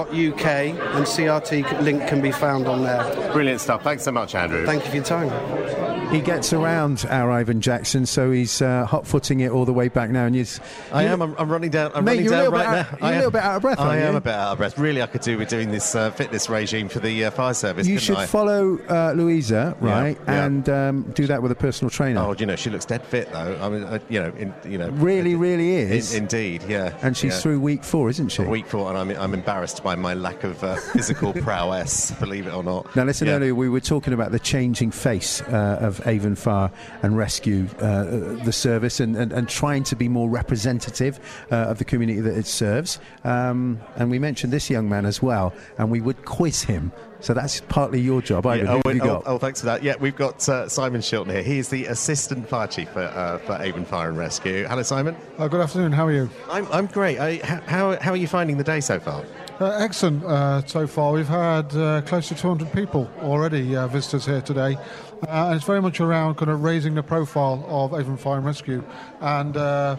and 0.05 1.07
CRT 1.07 1.81
link 1.81 2.09
can 2.09 2.21
be 2.21 2.33
found 2.33 2.67
on 2.67 2.83
there. 2.83 3.33
Brilliant 3.33 3.61
stuff. 3.61 3.83
Thanks 3.83 4.03
so 4.03 4.13
much, 4.13 4.35
Andrew. 4.35 4.67
Thank 4.67 4.85
you 4.85 4.91
for 4.91 4.97
your 4.97 5.05
time. 5.05 5.88
He 6.11 6.23
gets 6.23 6.55
around 6.55 7.05
our 7.11 7.31
Ivan 7.31 7.61
Jackson, 7.61 8.07
so 8.07 8.31
he's 8.31 8.63
uh, 8.63 8.87
hot 8.87 9.07
footing 9.07 9.41
it 9.41 9.51
all 9.51 9.67
the 9.67 9.75
way 9.75 9.89
back 9.89 10.09
now. 10.09 10.25
And 10.25 10.35
he's, 10.35 10.59
I 10.91 11.03
am. 11.05 11.21
I'm, 11.21 11.35
I'm 11.39 11.51
running 11.53 11.71
down. 11.71 11.93
I'm 11.95 12.03
Mate, 12.05 12.13
running 12.13 12.27
a 12.27 12.31
down 12.31 12.51
right 12.53 12.65
bit 12.65 12.71
now. 12.71 12.79
out- 12.79 12.91
you're 12.93 13.03
I 13.03 13.11
a 13.11 13.13
am- 13.13 13.17
little 13.19 13.31
bit 13.31 13.43
out 13.43 13.57
of 13.57 13.63
breath, 13.63 13.79
I 13.81 13.97
am 13.99 14.13
you? 14.13 14.17
a 14.17 14.21
bit 14.23 14.33
out 14.33 14.53
of 14.53 14.59
breath. 14.59 14.79
Really, 14.79 15.03
I 15.03 15.07
could 15.07 15.21
do 15.21 15.37
with 15.37 15.49
doing 15.51 15.71
this 15.71 15.95
uh, 15.95 16.11
fitness 16.11 16.49
regime 16.49 16.89
for 16.89 16.99
the 17.01 17.27
uh, 17.27 17.31
fire 17.31 17.53
service. 17.53 17.87
You 17.87 17.99
should 17.99 18.17
I? 18.17 18.25
follow 18.27 18.79
uh, 18.89 19.13
Louisa, 19.15 19.77
right, 19.81 20.17
yeah. 20.27 20.45
and 20.47 20.69
um, 20.71 21.03
do 21.15 21.27
that 21.27 21.43
with 21.43 21.53
a 21.53 21.55
personal 21.55 21.91
trainer. 21.91 22.21
Oh, 22.23 22.35
you 22.39 22.47
know, 22.47 22.57
she 22.57 22.71
looks 22.71 22.87
dead 22.87 23.05
fit 23.05 23.31
though. 23.31 23.59
I 23.61 23.69
mean, 23.69 23.83
uh, 23.85 23.99
you 24.09 24.21
know, 24.23 24.31
in, 24.39 24.55
you 24.65 24.79
know, 24.79 24.89
really, 24.93 25.35
really 25.35 25.77
in, 25.83 25.93
is. 25.93 26.15
indeed, 26.15 26.63
yeah. 26.67 26.97
and 27.03 27.19
she's 27.19 27.35
yeah. 27.35 27.41
through 27.41 27.61
week 27.61 27.85
four, 27.85 28.09
isn't 28.09 28.31
she? 28.31 28.45
Week 28.45 28.67
four, 28.67 28.89
and 28.89 28.97
I'm, 28.97 29.11
I'm 29.21 29.35
embarrassed 29.35 29.85
by 29.85 29.95
my 29.95 30.15
lack 30.15 30.43
of 30.43 30.65
uh, 30.65 30.77
physical 30.95 31.35
prowess. 31.35 32.13
Believe 32.13 32.47
it 32.47 32.55
or 32.55 32.65
not. 32.65 32.97
Now, 32.97 33.05
listen, 33.05 33.27
Yeah. 33.29 33.35
earlier 33.35 33.55
we 33.55 33.69
were 33.69 33.81
talking 33.81 34.15
about 34.15 34.33
the 34.33 34.39
changing 34.39 34.91
face 34.91 35.43
uh, 35.43 35.93
of 35.99 36.07
Avon 36.07 36.35
Fire 36.35 36.71
and 37.03 37.17
Rescue, 37.17 37.69
uh, 37.81 38.05
the 38.45 38.53
service, 38.53 39.01
and, 39.01 39.17
and, 39.17 39.33
and 39.33 39.49
trying 39.49 39.85
to 39.85 39.97
be 39.97 40.09
more 40.09 40.29
representative 40.29 41.19
uh, 41.51 41.57
of 41.57 41.79
the 41.79 41.85
community 41.85 42.21
that 42.21 42.37
it 42.37 42.47
serves. 42.47 43.01
Um, 43.25 43.81
and 43.97 44.11
we 44.11 44.19
mentioned 44.19 44.53
this 44.53 44.71
young 44.71 44.89
man 44.89 45.07
as 45.07 45.23
well, 45.23 45.53
and 45.79 45.91
we 45.91 46.01
would 46.01 46.25
quiz 46.25 46.63
him. 46.63 46.93
So 47.21 47.35
that's 47.35 47.61
partly 47.63 48.01
your 48.01 48.23
job. 48.23 48.47
Ivan, 48.47 48.67
Yeah, 48.67 48.73
who 48.73 48.79
oh, 48.85 48.89
have 48.89 48.97
you 48.97 49.03
oh, 49.03 49.07
got? 49.07 49.23
oh, 49.27 49.39
thanks 49.39 49.61
for 49.61 49.67
that. 49.67 49.83
Yeah, 49.83 49.95
we've 49.99 50.15
got 50.15 50.49
uh, 50.49 50.69
Simon 50.69 51.01
Shilton 51.01 51.33
here. 51.33 51.43
He 51.43 51.59
is 51.59 51.69
the 51.69 51.87
assistant 51.87 52.49
fire 52.49 52.69
chief 52.69 52.89
for, 52.91 53.01
uh, 53.03 53.39
for 53.39 53.61
Avon 53.61 53.85
Fire 53.85 54.09
and 54.11 54.17
Rescue. 54.19 54.67
Hello, 54.69 54.83
Simon. 54.85 55.17
Uh, 55.37 55.49
good 55.49 55.61
afternoon. 55.61 55.91
How 55.91 56.07
are 56.07 56.13
you? 56.13 56.31
I'm, 56.49 56.71
I'm 56.71 56.87
great. 56.87 57.19
I, 57.19 57.29
h- 57.31 57.43
how, 57.43 57.99
how 58.01 58.13
are 58.13 58.17
you 58.17 58.29
finding 58.29 58.57
the 58.57 58.63
day 58.65 58.79
so 58.81 59.01
far? 59.01 59.25
Uh, 59.61 59.71
excellent 59.81 60.23
uh, 60.25 60.65
so 60.67 60.87
far. 60.87 61.13
We've 61.13 61.27
had 61.27 61.75
uh, 61.75 62.03
close 62.03 62.29
to 62.29 62.37
200 62.37 62.73
people 62.73 63.11
already, 63.21 63.75
uh, 63.75 63.89
visitors 63.89 64.25
here 64.25 64.41
today. 64.41 64.77
Uh, 64.77 65.27
and 65.49 65.57
it's 65.57 65.65
very 65.65 65.83
much 65.83 65.99
around 66.01 66.37
kind 66.37 66.53
of 66.53 66.63
raising 66.63 66.95
the 66.95 67.03
profile 67.03 67.65
of 67.69 67.99
Avon 67.99 68.17
Fire 68.17 68.37
and 68.37 68.47
Rescue 68.47 68.85
and 69.21 69.57
uh, 69.57 69.97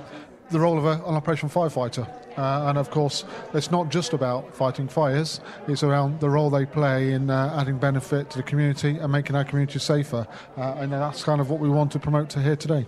the 0.51 0.59
role 0.59 0.77
of 0.77 0.85
a, 0.85 0.91
an 1.05 1.15
operational 1.15 1.49
firefighter. 1.53 2.07
Uh, 2.39 2.69
and 2.69 2.77
of 2.77 2.89
course, 2.89 3.25
it's 3.53 3.69
not 3.69 3.89
just 3.89 4.13
about 4.13 4.55
fighting 4.55 4.87
fires, 4.87 5.41
it's 5.67 5.83
around 5.83 6.21
the 6.21 6.29
role 6.29 6.49
they 6.49 6.65
play 6.65 7.11
in 7.11 7.29
uh, 7.29 7.53
adding 7.59 7.77
benefit 7.77 8.29
to 8.29 8.37
the 8.37 8.43
community 8.43 8.97
and 8.97 9.11
making 9.11 9.35
our 9.35 9.43
community 9.43 9.77
safer. 9.77 10.25
Uh, 10.55 10.75
and 10.77 10.93
that's 10.93 11.21
kind 11.21 11.41
of 11.41 11.49
what 11.49 11.59
we 11.59 11.67
want 11.67 11.91
to 11.91 11.99
promote 11.99 12.29
to 12.29 12.41
here 12.41 12.55
today. 12.55 12.85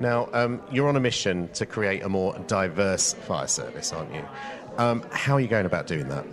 Now, 0.00 0.30
um, 0.32 0.62
you're 0.72 0.88
on 0.88 0.96
a 0.96 1.00
mission 1.00 1.50
to 1.52 1.66
create 1.66 2.02
a 2.02 2.08
more 2.08 2.38
diverse 2.46 3.12
fire 3.12 3.46
service, 3.46 3.92
aren't 3.92 4.14
you? 4.14 4.24
Um, 4.78 5.04
how 5.10 5.34
are 5.34 5.40
you 5.40 5.48
going 5.48 5.66
about 5.66 5.86
doing 5.86 6.08
that? 6.08 6.24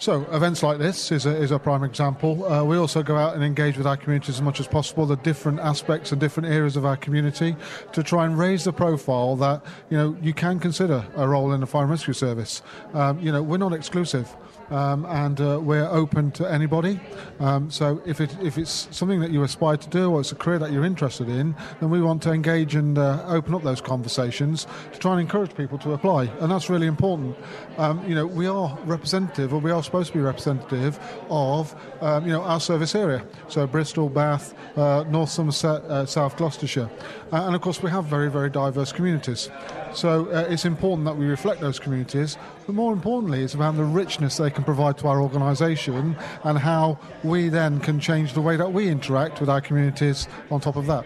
So, 0.00 0.22
events 0.32 0.62
like 0.62 0.78
this 0.78 1.12
is 1.12 1.26
a, 1.26 1.36
is 1.36 1.50
a 1.50 1.58
prime 1.58 1.84
example. 1.84 2.50
Uh, 2.50 2.64
we 2.64 2.78
also 2.78 3.02
go 3.02 3.18
out 3.18 3.34
and 3.34 3.44
engage 3.44 3.76
with 3.76 3.86
our 3.86 3.98
communities 3.98 4.36
as 4.36 4.40
much 4.40 4.58
as 4.58 4.66
possible, 4.66 5.04
the 5.04 5.16
different 5.16 5.60
aspects 5.60 6.10
and 6.10 6.18
different 6.18 6.48
areas 6.48 6.74
of 6.74 6.86
our 6.86 6.96
community, 6.96 7.54
to 7.92 8.02
try 8.02 8.24
and 8.24 8.38
raise 8.38 8.64
the 8.64 8.72
profile 8.72 9.36
that 9.36 9.62
you 9.90 9.98
know 9.98 10.16
you 10.22 10.32
can 10.32 10.58
consider 10.58 11.06
a 11.16 11.28
role 11.28 11.52
in 11.52 11.60
the 11.60 11.66
fire 11.66 11.82
and 11.82 11.90
rescue 11.90 12.14
service. 12.14 12.62
Um, 12.94 13.20
you 13.20 13.30
know, 13.30 13.42
we're 13.42 13.58
not 13.58 13.74
exclusive. 13.74 14.34
Um, 14.70 15.04
and 15.06 15.40
uh, 15.40 15.60
we're 15.60 15.88
open 15.88 16.30
to 16.32 16.50
anybody. 16.50 17.00
Um, 17.40 17.70
so 17.70 18.00
if, 18.06 18.20
it, 18.20 18.36
if 18.42 18.58
it's 18.58 18.88
something 18.90 19.20
that 19.20 19.30
you 19.30 19.42
aspire 19.42 19.76
to 19.76 19.88
do 19.88 20.10
or 20.10 20.20
it's 20.20 20.32
a 20.32 20.36
career 20.36 20.58
that 20.58 20.72
you're 20.72 20.84
interested 20.84 21.28
in, 21.28 21.54
then 21.80 21.90
we 21.90 22.00
want 22.00 22.22
to 22.22 22.32
engage 22.32 22.74
and 22.74 22.98
uh, 22.98 23.24
open 23.26 23.54
up 23.54 23.62
those 23.62 23.80
conversations 23.80 24.66
to 24.92 24.98
try 24.98 25.12
and 25.12 25.20
encourage 25.20 25.54
people 25.54 25.78
to 25.78 25.92
apply. 25.92 26.24
And 26.40 26.50
that's 26.50 26.70
really 26.70 26.86
important. 26.86 27.36
Um, 27.78 28.06
you 28.08 28.14
know, 28.14 28.26
we 28.26 28.46
are 28.46 28.78
representative 28.84 29.52
or 29.52 29.60
we 29.60 29.70
are 29.70 29.82
supposed 29.82 30.12
to 30.12 30.18
be 30.18 30.22
representative 30.22 30.98
of 31.28 31.74
um, 32.00 32.26
you 32.26 32.32
know 32.32 32.42
our 32.42 32.60
service 32.60 32.94
area. 32.94 33.24
So 33.48 33.66
Bristol, 33.66 34.08
Bath, 34.08 34.54
uh, 34.76 35.04
North 35.08 35.30
Somerset, 35.30 35.82
uh, 35.84 36.06
South 36.06 36.36
Gloucestershire, 36.36 36.90
uh, 37.32 37.44
and 37.46 37.54
of 37.54 37.60
course 37.60 37.82
we 37.82 37.90
have 37.90 38.04
very 38.04 38.30
very 38.30 38.50
diverse 38.50 38.92
communities. 38.92 39.50
So 39.94 40.26
uh, 40.30 40.46
it's 40.48 40.64
important 40.64 41.04
that 41.06 41.16
we 41.16 41.26
reflect 41.26 41.60
those 41.60 41.78
communities, 41.78 42.36
but 42.66 42.74
more 42.74 42.92
importantly, 42.92 43.42
it's 43.42 43.54
about 43.54 43.76
the 43.76 43.84
richness 43.84 44.36
they 44.36 44.50
can 44.50 44.64
provide 44.64 44.98
to 44.98 45.08
our 45.08 45.20
organisation 45.20 46.16
and 46.44 46.58
how 46.58 46.98
we 47.24 47.48
then 47.48 47.80
can 47.80 47.98
change 47.98 48.32
the 48.34 48.40
way 48.40 48.56
that 48.56 48.72
we 48.72 48.88
interact 48.88 49.40
with 49.40 49.48
our 49.48 49.60
communities. 49.60 50.28
On 50.50 50.60
top 50.60 50.76
of 50.76 50.86
that. 50.86 51.04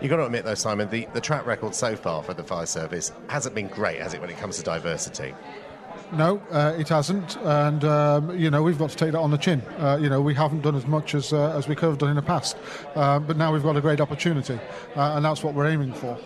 You've 0.00 0.10
got 0.10 0.16
to 0.16 0.26
admit, 0.26 0.44
though, 0.44 0.54
Simon, 0.54 0.88
the, 0.90 1.06
the 1.12 1.20
track 1.20 1.46
record 1.46 1.74
so 1.74 1.94
far 1.94 2.22
for 2.22 2.34
the 2.34 2.42
fire 2.42 2.66
service 2.66 3.12
hasn't 3.28 3.54
been 3.54 3.68
great, 3.68 4.00
has 4.00 4.14
it, 4.14 4.20
when 4.20 4.30
it 4.30 4.38
comes 4.38 4.56
to 4.56 4.62
diversity? 4.62 5.34
No, 6.12 6.42
uh, 6.50 6.74
it 6.78 6.88
hasn't, 6.88 7.36
and 7.38 7.84
um, 7.84 8.38
you 8.38 8.50
know 8.50 8.62
we've 8.62 8.78
got 8.78 8.90
to 8.90 8.96
take 8.96 9.12
that 9.12 9.18
on 9.18 9.30
the 9.30 9.38
chin. 9.38 9.62
Uh, 9.78 9.98
you 9.98 10.10
know 10.10 10.20
we 10.20 10.34
haven't 10.34 10.60
done 10.60 10.74
as 10.74 10.86
much 10.86 11.14
as 11.14 11.32
uh, 11.32 11.56
as 11.56 11.68
we 11.68 11.74
could 11.74 11.88
have 11.88 11.96
done 11.96 12.10
in 12.10 12.16
the 12.16 12.22
past, 12.22 12.58
uh, 12.96 13.18
but 13.18 13.38
now 13.38 13.50
we've 13.50 13.62
got 13.62 13.78
a 13.78 13.80
great 13.80 13.98
opportunity, 13.98 14.60
uh, 14.94 15.14
and 15.16 15.24
that's 15.24 15.42
what 15.42 15.54
we're 15.54 15.66
aiming 15.66 15.94
for. 15.94 16.18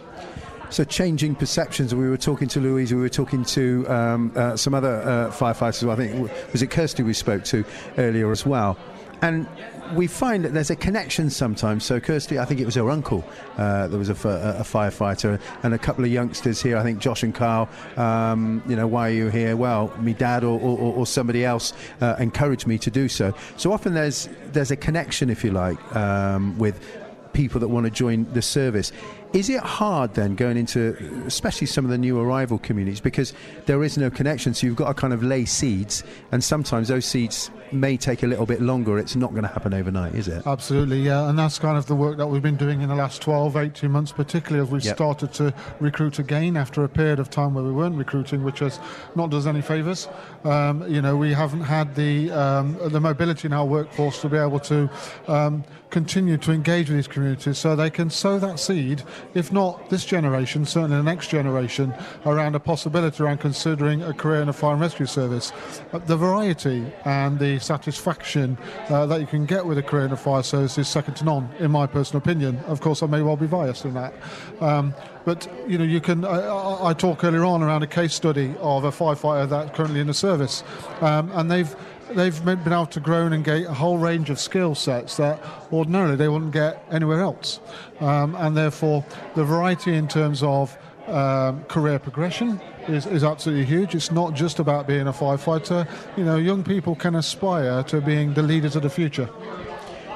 So 0.71 0.85
changing 0.85 1.37
perceptions. 1.37 1.95
We 1.95 2.09
were 2.09 2.17
talking 2.17 2.49
to 2.49 2.61
Louise. 2.61 2.93
We 2.93 3.01
were 3.01 3.09
talking 3.09 3.45
to 3.45 3.87
um, 3.89 4.33
uh, 4.35 4.57
some 4.57 4.75
other 4.75 5.01
uh, 5.03 5.31
firefighters. 5.31 5.89
I 5.89 5.97
think 5.97 6.31
was 6.53 6.62
it 6.62 6.71
Kirsty 6.71 7.03
we 7.03 7.12
spoke 7.12 7.45
to 7.45 7.64
earlier 7.99 8.31
as 8.33 8.45
well, 8.45 8.77
and 9.23 9.47
we 9.95 10.09
find 10.09 10.45
that 10.45 10.53
there's 10.53 10.71
a 10.71 10.77
connection 10.77 11.31
sometimes. 11.31 11.85
So 11.85 12.01
Kirsty, 12.01 12.39
I 12.39 12.45
think 12.45 12.61
it 12.61 12.64
was 12.64 12.75
her 12.75 12.91
uncle. 12.91 13.25
Uh, 13.57 13.87
there 13.87 13.99
was 13.99 14.09
a 14.09 14.14
firefighter 14.14 15.41
and 15.62 15.73
a 15.73 15.79
couple 15.79 16.05
of 16.05 16.11
youngsters 16.11 16.61
here. 16.61 16.77
I 16.77 16.83
think 16.83 16.99
Josh 16.99 17.23
and 17.23 17.35
Carl. 17.35 17.69
Um, 17.97 18.62
you 18.69 18.75
know, 18.75 18.89
why 18.89 19.09
are 19.09 19.12
you 19.12 19.29
here? 19.29 19.57
Well, 19.57 19.97
me 20.01 20.14
dad 20.14 20.43
or, 20.43 20.61
or, 20.61 20.95
or 20.95 21.07
somebody 21.07 21.45
else 21.45 21.73
uh, 22.01 22.17
encouraged 22.19 22.67
me 22.67 22.79
to 22.79 22.91
do 22.91 23.09
so. 23.09 23.33
So 23.57 23.73
often 23.73 23.95
there's 23.95 24.29
there's 24.53 24.73
a 24.73 24.77
connection, 24.77 25.31
if 25.31 25.45
you 25.45 25.53
like, 25.53 25.79
um, 25.97 26.59
with 26.59 26.85
people 27.33 27.61
that 27.61 27.69
want 27.69 27.85
to 27.85 27.91
join 27.91 28.27
the 28.33 28.43
service. 28.43 28.93
Is 29.37 29.51
it 29.51 29.61
hard 29.61 30.14
then 30.14 30.34
going 30.34 30.57
into, 30.57 30.97
especially 31.26 31.66
some 31.66 31.84
of 31.84 31.91
the 31.91 31.99
new 31.99 32.18
arrival 32.18 32.59
communities, 32.59 33.03
because 33.03 33.34
there 33.66 33.84
is 33.84 33.99
no 33.99 34.09
connection? 34.09 34.55
So 34.55 34.66
you've 34.66 34.76
got 34.76 34.89
to 34.89 34.95
kind 34.95 35.12
of 35.12 35.22
lay 35.22 35.45
seeds, 35.45 36.05
and 36.32 36.43
sometimes 36.43 36.89
those 36.89 37.05
seeds 37.05 37.51
may 37.70 37.99
take 37.99 38.22
a 38.22 38.26
little 38.26 38.47
bit 38.47 38.62
longer. 38.62 38.99
It's 38.99 39.14
not 39.14 39.32
going 39.32 39.43
to 39.43 39.49
happen 39.49 39.74
overnight, 39.74 40.14
is 40.14 40.26
it? 40.26 40.47
Absolutely, 40.47 41.03
yeah, 41.03 41.28
and 41.28 41.39
that's 41.39 41.59
kind 41.59 41.76
of 41.76 41.84
the 41.84 41.95
work 41.95 42.16
that 42.16 42.28
we've 42.28 42.41
been 42.41 42.57
doing 42.57 42.80
in 42.80 42.89
the 42.89 42.95
last 42.95 43.20
12, 43.20 43.59
18 43.59 43.91
months, 43.91 44.11
particularly 44.11 44.64
as 44.66 44.72
we've 44.72 44.82
Yep. 44.82 44.97
started 44.97 45.32
to 45.34 45.53
recruit 45.80 46.18
again 46.18 46.57
after 46.57 46.82
a 46.82 46.89
period 46.89 47.18
of 47.18 47.28
time 47.28 47.53
where 47.53 47.64
we 47.64 47.72
weren't 47.72 47.97
recruiting, 47.97 48.43
which 48.43 48.61
has 48.61 48.80
not 49.16 49.28
done 49.28 49.41
us 49.41 49.47
any 49.47 49.61
favours. 49.61 50.09
Um, 50.45 50.82
you 50.91 51.03
know, 51.03 51.14
we 51.14 51.34
haven't 51.34 51.64
had 51.64 51.95
the 51.95 52.30
um, 52.30 52.78
the 52.91 53.01
mobility 53.01 53.49
in 53.49 53.53
our 53.53 53.66
workforce 53.66 54.22
to 54.22 54.30
be 54.30 54.39
able 54.39 54.61
to 54.61 54.89
um, 55.28 55.62
continue 55.91 56.37
to 56.37 56.53
engage 56.53 56.89
with 56.89 56.97
these 56.97 57.09
communities, 57.09 57.59
so 57.59 57.76
they 57.76 57.91
can 57.91 58.11
sow 58.11 58.39
that 58.39 58.59
seed, 58.59 59.03
if 59.34 59.53
not 59.53 59.89
this 59.89 60.05
generation, 60.05 60.64
certainly 60.64 60.97
the 60.97 61.03
next 61.03 61.28
generation, 61.28 61.95
around 62.24 62.55
a 62.55 62.61
possibility 62.61 63.22
around 63.22 63.39
considering 63.39 64.03
a 64.03 64.12
career 64.12 64.43
in 64.43 64.49
a 64.49 64.53
fire 64.53 64.72
and 64.72 64.80
rescue 64.80 65.07
service. 65.07 65.53
Uh, 65.93 65.99
the 65.99 66.16
variety 66.16 66.84
and 67.05 67.39
the 67.39 67.59
satisfaction 67.59 68.59
uh, 68.89 69.07
that 69.07 69.20
you 69.20 69.26
can 69.26 69.47
get 69.47 69.64
with 69.64 69.78
a 69.78 69.82
career 69.82 70.07
in 70.07 70.12
a 70.12 70.16
fire 70.16 70.43
service 70.43 70.76
is 70.78 70.89
second 70.89 71.14
to 71.14 71.24
none, 71.24 71.49
in 71.59 71.70
my 71.70 71.87
personal 71.87 72.18
opinion. 72.18 72.59
Of 72.66 72.80
course, 72.80 73.03
I 73.03 73.07
may 73.07 73.22
well 73.22 73.37
be 73.37 73.47
biased 73.47 73.84
in 73.84 73.95
that. 73.95 74.14
Um, 74.61 74.95
but 75.24 75.49
you 75.66 75.76
know, 75.76 75.84
you 75.84 76.01
can. 76.01 76.24
I, 76.24 76.87
I, 76.87 76.93
talked 76.93 77.24
earlier 77.24 77.45
on 77.45 77.61
around 77.61 77.82
a 77.82 77.87
case 77.89 78.14
study 78.14 78.55
of 78.61 78.84
a 78.84 78.93
firefighter 78.93 79.49
that's 79.49 79.76
currently 79.76 79.99
in 79.99 80.07
the 80.07 80.14
service, 80.14 80.62
um, 81.01 81.32
and 81.32 81.51
they've 81.51 81.74
they've 82.11 82.45
been 82.45 82.73
able 82.73 82.87
to 82.87 83.01
grow 83.01 83.27
and 83.27 83.45
get 83.45 83.65
a 83.65 83.75
whole 83.75 83.99
range 83.99 84.31
of 84.31 84.39
skill 84.39 84.75
sets 84.75 85.17
that 85.17 85.41
ordinarily 85.73 86.17
they 86.17 86.29
wouldn't 86.29 86.53
get 86.53 86.85
anywhere 86.91 87.21
else, 87.21 87.61
um, 88.01 88.35
and 88.37 88.57
therefore 88.57 89.05
the 89.35 89.45
variety 89.45 89.95
in 89.95 90.09
terms 90.09 90.43
of 90.43 90.77
um, 91.09 91.63
career 91.65 91.99
progression 91.99 92.61
is, 92.89 93.07
is 93.07 93.23
absolutely 93.23 93.65
huge. 93.65 93.95
It's 93.95 94.11
not 94.11 94.35
just 94.35 94.59
about 94.59 94.87
being 94.87 95.07
a 95.07 95.13
firefighter. 95.13 95.89
You 96.17 96.25
know, 96.25 96.37
young 96.37 96.65
people 96.65 96.95
can 96.95 97.15
aspire 97.15 97.83
to 97.85 98.01
being 98.01 98.35
the 98.35 98.43
leaders 98.43 98.77
of 98.77 98.83
the 98.83 98.91
future. 98.91 99.29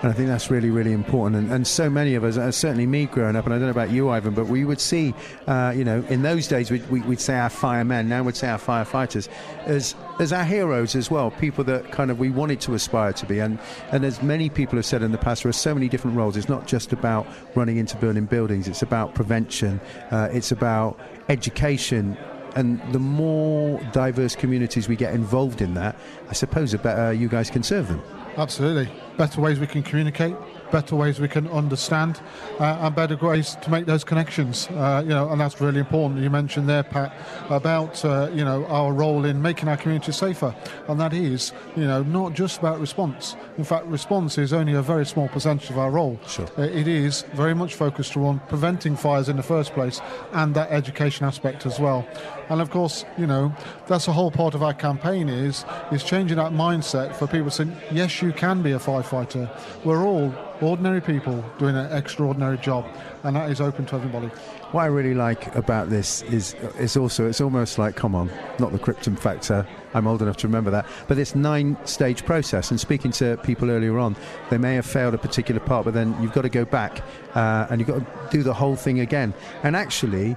And 0.03 0.11
I 0.11 0.15
think 0.15 0.29
that's 0.29 0.51
really, 0.51 0.71
really 0.71 0.93
important. 0.93 1.37
And, 1.37 1.53
and 1.53 1.67
so 1.67 1.91
many 1.91 2.15
of 2.15 2.25
us, 2.25 2.39
uh, 2.39 2.51
certainly 2.51 2.87
me 2.87 3.05
growing 3.05 3.37
up, 3.37 3.45
and 3.45 3.53
I 3.55 3.59
don't 3.59 3.67
know 3.67 3.71
about 3.71 3.91
you, 3.91 4.09
Ivan, 4.09 4.33
but 4.33 4.47
we 4.47 4.65
would 4.65 4.81
see, 4.81 5.15
uh, 5.47 5.75
you 5.77 5.85
know, 5.85 6.03
in 6.09 6.23
those 6.23 6.49
days 6.49 6.71
we'd, 6.71 6.89
we- 6.91 7.03
we'd 7.03 7.21
say 7.21 7.37
our 7.39 7.51
firemen, 7.51 8.09
now 8.09 8.23
we'd 8.23 8.35
say 8.35 8.49
our 8.49 8.59
firefighters, 8.59 9.29
as 9.67 9.95
as 10.19 10.33
our 10.33 10.45
heroes 10.45 10.95
as 10.97 11.11
well, 11.11 11.31
people 11.31 11.65
that 11.65 11.93
kind 11.93 12.11
of 12.11 12.19
we 12.19 12.29
wanted 12.31 12.61
to 12.63 12.75
aspire 12.75 13.13
to 13.13 13.27
be. 13.27 13.41
And, 13.41 13.59
and 13.93 14.05
as 14.05 14.23
many 14.23 14.49
people 14.51 14.77
have 14.77 14.85
said 14.87 15.03
in 15.03 15.13
the 15.13 15.19
past, 15.19 15.43
there 15.43 15.51
are 15.51 15.53
so 15.53 15.75
many 15.75 15.89
different 15.89 16.17
roles. 16.17 16.37
It's 16.37 16.49
not 16.49 16.67
just 16.67 16.93
about 16.93 17.27
running 17.55 17.77
into 17.79 17.97
burning 17.97 18.27
buildings, 18.27 18.69
it's 18.69 18.83
about 18.83 19.15
prevention, 19.15 19.81
uh, 20.11 20.29
it's 20.33 20.51
about 20.53 20.99
education. 21.29 22.17
And 22.57 22.81
the 22.93 22.99
more 22.99 23.81
diverse 23.93 24.35
communities 24.35 24.89
we 24.89 24.97
get 24.97 25.15
involved 25.15 25.63
in 25.63 25.75
that, 25.75 25.97
I 26.29 26.33
suppose 26.33 26.73
the 26.73 26.79
better 26.79 27.13
you 27.13 27.29
guys 27.29 27.49
can 27.51 27.63
serve 27.63 27.89
them. 27.89 28.03
Absolutely. 28.41 28.91
Better 29.19 29.39
ways 29.43 29.61
we 29.61 29.67
can 29.67 29.83
communicate, 29.83 30.35
better 30.73 30.97
ways 30.97 31.21
we 31.21 31.29
can 31.29 31.47
understand, 31.49 32.23
uh, 32.59 32.79
and 32.81 32.95
better 32.95 33.15
ways 33.17 33.55
to 33.61 33.71
make 33.71 33.85
those 33.85 34.03
connections. 34.03 34.67
Uh, 34.71 35.03
you 35.05 35.11
know, 35.11 35.29
and 35.29 35.39
that's 35.39 35.61
really 35.61 35.81
important. 35.81 36.23
You 36.23 36.31
mentioned 36.31 36.67
there, 36.67 36.83
Pat, 36.83 37.15
about 37.51 38.03
uh, 38.03 38.31
you 38.33 38.43
know 38.43 38.65
our 38.67 38.95
role 38.95 39.27
in 39.27 39.43
making 39.43 39.69
our 39.69 39.77
community 39.77 40.13
safer, 40.13 40.55
and 40.89 40.99
that 40.99 41.13
is 41.13 41.53
you 41.77 41.85
know 41.85 42.03
not 42.03 42.33
just 42.33 42.61
about 42.61 42.81
response. 42.81 43.37
In 43.59 43.65
fact, 43.65 43.85
response 43.87 44.39
is 44.39 44.55
only 44.55 44.73
a 44.73 44.81
very 44.81 45.05
small 45.05 45.29
percentage 45.29 45.69
of 45.69 45.77
our 45.77 45.91
role. 45.91 46.19
Sure. 46.27 46.49
Uh, 46.57 46.63
It 46.63 46.89
is 46.89 47.25
very 47.35 47.55
much 47.55 47.75
focused 47.75 48.17
on 48.17 48.41
preventing 48.49 48.97
fires 48.97 49.29
in 49.29 49.37
the 49.37 49.43
first 49.43 49.75
place 49.75 50.01
and 50.33 50.55
that 50.55 50.71
education 50.71 51.27
aspect 51.27 51.67
as 51.67 51.79
well. 51.79 52.07
And 52.51 52.61
of 52.61 52.71
course, 52.71 53.05
you 53.17 53.29
know, 53.29 53.55
that's 53.87 54.09
a 54.09 54.13
whole 54.13 54.31
part 54.33 54.55
of 54.55 54.63
our 54.63 54.75
campaign 54.75 55.29
is 55.29 55.65
is 55.93 56.03
changing 56.03 56.37
that 56.37 56.53
mindset 56.53 57.15
for 57.15 57.29
people 57.29 57.51
saying, 57.51 57.77
yes, 57.93 58.21
you 58.21 58.33
can 58.33 58.61
be 58.61 58.73
a 58.73 58.79
firefighter. 58.79 59.49
We're 59.85 60.05
all 60.05 60.35
ordinary 60.61 61.01
people 61.01 61.45
doing 61.59 61.77
an 61.77 61.91
extraordinary 61.97 62.59
job, 62.59 62.85
and 63.23 63.37
that 63.37 63.51
is 63.51 63.61
open 63.61 63.87
to 63.87 63.95
everybody. 63.95 64.27
What 64.73 64.83
I 64.83 64.87
really 64.87 65.15
like 65.15 65.55
about 65.55 65.91
this 65.91 66.23
is 66.23 66.55
it's 66.77 66.97
also 66.97 67.29
it's 67.29 67.41
almost 67.41 67.79
like 67.79 67.95
come 67.95 68.17
on, 68.17 68.31
not 68.59 68.73
the 68.73 68.79
Krypton 68.79 69.17
factor. 69.17 69.67
I'm 69.95 70.07
old 70.07 70.23
enough 70.23 70.37
to 70.39 70.49
remember 70.49 70.71
that, 70.73 70.87
but 71.09 71.17
this 71.17 71.35
nine-stage 71.35 72.25
process. 72.25 72.71
And 72.71 72.79
speaking 72.79 73.11
to 73.13 73.37
people 73.39 73.71
earlier 73.71 73.99
on, 73.99 74.17
they 74.51 74.59
may 74.59 74.75
have 74.75 74.87
failed 74.87 75.15
a 75.15 75.19
particular 75.19 75.61
part, 75.61 75.85
but 75.85 75.95
then 75.95 76.15
you've 76.21 76.33
got 76.33 76.43
to 76.43 76.49
go 76.49 76.65
back 76.65 77.03
uh, 77.35 77.67
and 77.71 77.81
you've 77.81 77.89
got 77.89 77.99
to 77.99 78.37
do 78.37 78.43
the 78.43 78.55
whole 78.55 78.75
thing 78.77 78.99
again. 78.99 79.35
And 79.63 79.77
actually. 79.77 80.37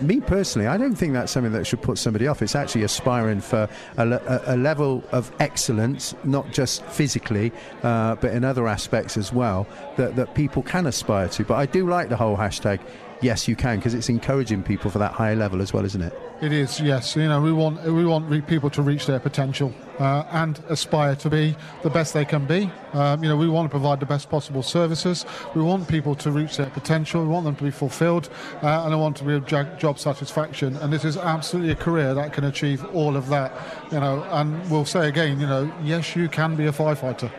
Me 0.00 0.20
personally, 0.20 0.66
I 0.66 0.76
don't 0.76 0.94
think 0.94 1.12
that's 1.12 1.30
something 1.30 1.52
that 1.52 1.66
should 1.66 1.82
put 1.82 1.98
somebody 1.98 2.26
off. 2.26 2.42
It's 2.42 2.56
actually 2.56 2.82
aspiring 2.82 3.40
for 3.40 3.68
a, 3.96 4.42
a 4.46 4.56
level 4.56 5.04
of 5.12 5.30
excellence, 5.38 6.14
not 6.24 6.50
just 6.50 6.84
physically, 6.86 7.52
uh, 7.82 8.16
but 8.16 8.32
in 8.32 8.44
other 8.44 8.66
aspects 8.66 9.16
as 9.16 9.32
well, 9.32 9.66
that, 9.96 10.16
that 10.16 10.34
people 10.34 10.62
can 10.62 10.86
aspire 10.86 11.28
to. 11.28 11.44
But 11.44 11.54
I 11.54 11.66
do 11.66 11.88
like 11.88 12.08
the 12.08 12.16
whole 12.16 12.36
hashtag 12.36 12.80
yes 13.22 13.46
you 13.46 13.54
can 13.54 13.78
because 13.78 13.94
it's 13.94 14.08
encouraging 14.08 14.62
people 14.62 14.90
for 14.90 14.98
that 14.98 15.12
higher 15.12 15.36
level 15.36 15.62
as 15.62 15.72
well 15.72 15.84
isn't 15.84 16.02
it 16.02 16.31
It 16.42 16.52
is, 16.52 16.80
yes. 16.80 17.14
You 17.14 17.28
know, 17.28 17.40
we 17.40 17.52
want 17.52 17.84
we 17.84 18.04
want 18.04 18.48
people 18.48 18.68
to 18.70 18.82
reach 18.82 19.06
their 19.06 19.20
potential 19.20 19.72
uh, 20.00 20.24
and 20.32 20.58
aspire 20.68 21.14
to 21.14 21.30
be 21.30 21.54
the 21.84 21.90
best 21.90 22.14
they 22.14 22.24
can 22.24 22.46
be. 22.46 22.68
Um, 22.94 23.22
you 23.22 23.28
know, 23.28 23.36
we 23.36 23.48
want 23.48 23.66
to 23.66 23.70
provide 23.70 24.00
the 24.00 24.06
best 24.06 24.28
possible 24.28 24.64
services. 24.64 25.24
We 25.54 25.62
want 25.62 25.86
people 25.86 26.16
to 26.16 26.32
reach 26.32 26.56
their 26.56 26.68
potential. 26.70 27.22
We 27.22 27.28
want 27.28 27.44
them 27.44 27.54
to 27.54 27.62
be 27.62 27.70
fulfilled, 27.70 28.28
uh, 28.60 28.82
and 28.84 28.92
I 28.92 28.96
want 28.96 29.16
to 29.18 29.24
be 29.24 29.34
a 29.34 29.40
jo- 29.40 29.76
job 29.78 30.00
satisfaction. 30.00 30.74
And 30.78 30.92
this 30.92 31.04
is 31.04 31.16
absolutely 31.16 31.70
a 31.70 31.76
career 31.76 32.12
that 32.12 32.32
can 32.32 32.42
achieve 32.42 32.84
all 32.86 33.16
of 33.16 33.28
that. 33.28 33.52
You 33.92 34.00
know, 34.00 34.24
and 34.32 34.68
we'll 34.68 34.84
say 34.84 35.08
again, 35.08 35.38
you 35.38 35.46
know, 35.46 35.72
yes, 35.84 36.16
you 36.16 36.28
can 36.28 36.56
be 36.56 36.66
a 36.66 36.72
firefighter. 36.72 37.30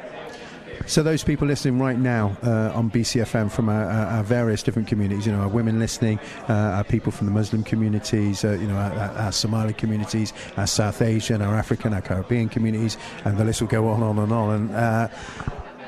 So 0.85 1.03
those 1.03 1.23
people 1.23 1.47
listening 1.47 1.79
right 1.79 1.97
now 1.97 2.35
uh, 2.43 2.71
on 2.73 2.89
BCFM 2.91 3.51
from 3.51 3.69
our, 3.69 3.83
our, 3.85 4.05
our 4.17 4.23
various 4.23 4.63
different 4.63 4.87
communities, 4.87 5.25
you 5.25 5.31
know, 5.31 5.41
our 5.41 5.47
women 5.47 5.79
listening, 5.79 6.19
uh, 6.49 6.53
our 6.53 6.83
people 6.83 7.11
from 7.11 7.27
the 7.27 7.33
Muslim 7.33 7.63
communities, 7.63 8.43
uh, 8.43 8.51
you 8.51 8.67
know, 8.67 8.75
our, 8.75 8.91
our- 8.93 9.31
Somali 9.31 9.73
communities, 9.73 10.31
our 10.57 10.67
South 10.67 11.01
Asian, 11.01 11.41
our 11.41 11.55
African, 11.55 11.93
our 11.93 12.01
Caribbean 12.01 12.49
communities, 12.49 12.97
and 13.25 13.37
the 13.37 13.43
list 13.43 13.61
will 13.61 13.67
go 13.67 13.87
on, 13.89 14.03
on 14.03 14.19
and 14.19 14.31
on. 14.31 14.53
And 14.53 14.71
uh, 14.75 15.07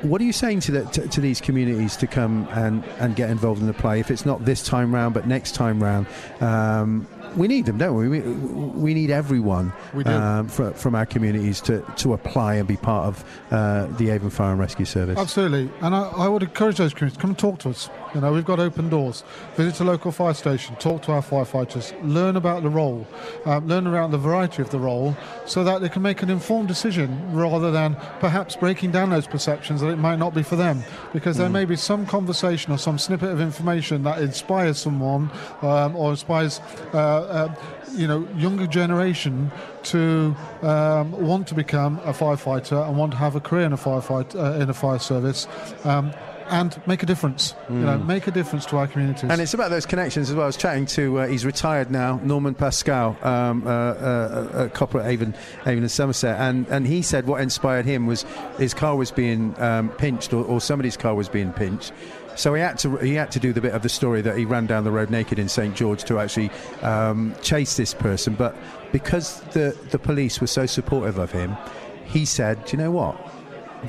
what 0.02 0.20
are 0.22 0.26
you 0.26 0.34
saying 0.34 0.60
to, 0.62 0.72
the, 0.72 0.86
to, 0.86 1.08
to 1.08 1.22
these 1.22 1.40
communities 1.42 1.96
to 1.98 2.08
come 2.08 2.48
and, 2.52 2.84
and 3.00 3.16
get 3.16 3.30
involved 3.30 3.62
in 3.62 3.68
the 3.68 3.74
play? 3.74 4.00
If 4.00 4.12
it's 4.12 4.26
not 4.26 4.46
this 4.46 4.64
time 4.64 4.94
round, 4.94 5.14
but 5.14 5.28
next 5.28 5.56
time 5.56 5.82
round, 5.82 6.08
um, 6.42 7.08
we 7.36 7.48
need 7.48 7.66
them, 7.66 7.78
don't 7.78 7.96
we? 7.96 8.08
We, 8.08 8.20
we 8.22 8.94
need 8.94 9.12
everyone 9.12 9.74
We. 9.94 10.04
Um, 10.06 10.48
fr- 10.48 10.72
from 10.72 10.96
our 10.96 11.06
communities 11.06 11.62
to, 11.62 11.82
to 11.98 12.14
apply 12.14 12.56
and 12.56 12.68
be 12.68 12.78
part 12.78 13.08
of 13.08 13.26
uh, 13.52 13.86
the 13.98 14.10
Avon 14.10 14.30
Fire 14.30 14.52
and 14.52 14.60
Rescue 14.60 14.86
Service. 14.86 15.18
Absolutely, 15.18 15.70
and 15.82 15.96
I, 15.96 16.10
I 16.10 16.28
would 16.28 16.44
encourage 16.44 16.78
those 16.78 16.94
communities 16.94 17.18
to 17.18 17.22
come 17.22 17.32
and 17.32 17.40
talk 17.40 17.60
to 17.60 17.70
us. 17.70 17.90
You 18.16 18.22
know, 18.22 18.32
we've 18.32 18.46
got 18.46 18.62
open 18.62 18.88
doors. 18.88 19.26
Visit 19.56 19.82
a 19.82 19.84
local 19.84 20.10
fire 20.10 20.34
station, 20.34 20.78
talk 20.78 21.02
to 21.04 21.12
our 21.12 21.22
firefighters, 21.22 21.94
learn 22.02 22.38
about 22.38 22.64
the 22.64 22.70
role, 22.70 23.06
um, 23.44 23.68
learn 23.68 23.86
around 23.86 24.12
the 24.12 24.18
variety 24.18 24.62
of 24.62 24.70
the 24.70 24.80
role, 24.80 25.18
so 25.46 25.66
that 25.66 25.82
they 25.82 25.90
can 25.90 26.02
make 26.02 26.24
an 26.24 26.30
informed 26.30 26.70
decision 26.70 27.36
rather 27.36 27.72
than 27.72 27.98
perhaps 28.22 28.56
breaking 28.56 28.92
down 28.92 29.10
those 29.10 29.28
perceptions 29.28 29.82
that 29.82 29.90
it 29.90 29.98
might 29.98 30.18
not 30.18 30.34
be 30.34 30.44
for 30.44 30.56
them. 30.56 30.82
Because 31.12 31.36
there 31.36 31.50
may 31.50 31.66
be 31.66 31.76
some 31.76 32.06
conversation 32.06 32.72
or 32.72 32.78
some 32.78 32.98
snippet 32.98 33.30
of 33.30 33.42
information 33.42 34.04
that 34.04 34.22
inspires 34.22 34.78
someone 34.78 35.30
um, 35.62 35.94
or 35.98 36.12
inspires. 36.12 36.62
Uh, 36.94 36.98
uh, 36.98 37.56
you 37.96 38.08
know, 38.08 38.28
younger 38.36 38.68
generation 38.68 39.50
to 39.84 40.36
um, 40.62 41.12
want 41.12 41.48
to 41.48 41.54
become 41.54 41.98
a 42.00 42.12
firefighter 42.12 42.86
and 42.86 42.98
want 42.98 43.12
to 43.12 43.18
have 43.18 43.36
a 43.36 43.40
career 43.40 43.66
in 43.66 43.74
a 43.74 43.78
firefight 43.78 44.36
uh, 44.36 44.60
in 44.62 44.70
a 44.70 44.74
fire 44.74 45.00
service, 45.00 45.48
um, 45.86 46.12
and 46.50 46.80
make 46.88 47.04
a 47.04 47.06
difference. 47.06 47.54
You 47.70 47.76
know, 47.78 47.98
Mm. 47.98 48.06
make 48.06 48.28
a 48.28 48.32
difference 48.32 48.66
to 48.68 48.78
our 48.78 48.88
communities. 48.88 49.30
And 49.30 49.42
it's 49.42 49.54
about 49.54 49.70
those 49.72 49.86
connections 49.86 50.30
as 50.30 50.36
well. 50.36 50.44
I 50.44 50.48
was 50.48 50.58
chatting 50.58 50.86
to, 50.88 51.20
uh, 51.22 51.28
he's 51.28 51.46
retired 51.46 51.90
now, 51.92 52.20
Norman 52.24 52.54
Pascal, 52.54 53.18
um, 53.24 53.64
uh, 53.66 53.70
uh, 53.70 54.50
a 54.66 54.70
copper 54.70 55.00
at 55.00 55.08
Avon, 55.08 55.34
Avon 55.66 55.80
and 55.84 55.92
Somerset. 55.92 56.40
And, 56.40 56.68
and 56.70 56.86
he 56.88 57.02
said 57.02 57.28
what 57.28 57.42
inspired 57.42 57.86
him 57.86 58.06
was 58.06 58.26
his 58.58 58.74
car 58.74 58.96
was 58.96 59.12
being 59.12 59.56
um, 59.62 59.90
pinched, 59.90 60.34
or, 60.34 60.44
or 60.46 60.62
somebody's 60.62 60.98
car 60.98 61.16
was 61.16 61.30
being 61.30 61.52
pinched. 61.54 61.92
So 62.36 62.54
he 62.54 62.62
had 62.62 62.78
to 62.80 62.98
he 62.98 63.14
had 63.14 63.32
to 63.32 63.40
do 63.40 63.54
the 63.54 63.62
bit 63.62 63.74
of 63.74 63.82
the 63.82 63.88
story 63.88 64.22
that 64.22 64.38
he 64.38 64.44
ran 64.44 64.66
down 64.66 64.84
the 64.84 64.92
road 64.92 65.10
naked 65.10 65.40
in 65.40 65.48
St 65.48 65.74
George 65.74 66.04
to 66.04 66.20
actually 66.20 66.52
um, 66.82 67.34
chase 67.42 67.78
this 67.78 67.94
person. 67.94 68.34
But 68.36 68.54
because 68.92 69.40
the 69.54 69.74
the 69.92 69.98
police 69.98 70.42
were 70.42 70.48
so 70.48 70.66
supportive 70.66 71.18
of 71.18 71.32
him, 71.32 71.56
he 72.04 72.26
said, 72.26 72.66
"Do 72.66 72.76
you 72.76 72.84
know 72.84 72.92
what? 72.92 73.16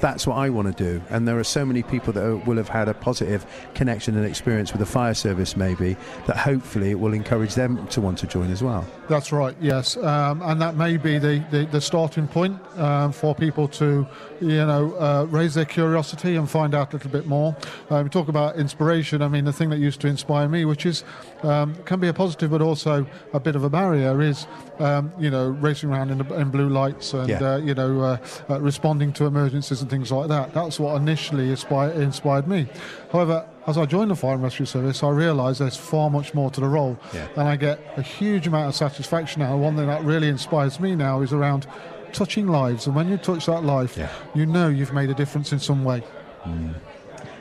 That's 0.01 0.27
what 0.27 0.37
I 0.37 0.51
want 0.51 0.77
to 0.77 0.85
do. 0.85 1.03
And 1.11 1.27
there 1.27 1.39
are 1.39 1.45
so 1.45 1.65
many 1.65 1.83
people 1.83 2.13
that 2.15 2.25
are, 2.25 2.37
will 2.37 2.57
have 2.57 2.69
had 2.69 2.89
a 2.89 2.95
positive 2.95 3.47
connection 3.75 4.17
and 4.17 4.27
experience 4.27 4.73
with 4.73 4.81
the 4.81 4.87
fire 4.87 5.15
service, 5.15 5.57
maybe, 5.57 5.97
that 6.27 6.37
hopefully 6.37 6.91
it 6.91 7.01
will 7.01 7.13
encourage 7.13 7.55
them 7.55 7.87
to 7.89 8.01
want 8.01 8.19
to 8.19 8.27
join 8.27 8.51
as 8.51 8.63
well. 8.63 8.87
That's 9.09 9.31
right, 9.31 9.57
yes. 9.61 9.97
Um, 9.97 10.43
and 10.43 10.61
that 10.61 10.75
may 10.77 10.97
be 10.97 11.19
the, 11.19 11.45
the, 11.53 11.67
the 11.67 11.81
starting 11.81 12.27
point 12.27 12.61
um, 12.77 13.13
for 13.13 13.37
people 13.37 13.69
to, 13.69 14.05
you 14.41 14.49
know, 14.49 14.95
uh, 14.97 15.27
raise 15.31 15.55
their 15.55 15.65
curiosity 15.65 16.35
and 16.35 16.51
find 16.51 16.75
out 16.75 16.93
a 16.93 16.97
little 16.97 17.13
bit 17.13 17.27
more. 17.27 17.57
Um, 17.89 18.05
we 18.05 18.11
talk 18.11 18.27
about 18.27 18.57
inspiration. 18.57 19.23
I 19.23 19.29
mean, 19.29 19.45
the 19.45 19.53
thing 19.53 19.71
that 19.71 19.79
used 19.79 20.01
to 20.01 20.09
inspire 20.09 20.49
me, 20.49 20.65
which 20.65 20.87
is 20.87 21.05
um, 21.45 21.77
can 21.85 22.01
be 22.01 22.09
a 22.09 22.13
positive 22.13 22.51
but 22.51 22.61
also 22.61 23.07
a 23.33 23.39
bit 23.39 23.55
of 23.55 23.63
a 23.63 23.71
barrier, 23.71 24.21
is, 24.21 24.49
um, 24.81 25.13
you 25.21 25.31
know, 25.31 25.51
racing 25.51 25.91
around 25.91 26.11
in, 26.11 26.21
in 26.33 26.51
blue 26.51 26.69
lights 26.69 27.15
and, 27.15 27.29
Yeah. 27.29 27.55
uh, 27.55 27.57
you 27.59 27.75
know, 27.75 28.01
uh, 28.01 28.19
uh, 28.51 28.61
responding 28.61 29.13
to 29.15 29.27
emergencies 29.27 29.83
and 29.83 29.89
things 29.91 30.11
like 30.11 30.29
that. 30.29 30.53
That's 30.53 30.81
what 30.81 30.97
initially 30.97 31.51
inspired, 31.51 31.97
inspired 31.97 32.49
me. 32.49 32.67
However, 33.13 33.47
as 33.67 33.77
I 33.77 33.85
joined 33.85 34.11
the 34.11 34.17
Fire 34.17 34.35
and 34.35 34.43
Rescue 34.43 34.67
Service, 34.67 35.03
I 35.03 35.11
realised 35.11 35.61
there's 35.61 35.77
far 35.77 36.09
much 36.09 36.35
more 36.35 36.51
to 36.51 36.61
the 36.61 36.69
role. 36.69 36.99
Yeah. 37.13 37.29
And 37.37 37.49
I 37.49 37.57
get 37.57 37.81
a 37.97 38.03
huge 38.03 38.47
amount 38.47 38.69
of 38.69 38.75
satisfaction 38.75 39.41
now. 39.41 39.57
One 39.57 39.77
thing 39.77 39.89
that 39.89 40.05
really 40.05 40.29
inspires 40.29 40.79
me 40.79 40.95
now 40.95 41.21
is 41.21 41.33
around 41.33 41.67
touching 42.13 42.47
lives. 42.47 42.87
And 42.87 42.95
when 42.95 43.09
you 43.09 43.17
touch 43.17 43.47
that 43.47 43.65
life, 43.65 43.99
you 44.35 44.47
know 44.47 44.69
you've 44.69 44.93
made 44.93 45.11
a 45.11 45.15
difference 45.15 45.53
in 45.53 45.59
some 45.59 45.85
way. 45.85 46.01
Hmm. 46.43 46.73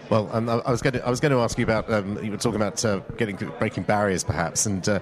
Well, 0.09 0.29
um, 0.31 0.49
I 0.49 0.53
I 0.59 0.71
was 0.71 0.81
going 0.81 0.93
to 0.93 1.05
I 1.05 1.09
was 1.09 1.19
going 1.19 1.31
to 1.31 1.39
ask 1.39 1.57
you 1.57 1.63
about 1.63 1.91
um, 1.91 2.23
you 2.23 2.31
were 2.31 2.37
talking 2.37 2.57
about 2.57 2.83
uh, 2.85 2.99
getting 3.17 3.35
breaking 3.59 3.83
barriers, 3.83 4.23
perhaps, 4.23 4.65
and 4.65 4.87
uh, 4.87 4.99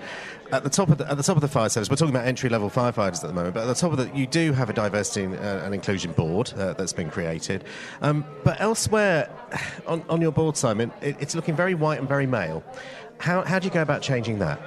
at 0.52 0.64
the 0.64 0.70
top 0.70 0.90
of 0.90 0.98
the, 0.98 1.10
at 1.10 1.18
the 1.18 1.24
top 1.24 1.36
of 1.36 1.42
the 1.42 1.48
fire 1.48 1.68
service, 1.68 1.90
we're 1.90 1.96
talking 1.96 2.16
about 2.16 2.28
entry 2.28 2.50
level 2.50 2.70
firefighters 2.70 3.24
at 3.24 3.28
the 3.28 3.34
moment. 3.34 3.54
But 3.56 3.64
at 3.64 3.68
the 3.68 3.76
top 3.76 3.92
of 3.92 3.98
that, 3.98 4.16
you 4.16 4.28
do 4.28 4.54
have 4.54 4.70
a 4.70 4.74
diversity 4.74 5.26
and, 5.26 5.36
uh, 5.36 5.70
inclusion 5.74 6.12
board 6.14 6.54
uh, 6.54 6.74
that's 6.74 6.94
been 6.94 7.10
created. 7.10 7.64
Um, 8.02 8.24
but 8.44 8.62
elsewhere 8.62 9.30
on, 9.88 10.04
on 10.10 10.22
your 10.22 10.32
board, 10.32 10.56
Simon, 10.56 10.92
it, 11.02 11.18
it's 11.20 11.36
looking 11.36 11.56
very 11.56 11.74
white 11.74 12.00
and 12.00 12.08
very 12.08 12.28
male. 12.28 12.64
How 13.18 13.42
how 13.44 13.60
do 13.60 13.66
you 13.68 13.74
go 13.74 13.82
about 13.82 14.02
changing 14.02 14.40
that? 14.40 14.60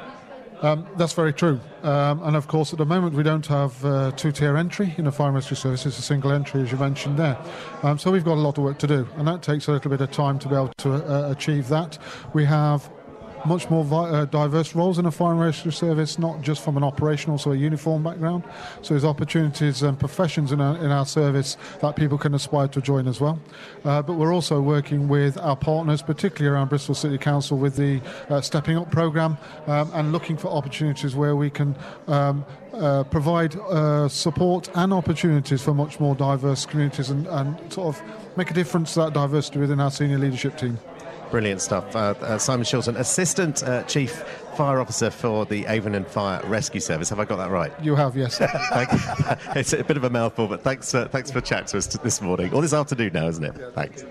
Um, 0.63 0.87
that's 0.97 1.13
very 1.13 1.33
true. 1.33 1.61
Um, 1.83 2.23
and 2.23 2.37
of 2.37 2.49
course, 2.49 2.73
at 2.73 2.79
the 2.79 2.87
moment, 2.87 3.15
we 3.15 3.23
don't 3.23 3.47
have 3.47 3.85
uh, 3.85 4.11
two 4.13 4.33
tier 4.33 4.57
entry 4.57 4.95
in 4.97 5.05
the 5.05 5.13
fire 5.13 5.31
rescue 5.31 5.57
service. 5.57 5.85
It's 5.87 5.99
a 5.99 6.03
single 6.03 6.33
entry, 6.33 6.63
as 6.63 6.73
you 6.73 6.79
mentioned 6.79 7.19
there. 7.19 7.37
Um, 7.83 7.99
so 7.99 8.11
we've 8.11 8.25
got 8.25 8.35
a 8.35 8.41
lot 8.41 8.57
of 8.59 8.65
work 8.65 8.79
to 8.79 8.87
do, 8.87 9.07
and 9.17 9.29
that 9.29 9.43
takes 9.43 9.69
a 9.69 9.73
little 9.73 9.91
bit 9.91 10.01
of 10.01 10.11
time 10.11 10.39
to 10.41 10.49
be 10.49 10.55
able 10.55 10.73
to 10.79 10.95
uh, 10.95 11.31
achieve 11.31 11.69
that. 11.69 11.99
We 12.33 12.45
have 12.47 12.91
much 13.45 13.68
more 13.70 13.84
vi- 13.84 14.11
uh, 14.11 14.24
diverse 14.26 14.74
roles 14.74 14.99
in 14.99 15.07
a 15.07 15.11
fire 15.11 15.32
and 15.32 15.41
rescue 15.41 15.70
service, 15.70 16.18
not 16.18 16.41
just 16.43 16.62
from 16.62 16.76
an 16.76 16.84
operational, 16.84 17.39
so 17.39 17.53
a 17.53 17.57
uniform 17.57 18.03
background. 18.03 18.45
So 18.82 18.95
there's 18.95 19.05
opportunities 19.05 19.82
and 19.82 19.99
professions 19.99 20.53
in 20.53 20.61
our, 20.61 20.76
in 20.78 20.91
our 20.91 21.07
service 21.07 21.57
that 21.80 21.97
people 21.97 22.18
can 22.18 22.34
aspire 22.34 22.68
to 22.68 22.80
join 22.80 23.07
as 23.07 23.20
well. 23.20 23.39
Uh, 23.84 24.03
but 24.03 24.14
we're 24.14 24.34
also 24.34 24.61
working 24.61 25.09
with 25.09 25.39
our 25.39 25.57
partners, 25.57 26.03
particularly 26.03 26.55
around 26.55 26.68
Bristol 26.68 26.95
City 26.95 27.18
Council, 27.18 27.59
with 27.59 27.76
the 27.76 28.01
uh, 28.28 28.41
Stepping 28.41 28.76
Up 28.76 28.91
programme 28.91 29.39
um, 29.66 29.91
and 29.95 30.12
looking 30.12 30.37
for 30.37 30.49
opportunities 30.49 31.14
where 31.14 31.37
we 31.37 31.51
can 31.51 31.74
um, 32.09 32.45
uh, 32.72 33.05
provide 33.05 33.57
uh, 33.57 34.09
support 34.09 34.68
and 34.74 34.93
opportunities 34.93 35.62
for 35.62 35.72
much 35.74 35.99
more 35.99 36.14
diverse 36.14 36.66
communities 36.66 37.11
and, 37.11 37.26
and 37.28 37.72
sort 37.72 37.97
of 37.97 38.03
make 38.37 38.51
a 38.51 38.55
difference 38.55 38.95
to 38.95 39.01
that 39.01 39.12
diversity 39.12 39.59
within 39.59 39.80
our 39.80 39.91
senior 39.91 40.18
leadership 40.18 40.57
team. 40.59 40.78
Brilliant 41.31 41.61
stuff. 41.61 41.95
Uh, 41.95 42.14
uh, 42.20 42.39
Simon 42.39 42.64
Shilton, 42.64 42.97
Assistant 42.99 43.62
uh, 43.62 43.83
Chief 43.85 44.24
Fire 44.57 44.81
Officer 44.81 45.11
for 45.11 45.45
the 45.45 45.67
Avon 45.67 45.95
and 45.95 46.07
Fire 46.07 46.41
Rescue 46.47 46.81
Service. 46.81 47.11
Have 47.11 47.21
I 47.21 47.27
got 47.27 47.37
that 47.37 47.51
right? 47.51 47.73
You 47.83 47.95
have, 47.95 48.17
yes. 48.17 48.41
It's 49.57 49.73
a 49.73 49.85
bit 49.85 49.97
of 49.97 50.05
a 50.05 50.11
mouthful, 50.11 50.49
but 50.49 50.63
thanks, 50.63 50.95
uh, 50.95 51.09
thanks 51.09 51.31
for 51.31 51.41
chatting 51.41 51.67
to 51.67 51.79
us 51.79 51.87
this 51.87 52.23
morning, 52.23 52.53
or 52.55 52.63
this 52.63 52.73
afternoon 52.73 53.13
now, 53.13 53.29
isn't 53.29 53.45
it? 53.45 53.55
Thanks. 53.75 54.05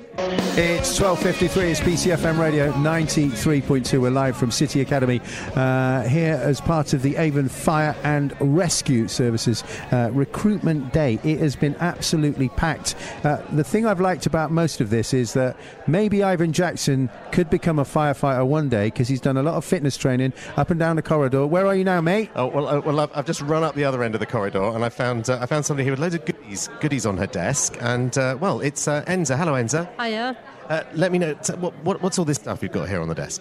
It's 0.58 0.98
12.53, 0.98 1.72
it's 1.72 1.80
BCFM 1.82 2.40
Radio 2.40 2.72
93.2. 2.74 4.00
We're 4.00 4.10
live 4.10 4.38
from 4.38 4.52
City 4.52 4.82
Academy 4.82 5.20
uh, 5.56 6.04
here 6.04 6.40
as 6.42 6.62
part 6.62 6.94
of 6.94 7.02
the 7.02 7.16
Avon 7.18 7.50
Fire 7.50 7.96
and 8.04 8.34
Rescue 8.40 9.08
Services 9.08 9.64
uh, 9.92 10.10
Recruitment 10.14 10.94
Day. 10.94 11.20
It 11.24 11.40
has 11.40 11.56
been 11.56 11.76
absolutely 11.80 12.50
packed. 12.50 12.96
Uh, 13.24 13.42
the 13.52 13.64
thing 13.64 13.86
I've 13.86 14.00
liked 14.00 14.26
about 14.26 14.52
most 14.52 14.80
of 14.80 14.90
this 14.90 15.14
is 15.14 15.34
that 15.34 15.58
maybe 15.88 16.24
Ivan 16.24 16.54
Jackson 16.54 17.10
could 17.32 17.50
become 17.50 17.80
a 17.80 17.84
firefighter 17.84 18.46
one 18.48 18.70
day 18.70 18.86
because 18.86 19.08
he's 19.08 19.22
done 19.22 19.38
a 19.38 19.44
lot 19.44 19.56
of 19.56 19.66
fitness 19.66 19.98
training 19.98 20.34
up 20.58 20.70
and 20.70 20.80
down 20.80 20.96
the 20.96 21.02
corridor. 21.02 21.46
Where 21.46 21.66
are 21.66 21.76
you 21.76 21.84
now, 21.84 22.02
mate? 22.02 22.32
Oh 22.36 22.48
well, 22.48 22.68
uh, 22.68 22.80
well, 22.82 23.00
I've, 23.00 23.12
I've 23.16 23.26
just 23.26 23.42
run 23.42 23.64
up 23.64 23.76
the 23.76 23.86
other 23.86 24.04
end 24.04 24.16
of 24.16 24.20
the 24.20 24.26
corridor, 24.26 24.64
and 24.64 24.84
I 24.84 24.90
found 24.90 25.30
uh, 25.30 25.40
I 25.42 25.46
found 25.46 25.66
somebody 25.66 25.84
here 25.84 25.94
with 25.94 26.00
loads 26.00 26.16
of 26.16 26.26
goodies, 26.26 26.70
goodies 26.80 27.06
on 27.06 27.18
her 27.18 27.28
desk, 27.28 27.78
and 27.80 28.18
uh, 28.18 28.38
well, 28.40 28.62
it's 28.62 28.88
uh, 28.88 29.04
Enza. 29.06 29.38
Hello, 29.38 29.54
Enza. 29.54 29.90
Hiya. 30.02 30.38
Uh, 30.70 30.84
let 30.94 31.12
me 31.12 31.20
know 31.20 31.36
t- 31.36 31.54
what, 31.54 31.76
what, 31.84 32.02
what's 32.02 32.18
all 32.18 32.26
this 32.26 32.38
stuff 32.38 32.64
you've 32.64 32.72
got 32.72 32.90
here 32.90 33.00
on 33.00 33.08
the 33.08 33.14
desk. 33.14 33.40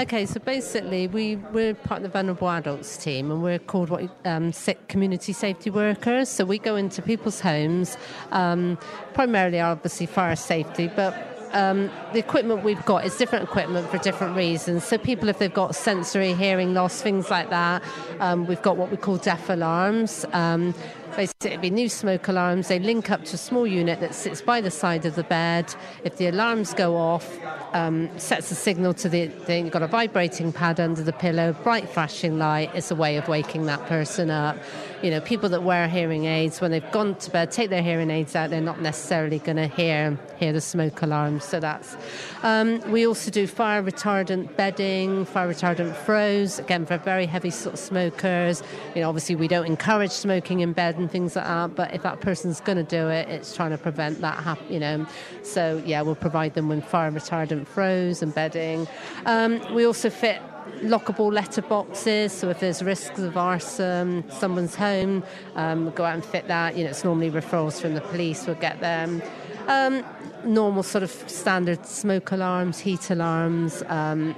Okay, 0.00 0.26
so 0.26 0.40
basically, 0.40 1.06
we, 1.06 1.36
we're 1.52 1.72
part 1.72 1.98
of 1.98 2.02
the 2.02 2.08
vulnerable 2.08 2.50
adults 2.50 2.96
team, 2.96 3.30
and 3.30 3.44
we're 3.44 3.60
called 3.60 3.90
what 3.90 4.10
um, 4.24 4.52
sa- 4.52 4.72
community 4.88 5.32
safety 5.32 5.70
workers. 5.70 6.28
So 6.28 6.44
we 6.44 6.58
go 6.58 6.74
into 6.74 7.00
people's 7.00 7.38
homes, 7.38 7.96
um, 8.32 8.76
primarily 9.12 9.60
obviously 9.60 10.06
fire 10.06 10.34
safety, 10.34 10.90
but 10.96 11.14
um, 11.54 11.90
the 12.12 12.18
equipment 12.18 12.64
we've 12.64 12.84
got 12.84 13.04
is 13.04 13.16
different 13.16 13.44
equipment 13.44 13.88
for 13.88 13.98
different 13.98 14.36
reasons. 14.36 14.84
So 14.84 14.98
people, 14.98 15.28
if 15.28 15.38
they've 15.38 15.54
got 15.54 15.74
sensory 15.74 16.34
hearing 16.34 16.74
loss, 16.74 17.00
things 17.00 17.30
like 17.30 17.50
that, 17.50 17.82
um, 18.20 18.46
we've 18.46 18.60
got 18.62 18.76
what 18.76 18.90
we 18.90 18.96
call 18.96 19.16
deaf 19.16 19.48
alarms. 19.48 20.26
Um, 20.32 20.74
Basically, 21.16 21.50
it'd 21.50 21.60
be 21.60 21.70
new 21.70 21.88
smoke 21.88 22.26
alarms. 22.26 22.66
They 22.66 22.80
link 22.80 23.08
up 23.10 23.24
to 23.26 23.34
a 23.34 23.38
small 23.38 23.68
unit 23.68 24.00
that 24.00 24.14
sits 24.14 24.42
by 24.42 24.60
the 24.60 24.70
side 24.70 25.06
of 25.06 25.14
the 25.14 25.22
bed. 25.22 25.72
If 26.02 26.16
the 26.16 26.26
alarms 26.26 26.74
go 26.74 26.96
off, 26.96 27.38
um, 27.72 28.10
sets 28.18 28.50
a 28.50 28.56
signal 28.56 28.94
to 28.94 29.08
the. 29.08 29.26
Then 29.26 29.64
you've 29.64 29.72
got 29.72 29.82
a 29.82 29.86
vibrating 29.86 30.52
pad 30.52 30.80
under 30.80 31.02
the 31.02 31.12
pillow, 31.12 31.52
bright 31.62 31.88
flashing 31.88 32.36
light. 32.38 32.70
It's 32.74 32.90
a 32.90 32.96
way 32.96 33.16
of 33.16 33.28
waking 33.28 33.66
that 33.66 33.86
person 33.86 34.28
up. 34.30 34.58
You 35.02 35.10
know, 35.10 35.20
people 35.20 35.48
that 35.50 35.62
wear 35.62 35.86
hearing 35.86 36.24
aids 36.24 36.60
when 36.60 36.70
they've 36.70 36.90
gone 36.90 37.14
to 37.16 37.30
bed, 37.30 37.52
take 37.52 37.70
their 37.70 37.82
hearing 37.82 38.10
aids 38.10 38.34
out, 38.34 38.50
they're 38.50 38.60
not 38.60 38.80
necessarily 38.80 39.38
going 39.38 39.58
to 39.58 39.68
hear 39.68 40.18
hear 40.38 40.52
the 40.52 40.60
smoke 40.60 41.00
alarms. 41.02 41.44
So 41.44 41.60
that's. 41.60 41.96
Um, 42.42 42.80
we 42.90 43.06
also 43.06 43.30
do 43.30 43.46
fire 43.46 43.82
retardant 43.82 44.56
bedding, 44.56 45.26
fire 45.26 45.48
retardant 45.48 45.94
froze. 45.94 46.58
Again, 46.58 46.86
for 46.86 46.98
very 46.98 47.26
heavy 47.26 47.50
sort 47.50 47.74
of 47.74 47.78
smokers. 47.78 48.62
You 48.94 49.02
know, 49.02 49.08
obviously 49.08 49.36
we 49.36 49.46
don't 49.46 49.66
encourage 49.66 50.10
smoking 50.10 50.60
in 50.60 50.72
bed 50.72 51.03
and 51.04 51.10
things 51.10 51.36
like 51.36 51.44
that. 51.44 51.74
But 51.74 51.94
if 51.94 52.02
that 52.02 52.20
person's 52.20 52.60
going 52.60 52.78
to 52.78 52.82
do 52.84 53.08
it, 53.08 53.28
it's 53.28 53.54
trying 53.54 53.70
to 53.70 53.78
prevent 53.78 54.20
that 54.22 54.42
hap- 54.42 54.70
You 54.70 54.80
know, 54.80 55.06
so 55.42 55.82
yeah, 55.84 56.02
we'll 56.02 56.14
provide 56.14 56.54
them 56.54 56.68
with 56.68 56.84
fire 56.84 57.10
retardant 57.10 57.66
froze 57.66 58.22
and 58.22 58.34
bedding. 58.34 58.88
Um, 59.26 59.60
we 59.74 59.84
also 59.84 60.08
fit 60.10 60.40
lockable 60.80 61.30
letter 61.32 61.62
boxes. 61.62 62.32
So 62.32 62.48
if 62.48 62.60
there's 62.60 62.82
risks 62.82 63.18
of 63.18 63.36
arson, 63.36 64.24
someone's 64.30 64.74
home, 64.74 65.22
um, 65.54 65.90
go 65.90 66.04
out 66.04 66.14
and 66.14 66.24
fit 66.24 66.48
that. 66.48 66.76
You 66.76 66.84
know, 66.84 66.90
it's 66.90 67.04
normally 67.04 67.30
referrals 67.30 67.80
from 67.80 67.94
the 67.94 68.00
police. 68.00 68.46
We'll 68.46 68.56
get 68.56 68.80
them. 68.80 69.22
Um, 69.68 70.04
normal 70.44 70.82
sort 70.82 71.04
of 71.04 71.10
standard 71.26 71.84
smoke 71.86 72.32
alarms, 72.32 72.78
heat 72.78 73.10
alarms, 73.10 73.82
um, 73.88 74.34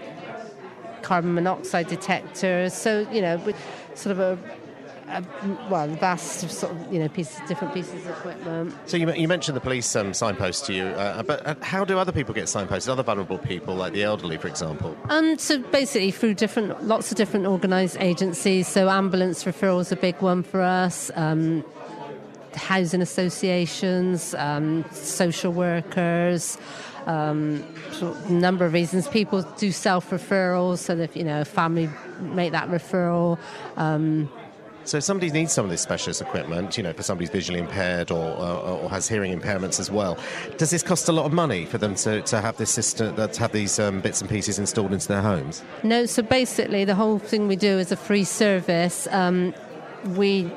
carbon 1.02 1.34
monoxide 1.34 1.88
detectors. 1.88 2.74
So 2.74 3.08
you 3.12 3.22
know, 3.22 3.40
sort 3.94 4.18
of 4.18 4.20
a 4.20 4.38
well, 5.70 5.88
vast 5.88 6.48
sort 6.50 6.72
of 6.72 6.92
you 6.92 6.98
know 6.98 7.08
pieces, 7.08 7.40
different 7.48 7.72
pieces 7.74 7.94
of 7.94 8.10
equipment. 8.10 8.74
So 8.86 8.96
you, 8.96 9.12
you 9.12 9.28
mentioned 9.28 9.56
the 9.56 9.60
police 9.60 9.94
um, 9.96 10.12
signpost 10.12 10.66
to 10.66 10.72
you, 10.72 10.84
uh, 10.84 11.22
but 11.22 11.46
uh, 11.46 11.54
how 11.62 11.84
do 11.84 11.98
other 11.98 12.12
people 12.12 12.34
get 12.34 12.44
signposted? 12.44 12.88
Other 12.88 13.02
vulnerable 13.02 13.38
people, 13.38 13.74
like 13.74 13.92
the 13.92 14.02
elderly, 14.02 14.36
for 14.36 14.48
example. 14.48 14.96
Um, 15.08 15.38
so 15.38 15.58
basically, 15.58 16.10
through 16.10 16.34
different, 16.34 16.84
lots 16.84 17.10
of 17.10 17.16
different 17.16 17.46
organised 17.46 17.96
agencies. 18.00 18.66
So 18.68 18.88
ambulance 18.88 19.44
referral 19.44 19.80
is 19.80 19.92
a 19.92 19.96
big 19.96 20.20
one 20.20 20.42
for 20.42 20.60
us. 20.60 21.10
Um, 21.14 21.64
housing 22.54 23.02
associations, 23.02 24.34
um, 24.34 24.84
social 24.92 25.52
workers. 25.52 26.58
Um, 27.06 27.64
sort 27.92 28.16
of 28.16 28.30
number 28.32 28.64
of 28.64 28.72
reasons 28.72 29.06
people 29.06 29.42
do 29.58 29.70
self 29.70 30.10
referrals, 30.10 30.78
so 30.78 30.96
that 30.96 31.04
if, 31.04 31.16
you 31.16 31.22
know 31.22 31.42
a 31.42 31.44
family 31.44 31.88
make 32.20 32.50
that 32.50 32.68
referral. 32.68 33.38
Um, 33.76 34.28
So 34.86 34.98
if 34.98 35.02
somebody 35.02 35.32
needs 35.32 35.52
some 35.52 35.64
of 35.64 35.70
this 35.72 35.80
specialist 35.80 36.22
equipment, 36.22 36.76
you 36.76 36.84
know, 36.84 36.92
for 36.92 37.02
somebody 37.02 37.26
who's 37.26 37.32
visually 37.32 37.58
impaired 37.58 38.12
or, 38.12 38.24
uh, 38.24 38.76
or 38.76 38.88
has 38.88 39.08
hearing 39.08 39.36
impairments 39.36 39.80
as 39.80 39.90
well, 39.90 40.16
does 40.58 40.70
this 40.70 40.84
cost 40.84 41.08
a 41.08 41.12
lot 41.12 41.26
of 41.26 41.32
money 41.32 41.64
for 41.64 41.76
them 41.76 41.96
to, 41.96 42.22
to 42.22 42.40
have 42.40 42.56
this 42.56 42.70
system, 42.70 43.18
uh, 43.18 43.26
to 43.26 43.40
have 43.40 43.50
these 43.50 43.80
um, 43.80 44.00
bits 44.00 44.20
and 44.20 44.30
pieces 44.30 44.60
installed 44.60 44.92
into 44.92 45.08
their 45.08 45.22
homes? 45.22 45.64
No, 45.82 46.06
so 46.06 46.22
basically, 46.22 46.84
the 46.84 46.94
whole 46.94 47.18
thing 47.18 47.48
we 47.48 47.56
do 47.56 47.80
is 47.80 47.90
a 47.90 47.96
free 47.96 48.22
service. 48.22 49.08
Um, 49.10 49.54
we, 50.14 50.52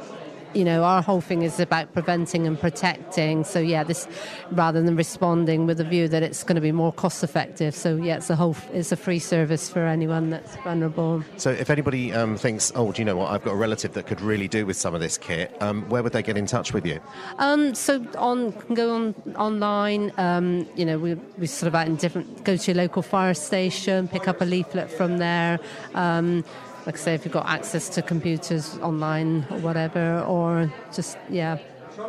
you 0.54 0.64
know, 0.64 0.84
our 0.84 1.02
whole 1.02 1.22
thing 1.22 1.42
is 1.42 1.60
about 1.60 1.94
preventing 1.94 2.48
and 2.48 2.60
protecting. 2.60 3.44
So 3.44 3.60
yeah, 3.60 3.84
this 3.84 4.08
rather 4.52 4.82
than 4.82 4.96
responding 4.96 5.66
with 5.66 5.80
a 5.80 5.84
view 5.84 6.08
that 6.08 6.24
it's 6.24 6.44
going 6.44 6.56
to 6.56 6.62
be 6.62 6.72
more 6.72 6.92
cost 6.92 7.24
effective. 7.24 7.76
So 7.76 7.96
yeah, 7.96 8.18
it's 8.18 8.30
a 8.30 8.36
whole, 8.36 8.56
it's 8.74 8.92
a 8.92 8.96
free 8.96 9.20
service 9.20 9.70
for 9.70 9.86
anyone 9.86 10.30
that's 10.30 10.56
vulnerable. 10.58 11.24
So 11.38 11.52
if 11.52 11.70
anybody 11.70 12.14
um, 12.14 12.38
thinks, 12.38 12.72
oh, 12.76 12.92
do 12.92 13.02
you 13.02 13.06
know 13.06 13.16
what, 13.16 13.32
I've 13.32 13.44
got 13.44 13.52
a 13.52 13.58
relative 13.58 13.94
that 13.94 14.08
could 14.08 14.22
really 14.22 14.48
do 14.48 14.66
with 14.66 14.78
some 14.78 14.94
of 14.94 15.02
this 15.02 15.18
kit, 15.18 15.56
um, 15.62 15.88
where 15.90 16.04
would 16.04 16.14
they 16.14 16.24
get 16.24 16.38
in 16.38 16.46
touch 16.46 16.74
with 16.74 16.86
you? 16.86 17.00
Um, 17.38 17.76
so 17.76 18.06
on 18.18 18.52
can 18.54 18.76
go 18.76 18.96
on 18.96 19.16
online. 19.36 20.12
Um, 20.18 20.68
you 20.76 20.86
know, 20.86 20.98
we 20.98 21.16
we 21.38 21.48
sort 21.48 21.68
of 21.68 21.76
out 21.76 21.88
in 21.88 21.96
different. 21.96 22.44
Go 22.44 22.58
to 22.58 22.72
your 22.72 22.82
local 22.82 23.02
fire 23.02 23.34
station, 23.34 24.08
pick 24.08 24.28
up 24.28 24.42
a 24.42 24.46
leaflet 24.46 24.92
from 24.92 25.18
there. 25.18 25.60
Like 26.86 26.96
I 26.96 27.00
say, 27.00 27.14
if 27.14 27.26
you've 27.26 27.34
got 27.34 27.48
access 27.48 27.90
to 27.90 28.02
computers 28.02 28.78
online 28.80 29.46
or 29.52 29.60
whatever, 29.60 30.22
or 30.22 30.72
just 30.94 31.18
yeah, 31.30 31.58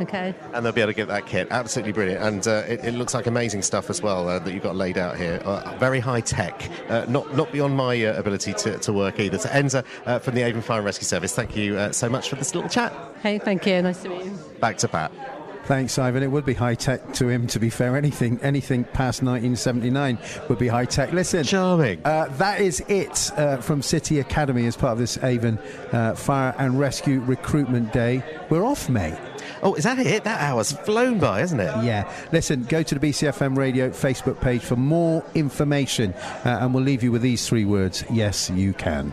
okay. 0.00 0.34
And 0.52 0.64
they'll 0.64 0.72
be 0.72 0.80
able 0.80 0.92
to 0.92 0.96
get 0.96 1.08
that 1.08 1.26
kit. 1.26 1.48
Absolutely 1.50 1.92
brilliant. 1.92 2.22
And 2.22 2.46
uh, 2.46 2.64
it, 2.66 2.84
it 2.84 2.94
looks 2.94 3.12
like 3.14 3.26
amazing 3.26 3.62
stuff 3.62 3.90
as 3.90 4.00
well 4.00 4.28
uh, 4.28 4.38
that 4.38 4.52
you've 4.52 4.62
got 4.62 4.76
laid 4.76 4.96
out 4.96 5.16
here. 5.16 5.40
Uh, 5.44 5.76
very 5.78 6.00
high 6.00 6.20
tech, 6.20 6.70
uh, 6.88 7.04
not 7.08 7.36
not 7.36 7.52
beyond 7.52 7.76
my 7.76 8.04
uh, 8.04 8.18
ability 8.18 8.54
to, 8.54 8.78
to 8.78 8.92
work 8.92 9.20
either. 9.20 9.38
So 9.38 9.48
Enza 9.50 9.84
uh, 10.06 10.18
from 10.18 10.34
the 10.34 10.42
Avon 10.42 10.62
Fire 10.62 10.78
and 10.78 10.86
Rescue 10.86 11.06
Service, 11.06 11.34
thank 11.34 11.56
you 11.56 11.76
uh, 11.76 11.92
so 11.92 12.08
much 12.08 12.28
for 12.28 12.36
this 12.36 12.54
little 12.54 12.70
chat. 12.70 12.92
Hey, 13.22 13.38
thank 13.38 13.66
you. 13.66 13.82
Nice 13.82 14.02
to 14.02 14.08
meet 14.08 14.24
you. 14.24 14.38
Back 14.60 14.78
to 14.78 14.88
Pat. 14.88 15.39
Thanks, 15.70 16.00
Ivan. 16.00 16.24
It 16.24 16.32
would 16.32 16.44
be 16.44 16.54
high 16.54 16.74
tech 16.74 17.12
to 17.12 17.28
him. 17.28 17.46
To 17.46 17.60
be 17.60 17.70
fair, 17.70 17.96
anything 17.96 18.40
anything 18.42 18.82
past 18.82 19.22
1979 19.22 20.18
would 20.48 20.58
be 20.58 20.66
high 20.66 20.84
tech. 20.84 21.12
Listen, 21.12 21.44
charming. 21.44 22.04
Uh, 22.04 22.26
that 22.38 22.60
is 22.60 22.80
it 22.88 23.30
uh, 23.36 23.58
from 23.58 23.80
City 23.80 24.18
Academy 24.18 24.66
as 24.66 24.76
part 24.76 24.94
of 24.94 24.98
this 24.98 25.16
Avon 25.22 25.58
uh, 25.92 26.16
Fire 26.16 26.56
and 26.58 26.80
Rescue 26.80 27.20
Recruitment 27.20 27.92
Day. 27.92 28.20
We're 28.50 28.64
off, 28.64 28.88
mate. 28.88 29.16
Oh, 29.62 29.74
is 29.74 29.84
that 29.84 30.00
it? 30.00 30.24
That 30.24 30.40
hour's 30.40 30.72
flown 30.72 31.20
by, 31.20 31.42
isn't 31.42 31.60
it? 31.60 31.84
Yeah. 31.84 32.12
Listen, 32.32 32.64
go 32.64 32.82
to 32.82 32.98
the 32.98 33.08
BCFM 33.08 33.56
Radio 33.56 33.90
Facebook 33.90 34.40
page 34.40 34.62
for 34.62 34.74
more 34.74 35.24
information, 35.36 36.14
uh, 36.44 36.58
and 36.62 36.74
we'll 36.74 36.82
leave 36.82 37.04
you 37.04 37.12
with 37.12 37.22
these 37.22 37.46
three 37.46 37.64
words: 37.64 38.02
Yes, 38.10 38.50
you 38.50 38.72
can. 38.72 39.12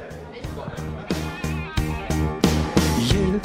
You, 3.11 3.39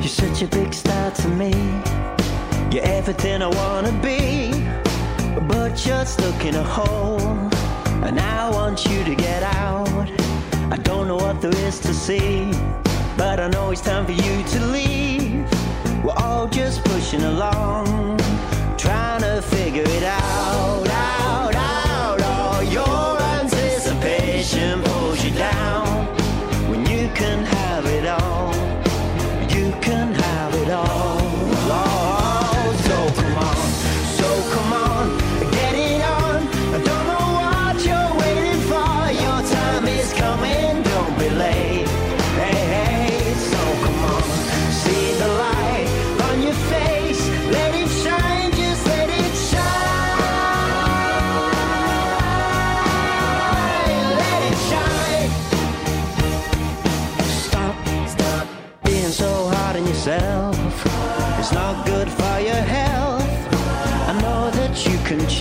you're 0.00 0.08
such 0.08 0.40
a 0.40 0.46
big 0.46 0.72
star 0.72 1.10
to 1.10 1.28
me. 1.28 2.01
You're 2.72 2.84
everything 2.84 3.42
I 3.42 3.48
wanna 3.48 3.92
be, 4.00 4.50
but 5.46 5.84
you're 5.84 6.06
stuck 6.06 6.42
in 6.42 6.54
a 6.54 6.62
hole, 6.62 7.20
and 8.02 8.18
I 8.18 8.48
want 8.48 8.86
you 8.86 9.04
to 9.04 9.14
get 9.14 9.42
out. 9.42 10.08
I 10.70 10.78
don't 10.78 11.06
know 11.06 11.16
what 11.16 11.42
there 11.42 11.54
is 11.54 11.78
to 11.80 11.92
see, 11.92 12.50
but 13.18 13.40
I 13.40 13.48
know 13.48 13.72
it's 13.72 13.82
time 13.82 14.06
for 14.06 14.12
you 14.12 14.42
to 14.42 14.66
leave. 14.68 15.44
We're 16.02 16.16
all 16.16 16.48
just 16.48 16.82
pushing 16.84 17.24
along, 17.24 18.18
trying 18.78 19.20
to 19.20 19.42
figure 19.42 19.84
it 19.84 20.04
out, 20.04 20.88
out, 20.88 21.11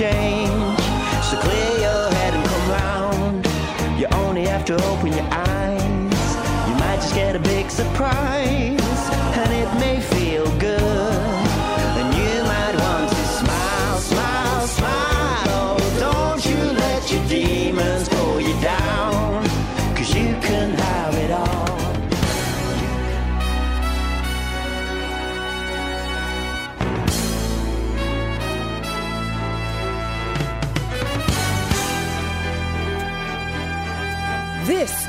change. 0.01 0.79
So 1.29 1.37
clear 1.45 1.71
your 1.85 2.03
head 2.17 2.33
and 2.33 2.45
come 2.51 2.65
round. 2.79 3.45
You 3.99 4.07
only 4.23 4.45
have 4.47 4.65
to 4.65 4.75
open 4.89 5.13
your 5.13 5.29
eyes. 5.29 6.27
You 6.67 6.75
might 6.83 6.99
just 7.03 7.13
get 7.13 7.35
a 7.35 7.39
big 7.39 7.69
surprise. 7.69 8.60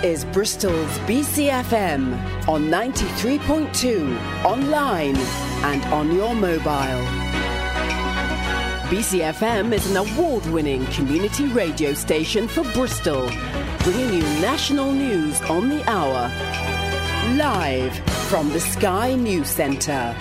Is 0.03 0.25
Bristol's 0.27 0.99
BCFM 1.01 2.49
on 2.49 2.65
93.2, 2.65 4.45
online 4.45 5.17
and 5.17 5.85
on 5.93 6.13
your 6.13 6.35
mobile. 6.35 7.07
BCFM 8.91 9.73
is 9.73 9.89
an 9.91 9.97
award 9.97 10.45
winning 10.47 10.85
community 10.87 11.47
radio 11.47 11.95
station 11.95 12.49
for 12.49 12.65
Bristol, 12.73 13.31
bringing 13.85 14.15
you 14.15 14.23
national 14.41 14.93
news 14.93 15.41
on 15.43 15.69
the 15.69 15.89
hour. 15.89 16.29
Live 17.37 17.97
from 18.29 18.49
the 18.51 18.61
Sky 18.61 19.15
News 19.15 19.49
Centre. 19.49 20.17